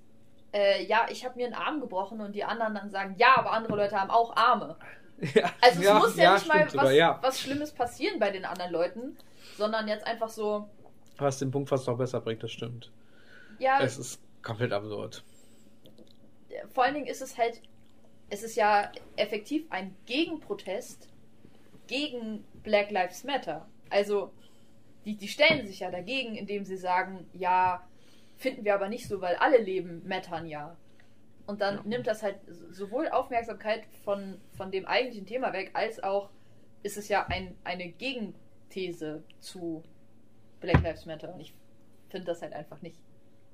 äh, 0.53 0.85
ja, 0.87 1.07
ich 1.11 1.25
habe 1.27 1.37
mir 1.37 1.47
einen 1.47 1.55
Arm 1.55 1.81
gebrochen 1.81 2.21
und 2.21 2.33
die 2.35 2.45
anderen 2.45 2.75
dann 2.75 2.91
sagen, 2.91 3.15
ja, 3.19 3.37
aber 3.37 3.53
andere 3.53 3.77
Leute 3.77 4.01
haben 4.01 4.11
auch 4.11 4.35
Arme. 4.37 4.77
Ja, 5.35 5.51
Also 5.61 5.83
es 5.83 5.93
muss 5.93 6.17
ja, 6.17 6.33
nicht 6.35 6.49
mal 6.49 6.71
sogar, 6.71 6.87
was, 6.87 6.95
ja. 6.95 7.19
was 7.21 7.41
Schlimmes 7.41 7.73
passieren 7.73 8.19
bei 8.19 8.31
den 8.31 8.47
anderen 8.47 8.73
Leuten, 8.73 9.19
sondern 9.59 9.87
jetzt 9.89 10.07
einfach 10.07 10.31
so, 10.31 10.71
Was 11.21 11.39
den 11.39 11.51
Punkt 11.51 11.69
fast 11.69 11.87
noch 11.87 11.99
besser 11.99 12.21
bringt, 12.21 12.43
das 12.43 12.53
stimmt. 12.53 12.91
ja, 13.59 13.79
Es 13.85 13.99
ist 13.99 14.21
komplett 14.43 14.73
absurd. 14.73 15.25
vor 16.73 16.85
allen 16.85 16.95
Dingen 16.95 17.07
ist 17.07 17.23
es 17.23 17.39
halt, 17.39 17.61
es 18.31 18.43
ist 18.43 18.57
ja 18.57 18.93
effektiv 19.17 19.67
ein 19.71 19.97
Gegenprotest 20.07 21.09
gegen 21.87 22.45
Black 22.63 22.91
Lives 22.91 23.25
Matter. 23.25 23.69
Also, 23.91 24.33
die, 25.05 25.17
die 25.17 25.29
stellen 25.29 25.67
sich 25.67 25.81
ja 25.81 25.91
dagegen, 25.91 26.37
indem 26.37 26.65
sie 26.65 26.77
sagen, 26.77 27.29
ja, 27.33 27.87
finden 28.37 28.65
wir 28.65 28.75
aber 28.75 28.89
nicht 28.89 29.09
so, 29.09 29.21
weil 29.21 29.37
alle 29.37 29.59
Leben 29.59 30.07
mattern 30.07 30.47
ja. 30.47 30.77
Und 31.47 31.61
dann 31.61 31.77
Ja. 31.77 31.83
nimmt 31.85 32.07
das 32.07 32.23
halt 32.23 32.37
sowohl 32.71 33.09
Aufmerksamkeit 33.09 33.85
von, 34.05 34.41
von 34.57 34.71
dem 34.71 34.87
eigentlichen 34.87 35.27
Thema 35.27 35.53
weg, 35.53 35.71
als 35.75 36.03
auch 36.03 36.31
ist 36.83 36.97
es 36.97 37.09
ja 37.09 37.27
ein, 37.29 37.57
eine 37.65 37.89
Gegenthese 37.91 39.25
zu 39.41 39.83
Black 40.61 40.83
Lives 40.83 41.07
Matter. 41.07 41.33
Und 41.35 41.41
ich 41.41 41.55
finde 42.09 42.27
das 42.27 42.43
halt 42.43 42.53
einfach 42.53 42.81
nicht. 42.83 42.97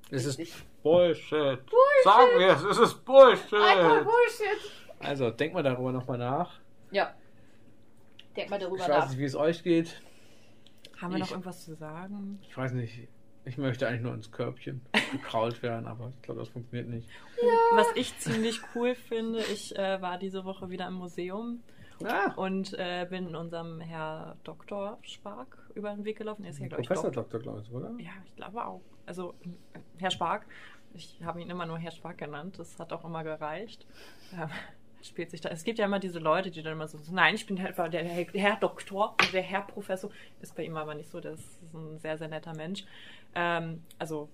Es 0.09 0.25
ist 0.25 0.37
richtig. 0.39 0.63
Bullshit. 0.83 1.59
Sagen 2.03 2.39
wir 2.39 2.47
es, 2.49 2.63
es 2.63 2.77
ist 2.79 3.03
Bullshit. 3.05 3.53
Einfach 3.53 4.03
Bullshit! 4.03 4.71
Also, 4.99 5.29
denkt 5.31 5.53
mal 5.53 5.63
darüber 5.63 5.91
nochmal 5.91 6.17
nach. 6.17 6.59
Ja. 6.91 7.13
Denk 8.35 8.49
mal 8.49 8.59
darüber 8.59 8.77
Ich 8.77 8.81
weiß 8.83 8.87
nach. 8.89 9.09
nicht, 9.09 9.19
wie 9.19 9.25
es 9.25 9.35
euch 9.35 9.63
geht. 9.63 10.01
Haben 11.01 11.11
wir 11.11 11.17
Ich- 11.17 11.23
noch 11.25 11.31
irgendwas 11.31 11.63
zu 11.65 11.75
sagen? 11.75 12.39
Ich 12.47 12.55
weiß 12.57 12.71
nicht. 12.73 13.07
Ich 13.45 13.57
möchte 13.57 13.87
eigentlich 13.87 14.01
nur 14.01 14.13
ins 14.13 14.31
Körbchen 14.31 14.81
gekrault 15.13 15.61
werden, 15.63 15.87
aber 15.87 16.11
ich 16.15 16.21
glaube, 16.21 16.41
das 16.41 16.49
funktioniert 16.49 16.89
nicht. 16.89 17.07
Was 17.75 17.87
ich 17.95 18.17
ziemlich 18.19 18.59
cool 18.75 18.93
finde, 18.95 19.39
ich 19.39 19.73
äh, 19.77 20.01
war 20.01 20.17
diese 20.17 20.43
Woche 20.43 20.69
wieder 20.69 20.87
im 20.87 20.95
Museum 20.95 21.63
Ah, 22.03 22.31
und 22.35 22.73
äh, 22.77 23.07
bin 23.09 23.35
unserem 23.35 23.79
Herr 23.79 24.35
Dr. 24.43 24.99
Spark 25.01 25.57
über 25.77 25.91
den 25.93 26.03
Weg 26.05 26.17
gelaufen. 26.17 26.43
Er 26.43 26.49
ist 26.51 26.59
ja, 26.59 26.67
glaube 26.67 26.81
ich, 26.81 26.87
Professor 26.87 27.11
Doktor. 27.11 27.39
Dr. 27.39 27.53
Klaus, 27.53 27.71
oder? 27.71 27.91
Ja, 27.99 28.11
ich 28.25 28.35
glaube 28.35 28.65
auch. 28.65 28.81
Also 29.05 29.33
Herr 29.97 30.11
Spark. 30.11 30.45
Ich 30.93 31.19
habe 31.23 31.41
ihn 31.41 31.49
immer 31.49 31.65
nur 31.65 31.77
Herr 31.77 31.91
Spark 31.91 32.17
genannt. 32.17 32.57
Das 32.59 32.79
hat 32.79 32.91
auch 32.93 33.05
immer 33.05 33.23
gereicht. 33.23 33.85
Ähm, 34.33 34.49
spielt 35.03 35.29
sich 35.31 35.41
da. 35.41 35.49
Es 35.49 35.63
gibt 35.63 35.79
ja 35.79 35.85
immer 35.85 35.99
diese 35.99 36.19
Leute, 36.19 36.49
die 36.51 36.61
dann 36.63 36.73
immer 36.73 36.87
so, 36.87 36.97
nein, 37.11 37.35
ich 37.35 37.45
bin 37.45 37.55
der, 37.55 37.71
der, 37.89 38.03
Herr, 38.03 38.25
Herr 38.33 38.55
Doktor 38.57 39.11
und 39.21 39.33
der 39.33 39.43
Herr 39.43 39.61
Professor. 39.61 40.09
Ist 40.41 40.55
bei 40.55 40.63
ihm 40.65 40.75
aber 40.75 40.95
nicht 40.95 41.09
so. 41.09 41.19
Das 41.19 41.39
ist 41.39 41.73
ein 41.73 41.99
sehr, 41.99 42.17
sehr 42.17 42.27
netter 42.27 42.53
Mensch. 42.55 42.83
Ähm, 43.35 43.83
also, 43.99 44.27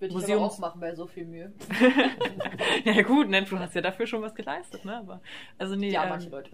Würde 0.00 0.06
ich 0.06 0.16
aber 0.16 0.20
Museums- 0.40 0.54
auch 0.54 0.58
machen 0.60 0.80
bei 0.80 0.94
so 0.94 1.06
viel 1.06 1.26
Mühe. 1.26 1.52
ja 2.84 3.02
gut, 3.02 3.28
ne, 3.28 3.42
du 3.44 3.58
hast 3.58 3.74
ja 3.74 3.80
dafür 3.82 4.06
schon 4.06 4.22
was 4.22 4.34
geleistet, 4.34 4.84
ne? 4.84 4.96
Aber, 4.96 5.20
also 5.58 5.76
nee, 5.76 5.90
Ja, 5.90 6.04
ähm, 6.04 6.08
manche 6.10 6.30
Leute. 6.30 6.50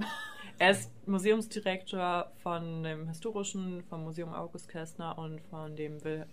Er 0.59 0.71
ist 0.71 0.93
Museumsdirektor 1.07 2.33
von 2.43 2.83
dem 2.83 3.09
historischen, 3.09 3.85
vom 3.85 4.03
Museum 4.03 4.35
August 4.35 4.69
Kästner 4.69 5.17
und 5.17 5.41
von 5.43 5.77
dem 5.77 6.03
Will 6.03 6.27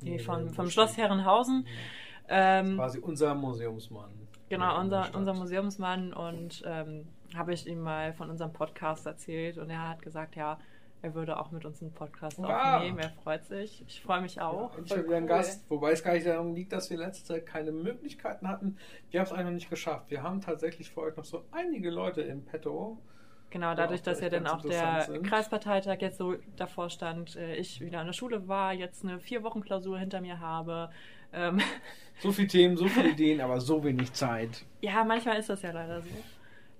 nee, 0.00 0.18
von, 0.18 0.48
vom 0.50 0.70
Schloss 0.70 0.96
Herrenhausen. 0.96 1.66
Ähm, 2.28 2.76
Quasi 2.76 2.98
unser 3.00 3.34
Museumsmann. 3.34 4.10
Genau, 4.48 4.80
unser, 4.80 5.14
unser 5.14 5.34
Museumsmann 5.34 6.12
und 6.12 6.62
ähm, 6.66 7.06
habe 7.34 7.52
ich 7.52 7.66
ihm 7.66 7.80
mal 7.80 8.14
von 8.14 8.30
unserem 8.30 8.52
Podcast 8.52 9.04
erzählt 9.04 9.58
und 9.58 9.68
er 9.68 9.88
hat 9.88 10.02
gesagt, 10.02 10.36
ja, 10.36 10.58
er 11.04 11.14
würde 11.14 11.38
auch 11.38 11.50
mit 11.50 11.64
uns 11.64 11.80
einen 11.82 11.92
Podcast 11.92 12.38
Wow. 12.38 12.48
aufnehmen. 12.50 12.98
Er 12.98 13.10
freut 13.22 13.44
sich. 13.46 13.84
Ich 13.86 14.02
freue 14.02 14.20
mich 14.22 14.40
auch. 14.40 14.76
Ja, 14.78 14.84
Voll 14.86 14.96
mal 14.98 15.04
wieder 15.04 15.16
ein 15.18 15.22
cool. 15.24 15.28
Gast, 15.28 15.64
wobei 15.70 15.92
es 15.92 16.02
gar 16.02 16.14
nicht 16.14 16.26
darum 16.26 16.54
liegt, 16.54 16.72
dass 16.72 16.90
wir 16.90 16.96
letzte 16.98 17.24
Zeit 17.24 17.46
keine 17.46 17.72
Möglichkeiten 17.72 18.48
hatten. 18.48 18.76
Wir 19.10 19.20
haben 19.20 19.26
es 19.26 19.32
einfach 19.32 19.52
nicht 19.52 19.68
geschafft. 19.70 20.10
Wir 20.10 20.22
haben 20.22 20.40
tatsächlich 20.40 20.90
für 20.90 21.02
euch 21.02 21.16
noch 21.16 21.24
so 21.24 21.44
einige 21.52 21.90
Leute 21.90 22.22
im 22.22 22.44
Petto. 22.44 22.98
Genau, 23.50 23.74
dadurch, 23.74 24.02
dass 24.02 24.20
ja 24.20 24.28
dann 24.30 24.46
auch 24.48 24.62
der 24.62 25.02
sind. 25.02 25.24
Kreisparteitag 25.24 25.98
jetzt 26.00 26.18
so 26.18 26.34
davor 26.56 26.90
stand, 26.90 27.36
äh, 27.36 27.54
ich 27.54 27.80
wieder 27.80 28.00
an 28.00 28.06
der 28.06 28.12
Schule 28.12 28.48
war, 28.48 28.72
jetzt 28.72 29.04
eine 29.04 29.20
vier 29.20 29.44
Wochen 29.44 29.60
Klausur 29.60 29.98
hinter 29.98 30.20
mir 30.20 30.40
habe. 30.40 30.90
Ähm, 31.32 31.60
So 32.20 32.30
viele 32.32 32.48
Themen, 32.48 32.76
so 32.76 32.86
viele 32.88 33.10
Ideen, 33.10 33.40
aber 33.40 33.60
so 33.60 33.82
wenig 33.84 34.12
Zeit. 34.12 34.64
ja, 34.80 35.04
manchmal 35.04 35.36
ist 35.38 35.50
das 35.50 35.62
ja 35.62 35.70
leider 35.72 36.00
so. 36.00 36.08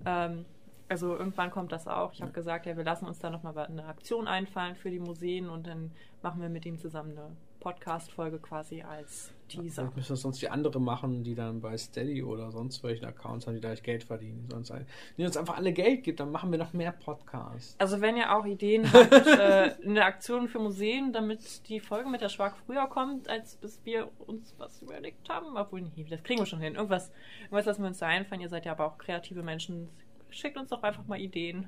Ähm, 0.06 0.44
also 0.88 1.16
irgendwann 1.16 1.50
kommt 1.50 1.72
das 1.72 1.86
auch. 1.88 2.12
Ich 2.12 2.20
habe 2.22 2.32
gesagt, 2.32 2.66
ja, 2.66 2.76
wir 2.76 2.84
lassen 2.84 3.06
uns 3.06 3.18
da 3.18 3.30
nochmal 3.30 3.56
eine 3.58 3.86
Aktion 3.86 4.28
einfallen 4.28 4.76
für 4.76 4.90
die 4.90 5.00
Museen 5.00 5.48
und 5.48 5.66
dann 5.66 5.90
machen 6.22 6.40
wir 6.42 6.48
mit 6.48 6.66
ihm 6.66 6.78
zusammen 6.78 7.12
eine 7.12 7.30
Podcast-Folge 7.60 8.38
quasi 8.40 8.82
als 8.82 9.32
Teaser. 9.48 9.82
Vielleicht 9.84 9.96
müssen 9.96 10.12
das 10.12 10.20
sonst 10.20 10.42
die 10.42 10.50
andere 10.50 10.78
machen, 10.80 11.24
die 11.24 11.34
dann 11.34 11.62
bei 11.62 11.76
Steady 11.78 12.22
oder 12.22 12.50
sonst 12.50 12.82
welchen 12.84 13.06
Accounts 13.06 13.46
haben, 13.46 13.54
die 13.54 13.60
da 13.62 13.74
Geld 13.74 14.04
verdienen. 14.04 14.46
Sonst 14.50 14.70
ein- 14.70 14.86
die 15.16 15.24
uns 15.24 15.36
einfach 15.38 15.56
alle 15.56 15.72
Geld 15.72 16.02
gibt, 16.04 16.20
dann 16.20 16.30
machen 16.30 16.50
wir 16.50 16.58
noch 16.58 16.74
mehr 16.74 16.92
Podcasts. 16.92 17.74
Also 17.78 18.02
wenn 18.02 18.18
ihr 18.18 18.36
auch 18.36 18.44
Ideen 18.44 18.84
habt, 18.92 19.10
äh, 19.26 19.74
eine 19.82 20.04
Aktion 20.04 20.48
für 20.48 20.58
Museen, 20.58 21.12
damit 21.14 21.66
die 21.68 21.80
Folge 21.80 22.10
mit 22.10 22.20
der 22.20 22.28
Schwag 22.28 22.54
früher 22.66 22.86
kommt, 22.86 23.30
als 23.30 23.56
bis 23.56 23.80
wir 23.84 24.10
uns 24.26 24.54
was 24.58 24.82
überlegt 24.82 25.26
haben, 25.30 25.56
obwohl 25.56 25.80
nee, 25.80 26.04
das 26.08 26.22
kriegen 26.22 26.40
wir 26.40 26.46
schon 26.46 26.60
hin. 26.60 26.74
Irgendwas, 26.74 27.10
irgendwas 27.44 27.64
lassen 27.64 27.82
wir 27.82 27.88
uns 27.88 27.98
da 27.98 28.06
einfallen. 28.08 28.42
Ihr 28.42 28.50
seid 28.50 28.66
ja 28.66 28.72
aber 28.72 28.86
auch 28.86 28.98
kreative 28.98 29.42
Menschen. 29.42 29.88
Schickt 30.34 30.56
uns 30.56 30.70
doch 30.70 30.82
einfach 30.82 31.06
mal 31.06 31.20
Ideen. 31.20 31.66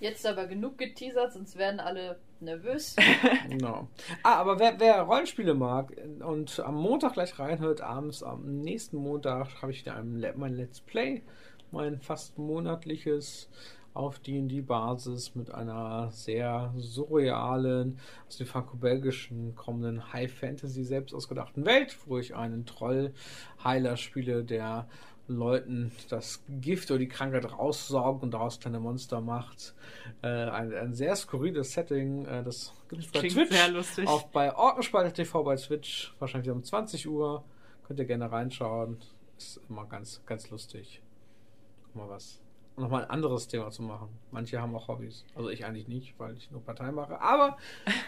Jetzt 0.00 0.26
aber 0.26 0.46
genug 0.46 0.78
geteasert, 0.78 1.32
sonst 1.32 1.56
werden 1.56 1.78
alle 1.78 2.18
nervös. 2.40 2.96
Genau. 3.48 3.88
Ah, 4.22 4.36
aber 4.36 4.58
wer, 4.58 4.80
wer 4.80 5.02
Rollenspiele 5.02 5.54
mag 5.54 5.92
und 6.20 6.58
am 6.60 6.74
Montag 6.74 7.12
gleich 7.12 7.38
reinhört, 7.38 7.82
abends, 7.82 8.22
am 8.22 8.62
nächsten 8.62 8.96
Montag 8.96 9.60
habe 9.60 9.72
ich 9.72 9.80
wieder 9.82 9.96
ein, 9.96 10.24
mein 10.36 10.54
Let's 10.54 10.80
Play, 10.80 11.22
mein 11.70 12.00
fast 12.00 12.38
monatliches 12.38 13.50
auf 13.94 14.18
D&D-Basis 14.20 15.34
mit 15.34 15.52
einer 15.52 16.10
sehr 16.10 16.72
surrealen, 16.76 17.98
aus 18.26 18.38
dem 18.38 18.46
franco-belgischen 18.46 19.54
kommenden 19.54 20.12
High-Fantasy 20.12 20.84
selbst 20.84 21.14
ausgedachten 21.14 21.66
Welt, 21.66 21.96
wo 22.06 22.18
ich 22.18 22.34
einen 22.34 22.64
Troll-Heiler 22.64 23.98
spiele, 23.98 24.44
der 24.44 24.88
Leuten 25.28 25.92
das 26.08 26.42
Gift 26.48 26.90
oder 26.90 26.98
die 26.98 27.08
Krankheit 27.08 27.50
raussaugt 27.50 28.22
und 28.22 28.32
daraus 28.32 28.58
kleine 28.60 28.80
Monster 28.80 29.20
macht. 29.20 29.74
Äh, 30.22 30.26
ein, 30.28 30.74
ein 30.74 30.94
sehr 30.94 31.14
skurriles 31.16 31.72
Setting. 31.72 32.26
Äh, 32.26 32.42
das 32.42 32.72
gibt 32.88 33.02
es 33.04 33.10
bei 33.10 33.20
Klingt 33.20 33.34
Twitch. 33.34 33.52
sehr 33.52 33.68
lustig. 33.68 34.08
Auch 34.08 34.24
bei 34.24 34.54
Orkenspalter 34.54 35.12
TV 35.12 35.42
bei 35.44 35.56
Twitch. 35.56 36.14
Wahrscheinlich 36.18 36.50
um 36.50 36.62
20 36.62 37.08
Uhr. 37.08 37.44
Könnt 37.86 37.98
ihr 38.00 38.06
gerne 38.06 38.30
reinschauen. 38.30 38.98
Ist 39.38 39.60
immer 39.68 39.86
ganz, 39.86 40.22
ganz 40.26 40.50
lustig. 40.50 41.02
Mal 41.94 42.08
was. 42.08 42.40
Um 42.76 42.84
Nochmal 42.84 43.04
ein 43.04 43.10
anderes 43.10 43.48
Thema 43.48 43.70
zu 43.70 43.82
machen. 43.82 44.08
Manche 44.30 44.60
haben 44.60 44.74
auch 44.74 44.88
Hobbys. 44.88 45.24
Also 45.34 45.50
ich 45.50 45.64
eigentlich 45.64 45.88
nicht, 45.88 46.18
weil 46.18 46.36
ich 46.36 46.50
nur 46.50 46.62
Partei 46.64 46.90
mache. 46.90 47.20
Aber 47.20 47.58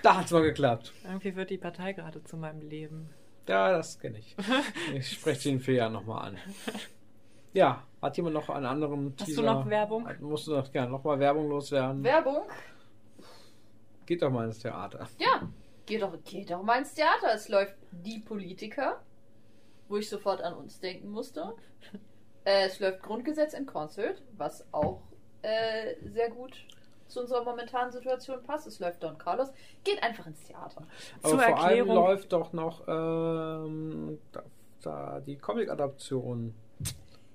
da 0.02 0.16
hat 0.16 0.26
es 0.26 0.30
mal 0.30 0.42
geklappt. 0.42 0.92
Irgendwie 1.04 1.36
wird 1.36 1.50
die 1.50 1.58
Partei 1.58 1.92
gerade 1.92 2.24
zu 2.24 2.36
meinem 2.36 2.62
Leben. 2.62 3.10
Ja, 3.46 3.72
das 3.72 4.00
kenne 4.00 4.18
ich. 4.18 4.34
Ich 4.94 5.10
spreche 5.12 5.40
sie 5.40 5.50
in 5.50 5.60
vier 5.60 5.74
Jahren 5.74 5.92
nochmal 5.92 6.28
an. 6.28 6.38
Ja, 7.54 7.82
hat 8.02 8.16
jemand 8.16 8.34
noch 8.34 8.48
einen 8.50 8.66
anderen 8.66 9.14
Hast 9.18 9.36
du 9.36 9.42
noch 9.42 9.66
Werbung? 9.68 10.06
Musst 10.20 10.46
du 10.48 10.52
noch 10.56 10.70
gerne 10.70 10.90
nochmal 10.90 11.18
Werbung 11.18 11.48
loswerden? 11.48 12.02
Werbung? 12.04 12.42
Geht 14.06 14.20
doch 14.22 14.30
mal 14.30 14.44
ins 14.46 14.58
Theater. 14.58 15.06
Ja, 15.18 15.48
geh 15.86 15.98
doch, 15.98 16.12
geh 16.24 16.44
doch 16.44 16.62
mal 16.62 16.78
ins 16.80 16.92
Theater. 16.94 17.32
Es 17.34 17.48
läuft 17.48 17.74
Die 17.92 18.18
Politiker, 18.18 19.00
wo 19.88 19.96
ich 19.96 20.08
sofort 20.08 20.42
an 20.42 20.54
uns 20.54 20.80
denken 20.80 21.10
musste. 21.10 21.54
Äh, 22.44 22.66
es 22.66 22.80
läuft 22.80 23.02
Grundgesetz 23.02 23.54
in 23.54 23.64
Concert, 23.66 24.20
was 24.36 24.66
auch 24.72 25.00
äh, 25.42 25.94
sehr 26.04 26.30
gut 26.30 26.52
zu 27.06 27.20
unserer 27.20 27.44
momentanen 27.44 27.92
Situation 27.92 28.42
passt. 28.42 28.66
Es 28.66 28.80
läuft 28.80 29.02
Don 29.02 29.16
Carlos. 29.16 29.48
Geht 29.84 30.02
einfach 30.02 30.26
ins 30.26 30.42
Theater. 30.42 30.82
Aber 31.22 31.28
Zur 31.30 31.38
vor 31.38 31.46
allem 31.58 31.78
Erklärung- 31.78 31.94
läuft 31.94 32.32
doch 32.32 32.52
noch 32.52 32.82
ähm, 32.88 34.18
da, 34.32 34.42
da 34.82 35.20
die 35.20 35.36
Comic-Adaption. 35.38 36.54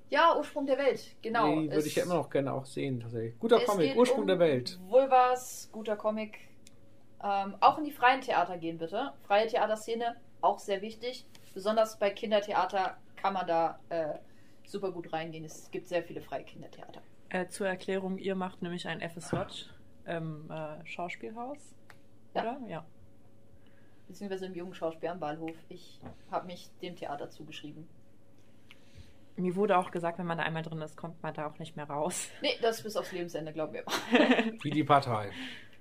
Ja, 0.09 0.35
Ursprung 0.37 0.65
der 0.65 0.77
Welt, 0.77 1.15
genau. 1.21 1.61
Die 1.61 1.71
würde 1.71 1.87
ich 1.87 1.95
ja 1.95 2.03
immer 2.03 2.15
noch 2.15 2.29
gerne 2.29 2.51
auch 2.51 2.65
sehen, 2.65 2.99
tatsächlich. 2.99 3.37
Guter 3.39 3.59
Comic, 3.59 3.95
Ursprung 3.95 4.21
um 4.21 4.27
der 4.27 4.39
Welt. 4.39 4.79
Vulvas, 4.87 5.69
guter 5.71 5.95
Comic. 5.95 6.39
Ähm, 7.23 7.55
auch 7.59 7.77
in 7.77 7.83
die 7.83 7.91
freien 7.91 8.21
Theater 8.21 8.57
gehen, 8.57 8.77
bitte. 8.77 9.13
Freie 9.27 9.47
Theaterszene, 9.47 10.15
auch 10.41 10.57
sehr 10.57 10.81
wichtig. 10.81 11.25
Besonders 11.53 11.99
bei 11.99 12.09
Kindertheater 12.09 12.97
kann 13.17 13.33
man 13.33 13.45
da 13.45 13.79
äh, 13.89 14.15
super 14.65 14.91
gut 14.91 15.11
reingehen. 15.13 15.45
Es 15.45 15.69
gibt 15.69 15.87
sehr 15.87 16.03
viele 16.03 16.21
freie 16.21 16.43
Kindertheater. 16.43 17.01
Äh, 17.29 17.47
zur 17.47 17.67
Erklärung, 17.67 18.17
ihr 18.17 18.35
macht 18.35 18.61
nämlich 18.61 18.87
ein 18.87 19.01
FSJ 19.01 19.37
im 20.05 20.49
äh, 20.49 20.85
Schauspielhaus. 20.85 21.75
Ja. 22.33 22.41
Oder? 22.41 22.59
Ja. 22.67 22.85
Beziehungsweise 24.07 24.47
im 24.47 24.55
jungen 24.55 24.73
Schauspiel 24.73 25.09
am 25.09 25.19
Bahnhof. 25.19 25.55
Ich 25.67 25.99
habe 26.31 26.47
mich 26.47 26.71
dem 26.81 26.95
Theater 26.95 27.29
zugeschrieben. 27.29 27.87
Mir 29.39 29.55
wurde 29.55 29.77
auch 29.77 29.91
gesagt, 29.91 30.19
wenn 30.19 30.25
man 30.27 30.37
da 30.37 30.43
einmal 30.43 30.63
drin 30.63 30.81
ist, 30.81 30.97
kommt 30.97 31.21
man 31.23 31.33
da 31.33 31.47
auch 31.47 31.57
nicht 31.59 31.75
mehr 31.75 31.85
raus. 31.89 32.27
Nee, 32.41 32.57
das 32.61 32.77
ist 32.77 32.83
bis 32.83 32.95
aufs 32.97 33.11
Lebensende, 33.11 33.53
glauben 33.53 33.73
wir. 33.73 33.83
Wie 34.61 34.69
die 34.69 34.83
Partei. 34.83 35.31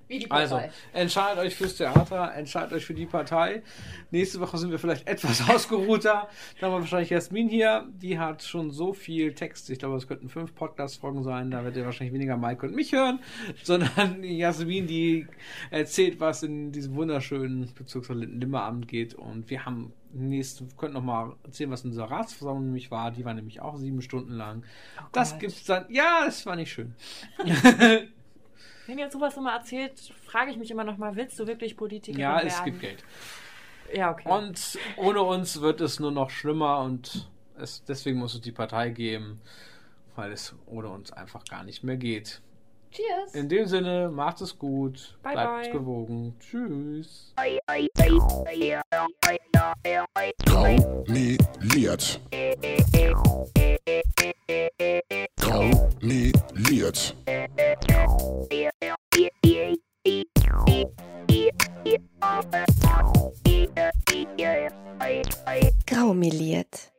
Wie 0.07 0.21
die 0.21 0.31
Also, 0.31 0.55
Partei. 0.57 0.71
entscheidet 0.95 1.39
euch 1.45 1.55
fürs 1.55 1.77
Theater, 1.77 2.33
entscheidet 2.35 2.73
euch 2.73 2.87
für 2.87 2.95
die 2.95 3.05
Partei. 3.05 3.63
Nächste 4.11 4.41
Woche 4.41 4.57
sind 4.57 4.71
wir 4.71 4.79
vielleicht 4.79 5.07
etwas 5.07 5.47
ausgeruhter. 5.51 6.29
Da 6.59 6.67
haben 6.67 6.73
wir 6.73 6.81
wahrscheinlich 6.81 7.11
Jasmin 7.11 7.51
hier. 7.51 7.87
Die 8.01 8.19
hat 8.19 8.43
schon 8.43 8.71
so 8.71 8.95
viel 8.95 9.35
Text. 9.35 9.69
Ich 9.69 9.79
glaube, 9.79 9.97
es 9.97 10.09
könnten 10.09 10.31
fünf 10.31 10.55
Podcast-Folgen 10.55 11.23
sein. 11.25 11.51
Da 11.51 11.59
werdet 11.59 11.77
ihr 11.77 11.85
wahrscheinlich 11.85 12.15
weniger 12.15 12.39
Mike 12.39 12.65
und 12.67 12.75
mich 12.75 12.93
hören, 12.93 13.21
sondern 13.65 14.25
Jasmin, 14.25 14.87
die 14.87 15.27
erzählt, 15.71 16.21
was 16.21 16.43
in 16.43 16.73
diesem 16.73 16.95
wunderschönen 16.95 17.71
Bezirksrat 17.75 18.17
Limberamt 18.17 18.89
geht. 18.89 19.15
Und 19.15 19.51
wir 19.51 19.67
haben 19.67 19.93
nächste, 20.13 20.65
können 20.77 20.95
noch 20.95 21.03
mal 21.03 21.35
erzählen, 21.45 21.71
was 21.71 21.85
in 21.85 21.91
unserer 21.91 22.11
Ratsversammlung 22.11 22.67
nämlich 22.67 22.91
war. 22.91 23.11
Die 23.11 23.25
war 23.25 23.35
nämlich 23.35 23.61
auch 23.61 23.77
sieben 23.77 24.03
Stunden 24.03 24.33
lang. 24.33 24.65
das 25.13 25.33
Gott. 25.33 25.41
gibt's 25.41 25.65
dann. 25.65 25.87
Ja, 25.89 26.25
das 26.25 26.45
war 26.47 26.57
nicht 26.57 26.73
schön. 26.73 26.95
Wenn 28.87 28.99
ihr 28.99 29.11
sowas 29.11 29.37
immer 29.37 29.53
erzählt, 29.53 29.99
frage 30.25 30.51
ich 30.51 30.57
mich 30.57 30.71
immer 30.71 30.85
noch 30.85 30.97
mal, 30.97 31.15
willst 31.15 31.39
du 31.39 31.47
wirklich 31.47 31.77
Politiker 31.77 32.19
ja, 32.19 32.37
werden? 32.37 32.49
es 32.49 32.65
gibt 32.65 32.81
Geld. 32.81 33.05
Ja, 33.93 34.11
okay. 34.13 34.29
Und 34.29 34.79
ohne 34.97 35.23
uns 35.23 35.61
wird 35.61 35.81
es 35.81 36.01
nur 36.01 36.11
noch 36.11 36.31
schlimmer 36.31 36.81
und 36.81 37.29
es, 37.57 37.85
deswegen 37.85 38.19
muss 38.19 38.35
es 38.35 38.41
die 38.41 38.53
Partei 38.53 38.91
geben, 38.91 39.41
weil 40.17 40.33
es 40.33 40.55
ohne 40.67 40.89
uns 40.89 41.13
einfach 41.13 41.45
gar 41.45 41.65
nicht 41.65 41.85
mehr 41.85 41.97
geht. 41.97 42.41
Cheers! 42.91 43.35
In 43.35 43.49
dem 43.49 43.67
Sinne, 43.67 44.09
macht 44.09 44.41
es 44.41 44.59
gut, 44.59 45.19
Bye, 45.23 45.33
bleibt 45.33 45.63
bye. 45.65 45.73
gewogen. 45.73 46.35
Tschüss. 46.41 47.35
Graumeliert. 50.45 52.21
Graumeliert. 55.37 57.15
Graumeliert. 65.87 66.93